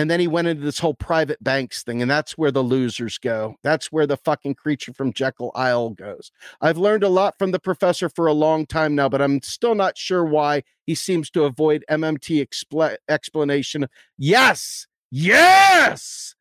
[0.01, 3.18] and then he went into this whole private banks thing, and that's where the losers
[3.18, 3.56] go.
[3.62, 6.32] That's where the fucking creature from Jekyll Isle goes.
[6.62, 9.74] I've learned a lot from the professor for a long time now, but I'm still
[9.74, 13.89] not sure why he seems to avoid MMT expl- explanation.
[14.16, 16.35] Yes, yes,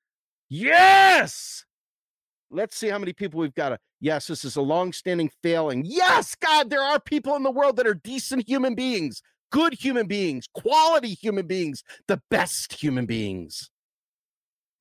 [0.48, 1.66] yes.
[2.50, 3.78] Let's see how many people we've got.
[4.00, 5.84] Yes, this is a long-standing failing.
[5.86, 9.22] Yes, God, there are people in the world that are decent human beings
[9.52, 13.70] good human beings, quality human beings, the best human beings.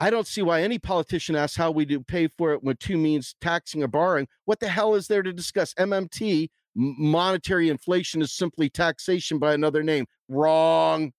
[0.01, 2.97] I don't see why any politician asks how we do pay for it when two
[2.97, 4.29] means taxing or borrowing.
[4.45, 5.75] What the hell is there to discuss?
[5.75, 10.07] MMT, monetary inflation, is simply taxation by another name.
[10.29, 11.13] Wrong.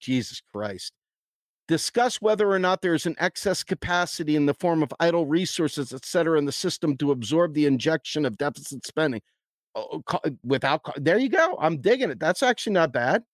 [0.00, 0.92] Jesus Christ.
[1.66, 6.04] discuss whether or not there's an excess capacity in the form of idle resources, et
[6.04, 9.20] cetera, in the system to absorb the injection of deficit spending.
[9.74, 10.02] Oh,
[10.44, 11.56] without, there you go.
[11.60, 12.20] I'm digging it.
[12.20, 13.24] That's actually not bad.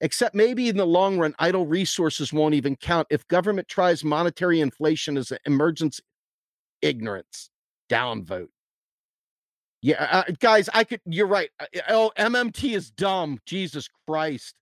[0.00, 4.60] Except maybe in the long run, idle resources won't even count if government tries monetary
[4.60, 6.02] inflation as an emergency
[6.80, 7.50] ignorance.
[7.90, 8.48] Downvote.
[9.82, 11.00] Yeah, uh, guys, I could.
[11.06, 11.50] You're right.
[11.58, 13.38] Uh, oh, MMT is dumb.
[13.46, 14.54] Jesus Christ.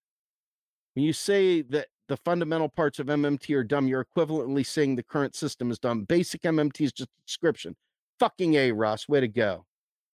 [0.95, 5.03] When you say that the fundamental parts of MMT are dumb, you're equivalently saying the
[5.03, 6.05] current system is dumb.
[6.05, 7.77] Basic MMT is just description.
[8.19, 9.09] Fucking A, Russ.
[9.09, 9.65] Way to go.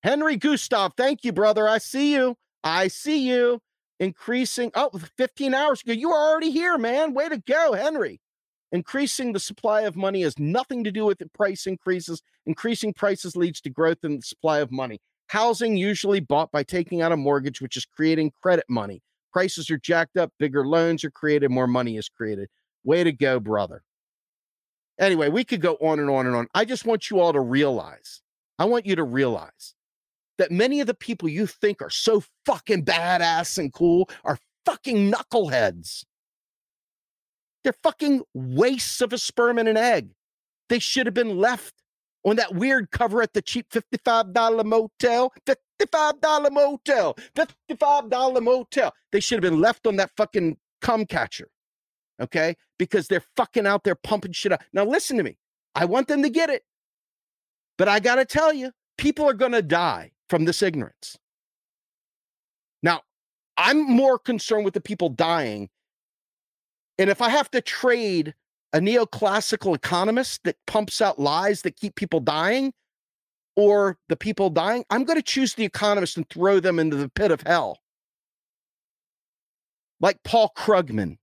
[0.04, 1.66] Henry Gustav, thank you, brother.
[1.66, 2.36] I see you.
[2.62, 3.60] I see you.
[3.98, 4.70] Increasing.
[4.74, 5.94] Oh, 15 hours ago.
[5.94, 7.14] You are already here, man.
[7.14, 8.20] Way to go, Henry.
[8.70, 12.20] Increasing the supply of money has nothing to do with price increases.
[12.44, 15.00] Increasing prices leads to growth in the supply of money.
[15.28, 19.00] Housing usually bought by taking out a mortgage, which is creating credit money.
[19.32, 22.48] Prices are jacked up, bigger loans are created, more money is created.
[22.84, 23.82] Way to go, brother.
[25.00, 26.46] Anyway, we could go on and on and on.
[26.54, 28.20] I just want you all to realize,
[28.58, 29.73] I want you to realize
[30.38, 35.10] that many of the people you think are so fucking badass and cool are fucking
[35.10, 36.04] knuckleheads.
[37.62, 40.10] They're fucking wastes of a sperm and an egg.
[40.68, 41.74] They should have been left
[42.24, 45.32] on that weird cover at the cheap $55 motel.
[45.46, 47.16] $55 motel.
[47.36, 48.94] $55 motel.
[49.12, 51.48] They should have been left on that fucking cum catcher.
[52.20, 52.54] Okay?
[52.78, 54.62] Because they're fucking out there pumping shit out.
[54.72, 55.38] Now, listen to me.
[55.74, 56.62] I want them to get it.
[57.76, 61.16] But I got to tell you, people are going to die from this ignorance.
[62.82, 63.02] Now,
[63.56, 65.70] I'm more concerned with the people dying
[66.98, 68.34] and if I have to trade
[68.72, 72.72] a neoclassical economist that pumps out lies that keep people dying
[73.56, 77.08] or the people dying, I'm going to choose the economist and throw them into the
[77.08, 77.78] pit of hell.
[80.00, 81.18] Like Paul Krugman.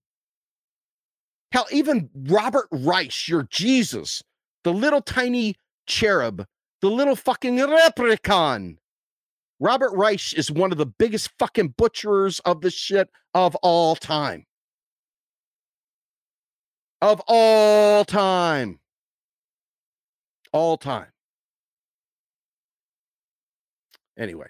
[1.52, 4.24] Hell, even Robert Reich, your Jesus,
[4.64, 5.56] the little tiny
[5.86, 6.46] cherub,
[6.82, 8.78] the little fucking leprechaun.
[9.62, 14.46] Robert Reich is one of the biggest fucking butcherers of the shit of all time
[17.02, 18.80] of all time.
[20.54, 21.08] All time.
[24.18, 24.48] Anyway,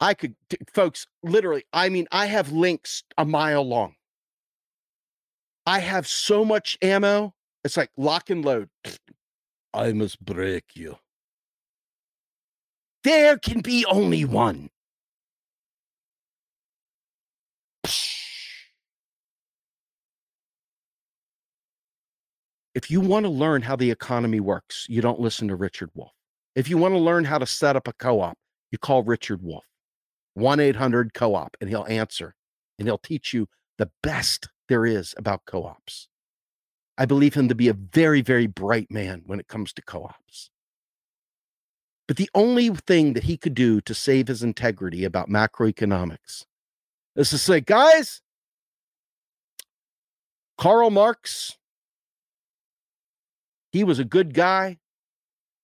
[0.00, 0.34] I could,
[0.74, 3.94] folks, literally, I mean, I have links a mile long.
[5.66, 7.34] I have so much ammo.
[7.62, 8.68] It's like lock and load.
[9.74, 10.98] I must break you.
[13.04, 14.70] There can be only one.
[22.74, 26.12] If you want to learn how the economy works, you don't listen to Richard Wolff.
[26.54, 28.38] If you want to learn how to set up a co op,
[28.70, 29.64] you call Richard Wolff,
[30.34, 32.34] 1 800 co op, and he'll answer
[32.78, 33.48] and he'll teach you
[33.78, 36.08] the best there is about co ops.
[36.96, 40.04] I believe him to be a very, very bright man when it comes to co
[40.04, 40.51] ops.
[42.08, 46.44] But the only thing that he could do to save his integrity about macroeconomics
[47.16, 48.20] is to say, guys,
[50.58, 51.56] Karl Marx
[53.72, 54.78] he was a good guy.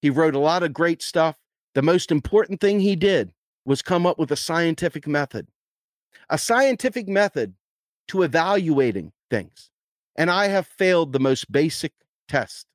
[0.00, 1.36] He wrote a lot of great stuff.
[1.74, 3.32] The most important thing he did
[3.64, 5.46] was come up with a scientific method,
[6.30, 7.54] a scientific method
[8.08, 9.70] to evaluating things.
[10.16, 11.92] And I have failed the most basic
[12.26, 12.66] test,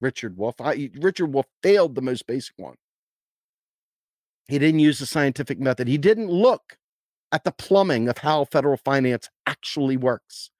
[0.00, 0.60] Richard Wolff.
[0.60, 2.76] I, Richard Wolff failed the most basic one.
[4.48, 5.88] He didn't use the scientific method.
[5.88, 6.76] He didn't look
[7.32, 10.50] at the plumbing of how federal finance actually works.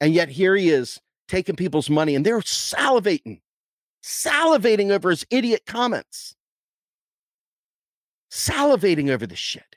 [0.00, 3.40] And yet here he is taking people's money and they're salivating
[4.04, 6.36] salivating over his idiot comments,
[8.30, 9.76] salivating over this shit.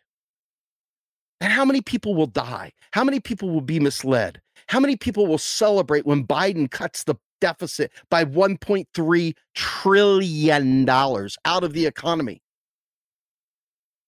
[1.39, 2.73] And how many people will die?
[2.91, 4.41] How many people will be misled?
[4.67, 11.73] How many people will celebrate when Biden cuts the deficit by $1.3 trillion out of
[11.73, 12.41] the economy?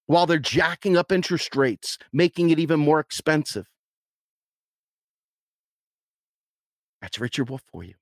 [0.10, 3.70] While they're jacking up interest rates, making it even more expensive.
[7.00, 7.94] That's Richard Wolff for you.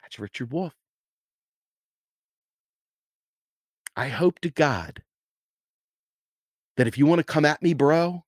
[0.00, 0.72] That's Richard Wolff.
[3.94, 5.02] I hope to God
[6.78, 8.24] that if you want to come at me, bro,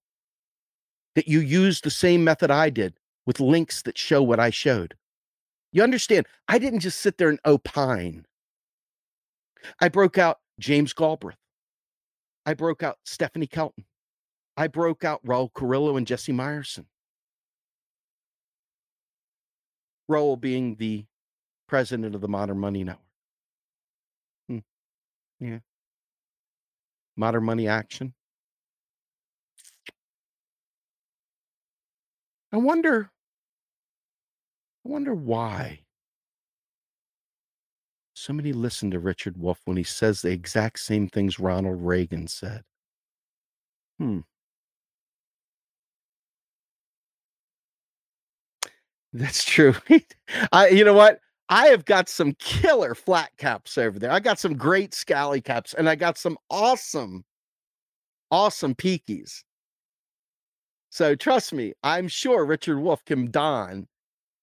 [1.15, 2.93] that you use the same method I did
[3.25, 4.97] with links that show what I showed.
[5.73, 6.27] You understand?
[6.47, 8.27] I didn't just sit there and opine.
[9.81, 11.39] I broke out James Galbraith.
[12.49, 13.85] I broke out Stephanie Kelton.
[14.57, 16.87] I broke out Raul Carrillo and Jesse Myerson.
[20.11, 21.05] Raul being the
[21.66, 23.05] president of the Modern Money Network.
[24.49, 24.59] Hmm.
[25.39, 25.59] Yeah.
[27.19, 28.15] Modern Money Action.
[32.51, 33.11] I wonder
[34.87, 35.81] I wonder why
[38.19, 42.27] so many listen to Richard Wolff when he says the exact same things Ronald Reagan
[42.27, 42.62] said.
[43.99, 44.20] Hmm.
[49.12, 49.74] That's true.
[50.53, 51.20] I you know what?
[51.49, 54.11] I have got some killer flat caps over there.
[54.11, 57.24] I got some great scally caps and I got some awesome,
[58.31, 59.43] awesome peakies.
[60.90, 63.86] So trust me, I'm sure Richard Wolff can don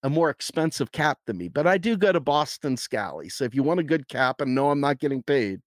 [0.05, 3.27] a more expensive cap than me, but I do go to Boston Scally.
[3.27, 5.61] So if you want a good cap and no, I'm not getting paid,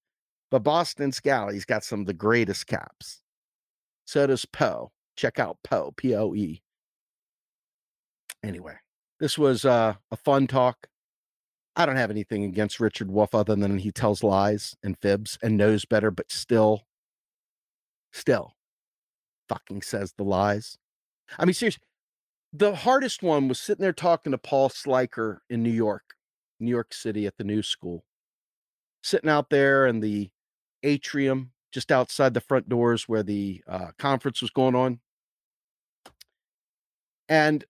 [0.52, 3.20] but Boston Scally's got some of the greatest caps.
[4.04, 4.92] So does Poe.
[5.16, 6.62] Check out Poe, P O E.
[8.44, 8.76] Anyway,
[9.18, 10.86] this was uh, a fun talk.
[11.74, 15.56] I don't have anything against Richard Wolff other than he tells lies and fibs and
[15.56, 16.82] knows better, but still,
[18.12, 18.52] still
[19.48, 20.78] fucking says the lies.
[21.40, 21.82] I mean, seriously,
[22.52, 26.14] the hardest one was sitting there talking to Paul Sliker in New York,
[26.60, 28.04] New York City at the New School,
[29.02, 30.30] sitting out there in the
[30.82, 35.00] atrium just outside the front doors where the uh, conference was going on.
[37.28, 37.64] And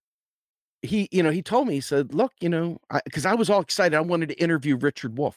[0.82, 3.50] he, you know, he told me, he said, look, you know, because I, I, was
[3.50, 3.96] all excited.
[3.96, 5.36] I wanted to interview Richard Wolff.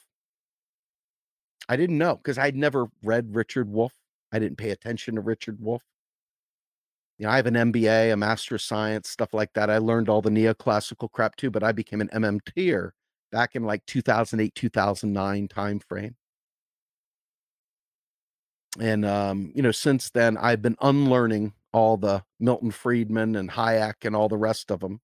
[1.67, 3.93] I didn't know because I'd never read Richard Wolff.
[4.31, 5.83] I didn't pay attention to Richard Wolff.
[7.21, 9.69] You know, I have an MBA, a Master of Science, stuff like that.
[9.69, 12.93] I learned all the neoclassical crap too, but I became an MMTer
[13.31, 16.15] back in like 2008, 2009 time frame.
[18.79, 24.03] And um, you know, since then I've been unlearning all the Milton Friedman and Hayek
[24.03, 24.99] and all the rest of them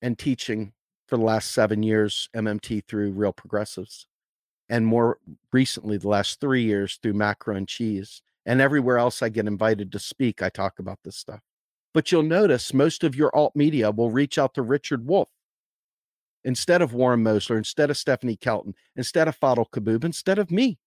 [0.00, 0.72] and teaching
[1.08, 4.06] for the last seven years MMT through Real Progressives,
[4.70, 5.18] and more
[5.52, 8.22] recently, the last three years through Macro N Cheese.
[8.50, 11.38] And everywhere else I get invited to speak, I talk about this stuff.
[11.94, 15.28] But you'll notice most of your alt media will reach out to Richard Wolff
[16.42, 20.80] instead of Warren Mosler, instead of Stephanie Kelton, instead of Fadhel Kaboub, instead of me,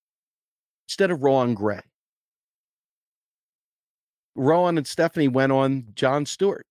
[0.89, 1.79] instead of Rohan Grey.
[4.35, 6.67] Rohan and Stephanie went on Jon Stewart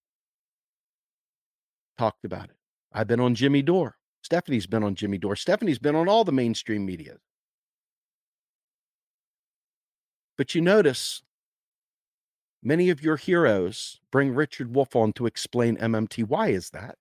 [1.97, 2.56] talked about it.
[2.93, 3.97] I've been on Jimmy Dore.
[4.20, 5.36] Stephanie's been on Jimmy Dore.
[5.36, 7.16] Stephanie's been on all the mainstream media.
[10.43, 11.23] But you notice
[12.64, 16.27] many of your heroes bring Richard Wolff on to explain MMT.
[16.27, 16.97] Why is that?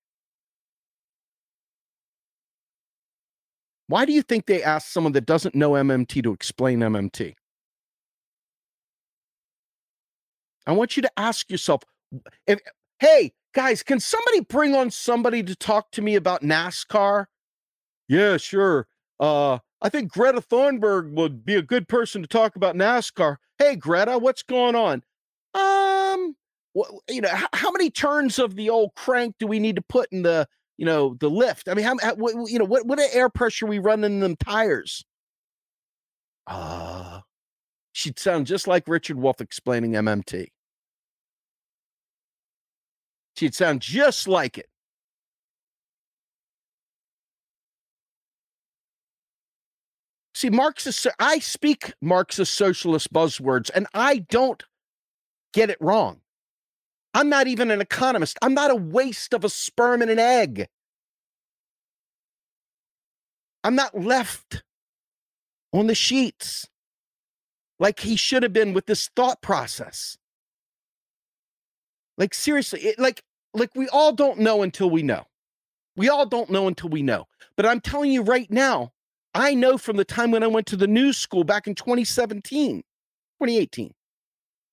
[3.88, 7.34] Why do you think they ask someone that doesn't know MMT to explain MMT?
[10.68, 11.81] I want you to ask yourself
[12.45, 12.59] if,
[12.99, 17.26] hey, guys, can somebody bring on somebody to talk to me about NASCAR?
[18.07, 18.85] Yeah, sure.
[19.19, 23.38] Uh, I think Greta Thunberg would be a good person to talk about NASCAR.
[23.58, 25.03] Hey, Greta, what's going on?
[25.53, 26.36] Um,
[27.10, 30.08] you know, how, how many turns of the old crank do we need to put
[30.12, 30.48] in the,
[30.78, 31.68] you know, the lift?
[31.68, 34.36] I mean, how, how what, you know, what what air pressure we run in them
[34.36, 35.03] tires?
[36.45, 37.22] Uh,
[37.91, 40.48] she'd sound just like Richard Wolff explaining MMT.
[43.36, 44.68] She'd sound just like it.
[50.41, 54.63] See, Marxist, I speak Marxist socialist buzzwords and I don't
[55.53, 56.22] get it wrong.
[57.13, 58.39] I'm not even an economist.
[58.41, 60.68] I'm not a waste of a sperm and an egg.
[63.63, 64.63] I'm not left
[65.73, 66.68] on the sheets
[67.80, 70.18] like he should have been with this thought process.
[72.18, 73.22] Like seriously, it, like
[73.53, 75.27] like we all don't know until we know.
[75.95, 77.27] We all don't know until we know.
[77.55, 78.91] But I'm telling you right now,
[79.34, 82.78] I know from the time when I went to the New School back in 2017,
[82.78, 83.94] 2018,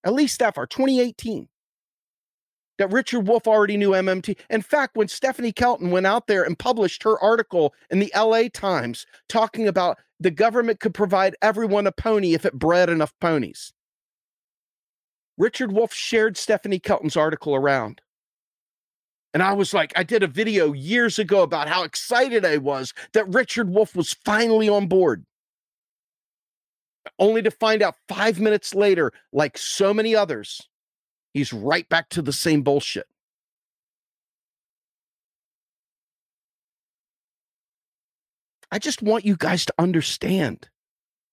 [0.05, 1.49] at least that far, 2018,
[2.79, 4.39] that Richard Wolff already knew MMT.
[4.51, 8.45] In fact, when Stephanie Kelton went out there and published her article in the LA
[8.53, 13.73] Times talking about the government could provide everyone a pony if it bred enough ponies.
[15.37, 18.01] Richard Wolff shared Stephanie Kelton's article around.
[19.35, 22.95] And I was like, I did a video years ago about how excited I was
[23.13, 25.25] that Richard Wolff was finally on board.
[27.19, 30.69] Only to find out five minutes later, like so many others,
[31.35, 33.07] he's right back to the same bullshit.
[38.71, 40.69] I just want you guys to understand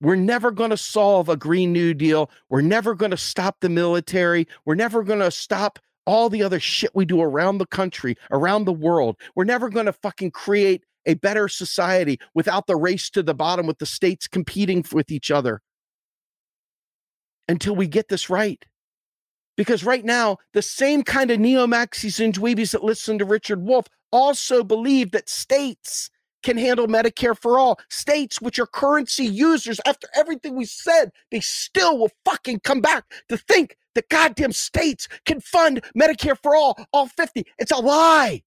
[0.02, 2.30] we're never going to solve a Green New Deal.
[2.50, 4.48] We're never going to stop the military.
[4.66, 8.66] We're never going to stop all the other shit we do around the country, around
[8.66, 9.18] the world.
[9.36, 13.68] We're never going to fucking create a better society without the race to the bottom
[13.68, 15.62] with the states competing with each other
[17.48, 18.64] until we get this right.
[19.58, 23.62] Because right now, the same kind of neo maxis and dweebies that listen to Richard
[23.62, 26.10] Wolff also believe that states
[26.46, 27.78] can handle Medicare for all.
[27.90, 33.04] States, which are currency users, after everything we said, they still will fucking come back
[33.28, 37.46] to think that goddamn states can fund Medicare for all, all 50.
[37.58, 38.44] It's a lie.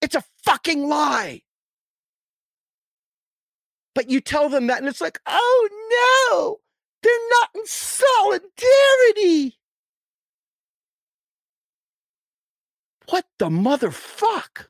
[0.00, 1.42] It's a fucking lie.
[3.94, 5.68] But you tell them that, and it's like, oh
[6.30, 6.60] no,
[7.02, 9.58] they're not in solidarity.
[13.08, 14.66] What the motherfuck?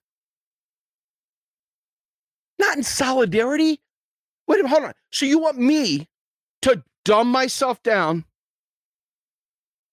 [2.58, 3.80] Not in solidarity?
[4.46, 4.92] Wait a minute, hold on.
[5.10, 6.08] So you want me
[6.62, 8.24] to dumb myself down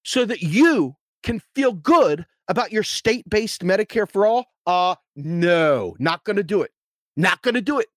[0.04, 4.46] so that you can feel good about your state-based Medicare for all?
[4.66, 6.72] Uh no, not going to do it.
[7.16, 7.88] Not going to do it.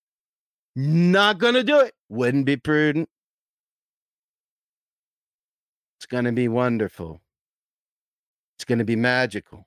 [0.75, 1.93] Not going to do it.
[2.09, 3.09] Wouldn't be prudent.
[5.97, 7.21] It's going to be wonderful.
[8.57, 9.65] It's going to be magical.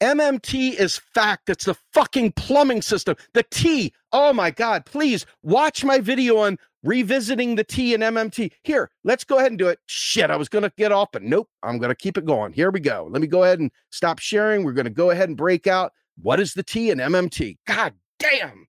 [0.00, 1.48] MMT is fact.
[1.48, 3.16] It's the fucking plumbing system.
[3.34, 3.92] The T.
[4.12, 4.86] Oh my God.
[4.86, 8.52] Please watch my video on revisiting the T and MMT.
[8.62, 9.80] Here, let's go ahead and do it.
[9.86, 11.48] Shit, I was going to get off, but nope.
[11.62, 12.52] I'm going to keep it going.
[12.52, 13.08] Here we go.
[13.10, 14.64] Let me go ahead and stop sharing.
[14.64, 15.92] We're going to go ahead and break out.
[16.20, 17.58] What is the T and MMT?
[17.66, 18.66] God damn.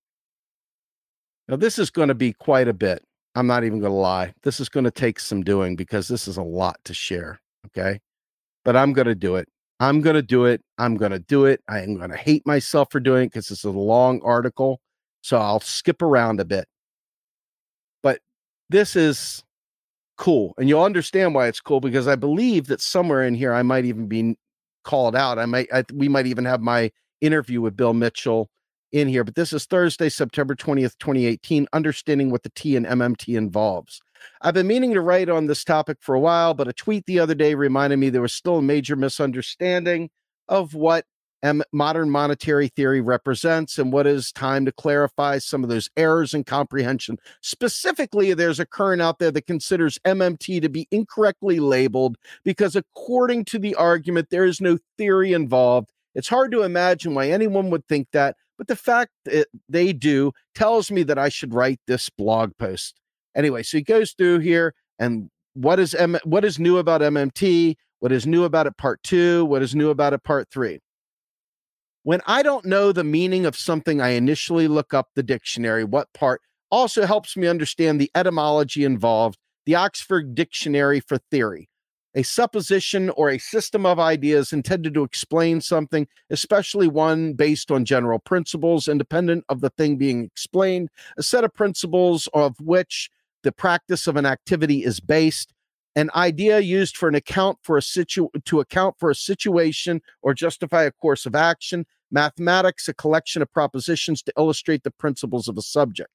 [1.48, 3.04] Now, this is going to be quite a bit.
[3.36, 4.34] I'm not even going to lie.
[4.44, 7.40] This is going to take some doing because this is a lot to share.
[7.68, 8.00] Okay.
[8.66, 9.48] But I'm going to do it.
[9.80, 10.62] I'm going to do it.
[10.78, 11.62] I'm going to do it.
[11.68, 14.82] I am going to hate myself for doing it because it's a long article.
[15.22, 16.68] So I'll skip around a bit.
[18.04, 18.20] But
[18.70, 19.44] this is
[20.18, 20.54] cool.
[20.58, 23.86] And you'll understand why it's cool because I believe that somewhere in here I might
[23.86, 24.36] even be
[24.84, 25.40] called out.
[25.40, 26.92] I might, I, we might even have my
[27.22, 28.50] interview with Bill Mitchell
[28.92, 29.24] in here.
[29.24, 34.02] But this is Thursday, September 20th, 2018, understanding what the T and MMT involves.
[34.42, 37.20] I've been meaning to write on this topic for a while, but a tweet the
[37.20, 40.10] other day reminded me there was still a major misunderstanding
[40.48, 41.06] of what
[41.42, 46.34] M- modern monetary theory represents and what is time to clarify some of those errors
[46.34, 47.18] in comprehension.
[47.42, 53.46] Specifically, there's a current out there that considers MMT to be incorrectly labeled because, according
[53.46, 55.90] to the argument, there is no theory involved.
[56.14, 60.34] It's hard to imagine why anyone would think that, but the fact that they do
[60.56, 63.00] tells me that I should write this blog post.
[63.36, 67.76] Anyway, so he goes through here and what is M- what is new about MMT?
[68.00, 69.46] What is new about it part 2?
[69.46, 70.80] What is new about it part 3?
[72.04, 75.84] When I don't know the meaning of something, I initially look up the dictionary.
[75.84, 76.42] What part
[76.72, 81.70] also helps me understand the etymology involved, the Oxford Dictionary for Theory
[82.16, 87.86] a supposition or a system of ideas intended to explain something, especially one based on
[87.86, 93.10] general principles independent of the thing being explained, a set of principles of which
[93.44, 95.54] the practice of an activity is based,
[95.96, 100.34] an idea used for an account for a situ to account for a situation or
[100.34, 105.58] justify a course of action, mathematics, a collection of propositions to illustrate the principles of
[105.58, 106.10] a subject.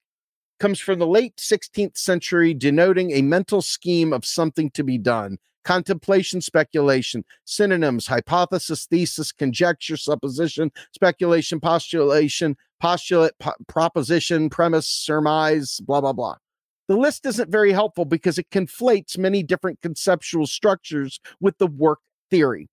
[0.60, 5.38] Comes from the late 16th century, denoting a mental scheme of something to be done,
[5.64, 16.01] contemplation, speculation, synonyms, hypothesis, thesis, conjecture, supposition, speculation, postulation, postulate, po- proposition, premise, surmise, blah,
[16.01, 16.36] blah, blah.
[16.89, 22.01] The list isn't very helpful because it conflates many different conceptual structures with the work
[22.31, 22.69] theory.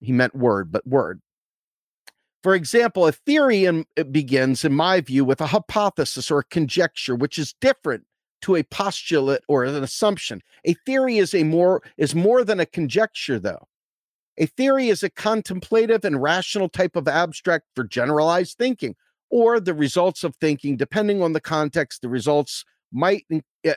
[0.00, 1.20] He meant word, but word.
[2.42, 7.14] For example, a theory in, begins, in my view, with a hypothesis or a conjecture,
[7.14, 8.04] which is different
[8.42, 10.40] to a postulate or an assumption.
[10.64, 13.68] A theory is a more is more than a conjecture though.
[14.38, 18.96] A theory is a contemplative and rational type of abstract for generalized thinking
[19.28, 23.24] or the results of thinking depending on the context the results might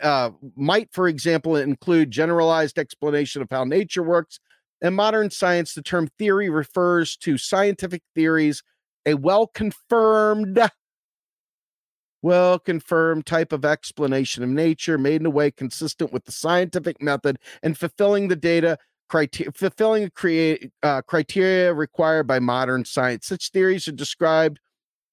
[0.02, 4.40] uh, might for example include generalized explanation of how nature works.
[4.81, 8.64] In modern science the term theory refers to scientific theories
[9.06, 10.60] a well confirmed
[12.22, 17.02] well confirmed type of explanation of nature made in a way consistent with the scientific
[17.02, 18.77] method and fulfilling the data
[19.10, 23.27] criteria fulfilling create uh, criteria required by modern science.
[23.27, 24.60] Such theories are described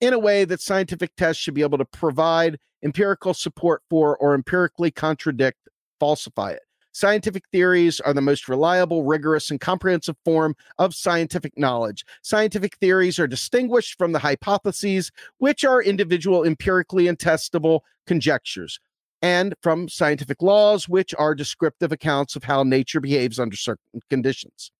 [0.01, 4.35] in a way that scientific tests should be able to provide empirical support for or
[4.35, 5.59] empirically contradict
[5.99, 6.63] falsify it
[6.93, 12.05] Scientific theories are the most reliable, rigorous, and comprehensive form of scientific knowledge.
[12.23, 18.81] Scientific theories are distinguished from the hypotheses, which are individual, empirically testable conjectures,
[19.23, 24.73] and from scientific laws, which are descriptive accounts of how nature behaves under certain conditions.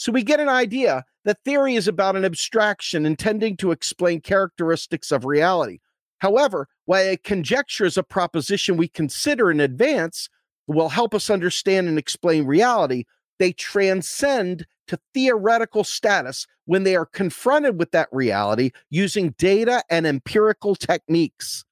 [0.00, 5.12] So we get an idea that theory is about an abstraction intending to explain characteristics
[5.12, 5.80] of reality.
[6.20, 10.30] However, while a conjecture is a proposition we consider in advance,
[10.66, 13.04] will help us understand and explain reality,
[13.38, 20.06] they transcend to theoretical status when they are confronted with that reality using data and
[20.06, 21.66] empirical techniques.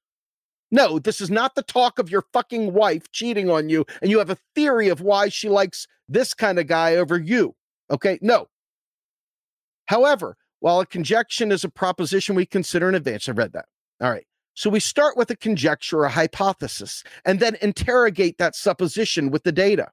[0.69, 4.19] No, this is not the talk of your fucking wife cheating on you and you
[4.19, 7.55] have a theory of why she likes this kind of guy over you.
[7.91, 8.47] Okay, no.
[9.85, 13.65] However, while a conjecture is a proposition we consider in advance, I read that.
[14.01, 14.25] All right.
[14.53, 19.43] So we start with a conjecture or a hypothesis and then interrogate that supposition with
[19.43, 19.89] the data.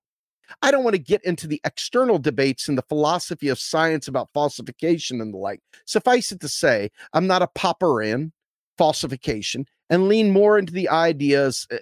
[0.62, 4.30] I don't want to get into the external debates in the philosophy of science about
[4.32, 5.60] falsification and the like.
[5.86, 8.32] Suffice it to say, I'm not a Popperian
[8.78, 11.78] falsification and lean more into the ideas, uh,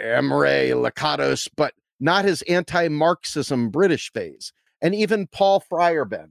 [0.00, 6.30] Imre, Lakatos, but not his anti Marxism British phase, and even Paul Feyerabend.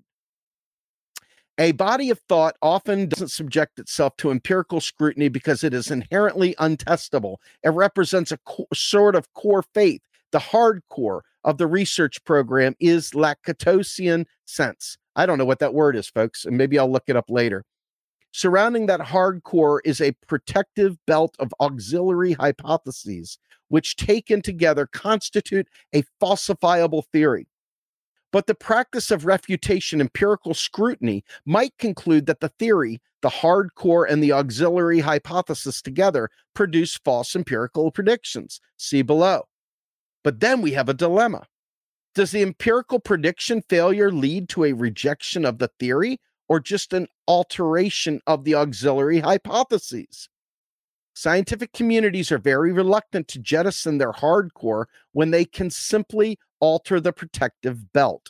[1.59, 6.53] A body of thought often doesn't subject itself to empirical scrutiny because it is inherently
[6.59, 7.37] untestable.
[7.63, 10.01] It represents a co- sort of core faith.
[10.31, 14.97] The hardcore of the research program is Lakatosian sense.
[15.15, 17.65] I don't know what that word is, folks, and maybe I'll look it up later.
[18.33, 26.03] Surrounding that hardcore is a protective belt of auxiliary hypotheses, which taken together constitute a
[26.21, 27.47] falsifiable theory.
[28.37, 34.21] But the practice of refutation, empirical scrutiny, might conclude that the theory, the hardcore, and
[34.21, 38.61] the auxiliary hypothesis together produce false empirical predictions.
[38.77, 39.47] See below.
[40.23, 41.47] But then we have a dilemma.
[42.13, 47.07] Does the empirical prediction failure lead to a rejection of the theory or just an
[47.27, 50.29] alteration of the auxiliary hypotheses?
[51.17, 57.11] Scientific communities are very reluctant to jettison their hardcore when they can simply alter the
[57.11, 58.29] protective belt.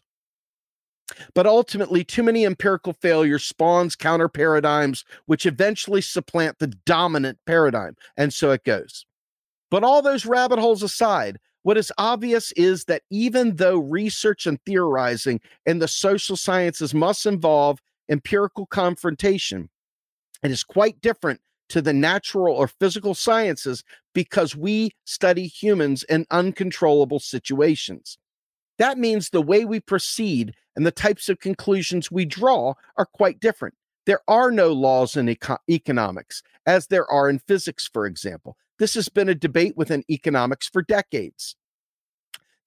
[1.33, 7.97] But ultimately, too many empirical failures spawns counter paradigms, which eventually supplant the dominant paradigm.
[8.15, 9.05] And so it goes.
[9.69, 14.61] But all those rabbit holes aside, what is obvious is that even though research and
[14.65, 19.69] theorizing in the social sciences must involve empirical confrontation,
[20.41, 23.83] it is quite different to the natural or physical sciences
[24.13, 28.17] because we study humans in uncontrollable situations.
[28.77, 33.39] That means the way we proceed and the types of conclusions we draw are quite
[33.39, 33.75] different.
[34.05, 38.55] There are no laws in eco- economics, as there are in physics, for example.
[38.79, 41.55] This has been a debate within economics for decades.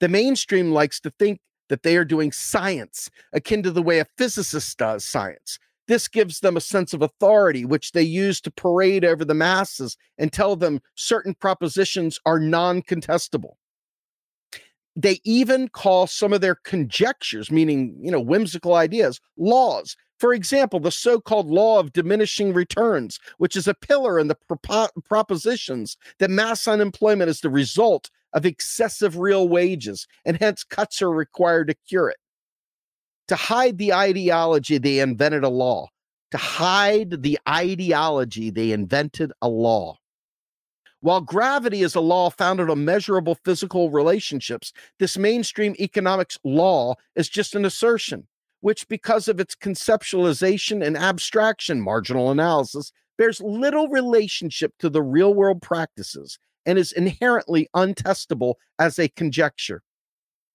[0.01, 4.07] The mainstream likes to think that they are doing science akin to the way a
[4.19, 5.59] physicist does science.
[5.89, 9.97] This gives them a sense of authority, which they use to parade over the masses
[10.19, 13.55] and tell them certain propositions are non contestable.
[14.97, 19.97] They even call some of their conjectures, meaning, you know, whimsical ideas, laws.
[20.19, 24.37] For example, the so called law of diminishing returns, which is a pillar in the
[24.51, 31.01] propo- propositions that mass unemployment is the result of excessive real wages, and hence cuts
[31.01, 32.20] are required to cure it.
[33.31, 35.87] To hide the ideology, they invented a law.
[36.33, 39.99] To hide the ideology, they invented a law.
[40.99, 47.29] While gravity is a law founded on measurable physical relationships, this mainstream economics law is
[47.29, 48.27] just an assertion,
[48.63, 55.35] which, because of its conceptualization and abstraction, marginal analysis, bears little relationship to the real
[55.35, 56.37] world practices
[56.67, 59.83] and is inherently untestable as a conjecture.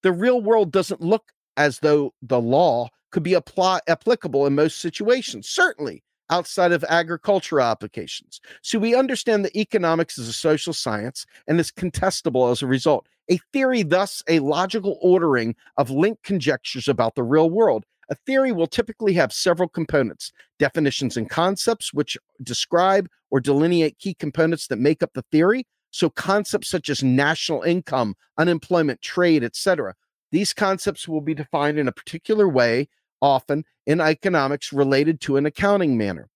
[0.03, 4.79] The real world doesn't look as though the law could be apply, applicable in most
[4.79, 5.47] situations.
[5.47, 8.41] Certainly, outside of agricultural applications.
[8.61, 13.07] So we understand that economics is a social science and is contestable as a result.
[13.29, 17.85] A theory, thus, a logical ordering of linked conjectures about the real world.
[18.09, 24.13] A theory will typically have several components definitions and concepts, which describe or delineate key
[24.13, 25.65] components that make up the theory.
[25.89, 29.95] So, concepts such as national income, unemployment, trade, etc.
[30.31, 32.89] These concepts will be defined in a particular way
[33.21, 36.29] often in economics related to an accounting manner.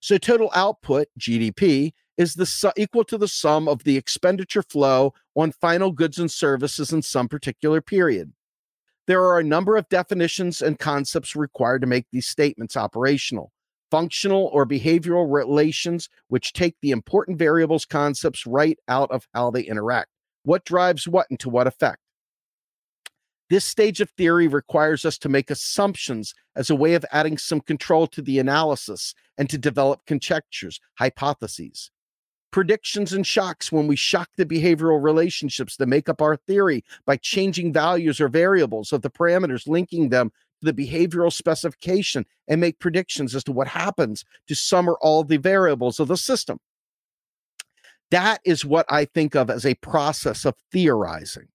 [0.00, 5.14] So total output, GDP, is the su- equal to the sum of the expenditure flow
[5.34, 8.32] on final goods and services in some particular period.
[9.06, 13.52] There are a number of definitions and concepts required to make these statements operational.
[13.90, 19.62] Functional or behavioral relations, which take the important variables concepts right out of how they
[19.62, 20.10] interact.
[20.44, 22.00] What drives what and to what effect?
[23.50, 27.60] This stage of theory requires us to make assumptions as a way of adding some
[27.60, 31.90] control to the analysis and to develop conjectures, hypotheses.
[32.52, 37.16] Predictions and shocks when we shock the behavioral relationships that make up our theory by
[37.16, 42.78] changing values or variables of the parameters linking them to the behavioral specification and make
[42.78, 46.60] predictions as to what happens to some or all the variables of the system.
[48.12, 51.48] That is what I think of as a process of theorizing.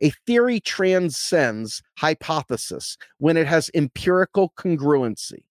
[0.00, 5.44] A theory transcends hypothesis when it has empirical congruency.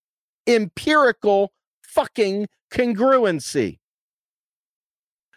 [0.46, 1.52] Empirical
[1.84, 3.80] fucking congruency.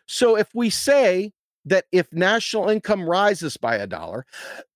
[0.07, 1.33] So if we say
[1.65, 4.27] that if national income rises by a dollar,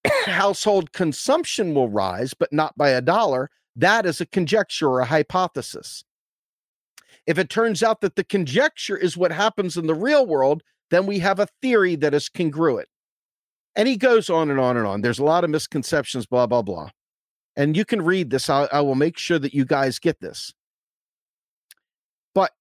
[0.26, 5.06] household consumption will rise, but not by a dollar, that is a conjecture or a
[5.06, 6.04] hypothesis.
[7.26, 11.06] If it turns out that the conjecture is what happens in the real world, then
[11.06, 12.88] we have a theory that is congruent.
[13.76, 15.00] And he goes on and on and on.
[15.00, 16.90] There's a lot of misconceptions, blah, blah, blah.
[17.56, 18.48] And you can read this.
[18.48, 20.52] I, I will make sure that you guys get this.
[22.34, 22.52] But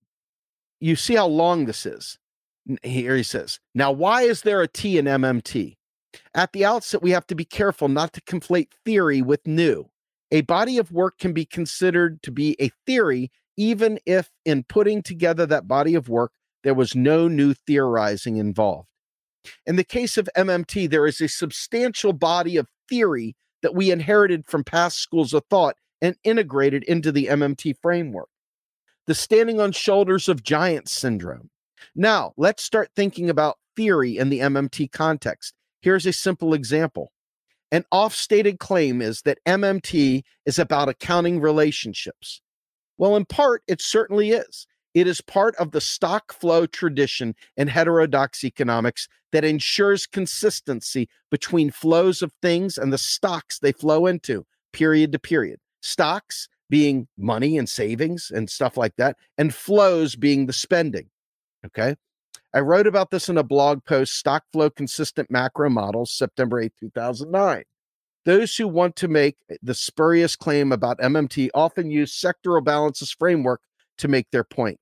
[0.79, 2.17] you see how long this is.
[2.81, 5.75] Here he says, Now, why is there a T in MMT?
[6.35, 9.89] At the outset, we have to be careful not to conflate theory with new.
[10.31, 15.03] A body of work can be considered to be a theory even if in putting
[15.03, 16.31] together that body of work,
[16.63, 18.87] there was no new theorizing involved.
[19.65, 24.45] In the case of MMT, there is a substantial body of theory that we inherited
[24.45, 28.29] from past schools of thought and integrated into the MMT framework.
[29.07, 31.49] The standing on shoulders of giants syndrome.
[31.95, 35.53] Now, let's start thinking about theory in the MMT context.
[35.81, 37.11] Here's a simple example.
[37.71, 42.41] An off stated claim is that MMT is about accounting relationships.
[42.97, 44.67] Well, in part, it certainly is.
[44.93, 51.71] It is part of the stock flow tradition in heterodox economics that ensures consistency between
[51.71, 55.59] flows of things and the stocks they flow into, period to period.
[55.81, 61.09] Stocks being money and savings and stuff like that, and flows being the spending.
[61.65, 61.95] Okay.
[62.53, 66.71] I wrote about this in a blog post, Stock Flow Consistent Macro Models, September 8,
[66.79, 67.63] 2009.
[68.25, 73.61] Those who want to make the spurious claim about MMT often use sectoral balances framework
[73.97, 74.79] to make their point.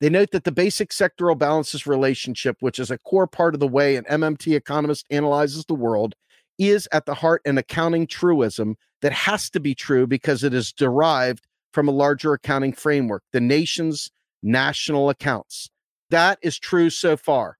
[0.00, 3.68] They note that the basic sectoral balances relationship, which is a core part of the
[3.68, 6.14] way an MMT economist analyzes the world,
[6.58, 10.72] is at the heart an accounting truism that has to be true because it is
[10.72, 14.10] derived from a larger accounting framework, the nation's
[14.42, 15.70] national accounts.
[16.10, 17.58] That is true so far.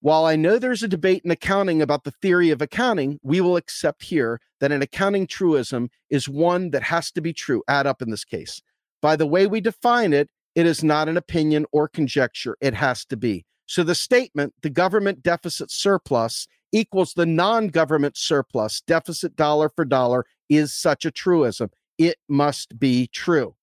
[0.00, 3.56] While I know there's a debate in accounting about the theory of accounting, we will
[3.56, 8.02] accept here that an accounting truism is one that has to be true, add up
[8.02, 8.60] in this case.
[9.00, 13.04] By the way we define it, it is not an opinion or conjecture, it has
[13.06, 13.44] to be.
[13.66, 19.84] So the statement, the government deficit surplus equals the non government surplus, deficit dollar for
[19.84, 21.70] dollar, is such a truism.
[21.98, 23.54] It must be true.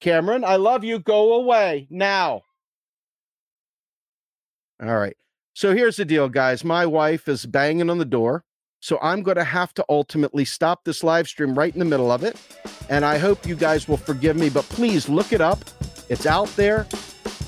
[0.00, 0.98] Cameron, I love you.
[0.98, 2.42] Go away now.
[4.82, 5.16] All right.
[5.54, 6.64] So here's the deal, guys.
[6.64, 8.44] My wife is banging on the door.
[8.82, 12.10] So I'm going to have to ultimately stop this live stream right in the middle
[12.10, 12.36] of it.
[12.90, 15.60] And I hope you guys will forgive me, but please look it up.
[16.08, 16.88] It's out there.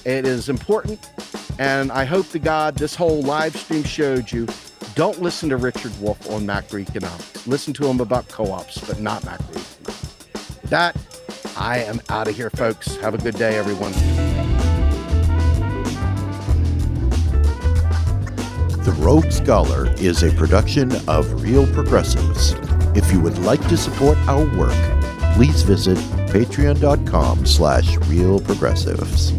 [0.05, 1.11] It is important.
[1.59, 4.47] And I hope to God this whole live stream showed you
[4.95, 7.49] don't listen to Richard Wolff on macroeconomics.
[7.49, 10.63] Listen to him about co ops, but not macroeconomics.
[10.63, 10.97] With that,
[11.57, 12.95] I am out of here, folks.
[12.97, 14.34] Have a good day, everyone.
[18.85, 22.53] The Rogue Scholar is a production of Real Progressives.
[22.95, 24.77] If you would like to support our work,
[25.33, 25.97] please visit
[26.29, 29.33] patreon.com slash realprogressives.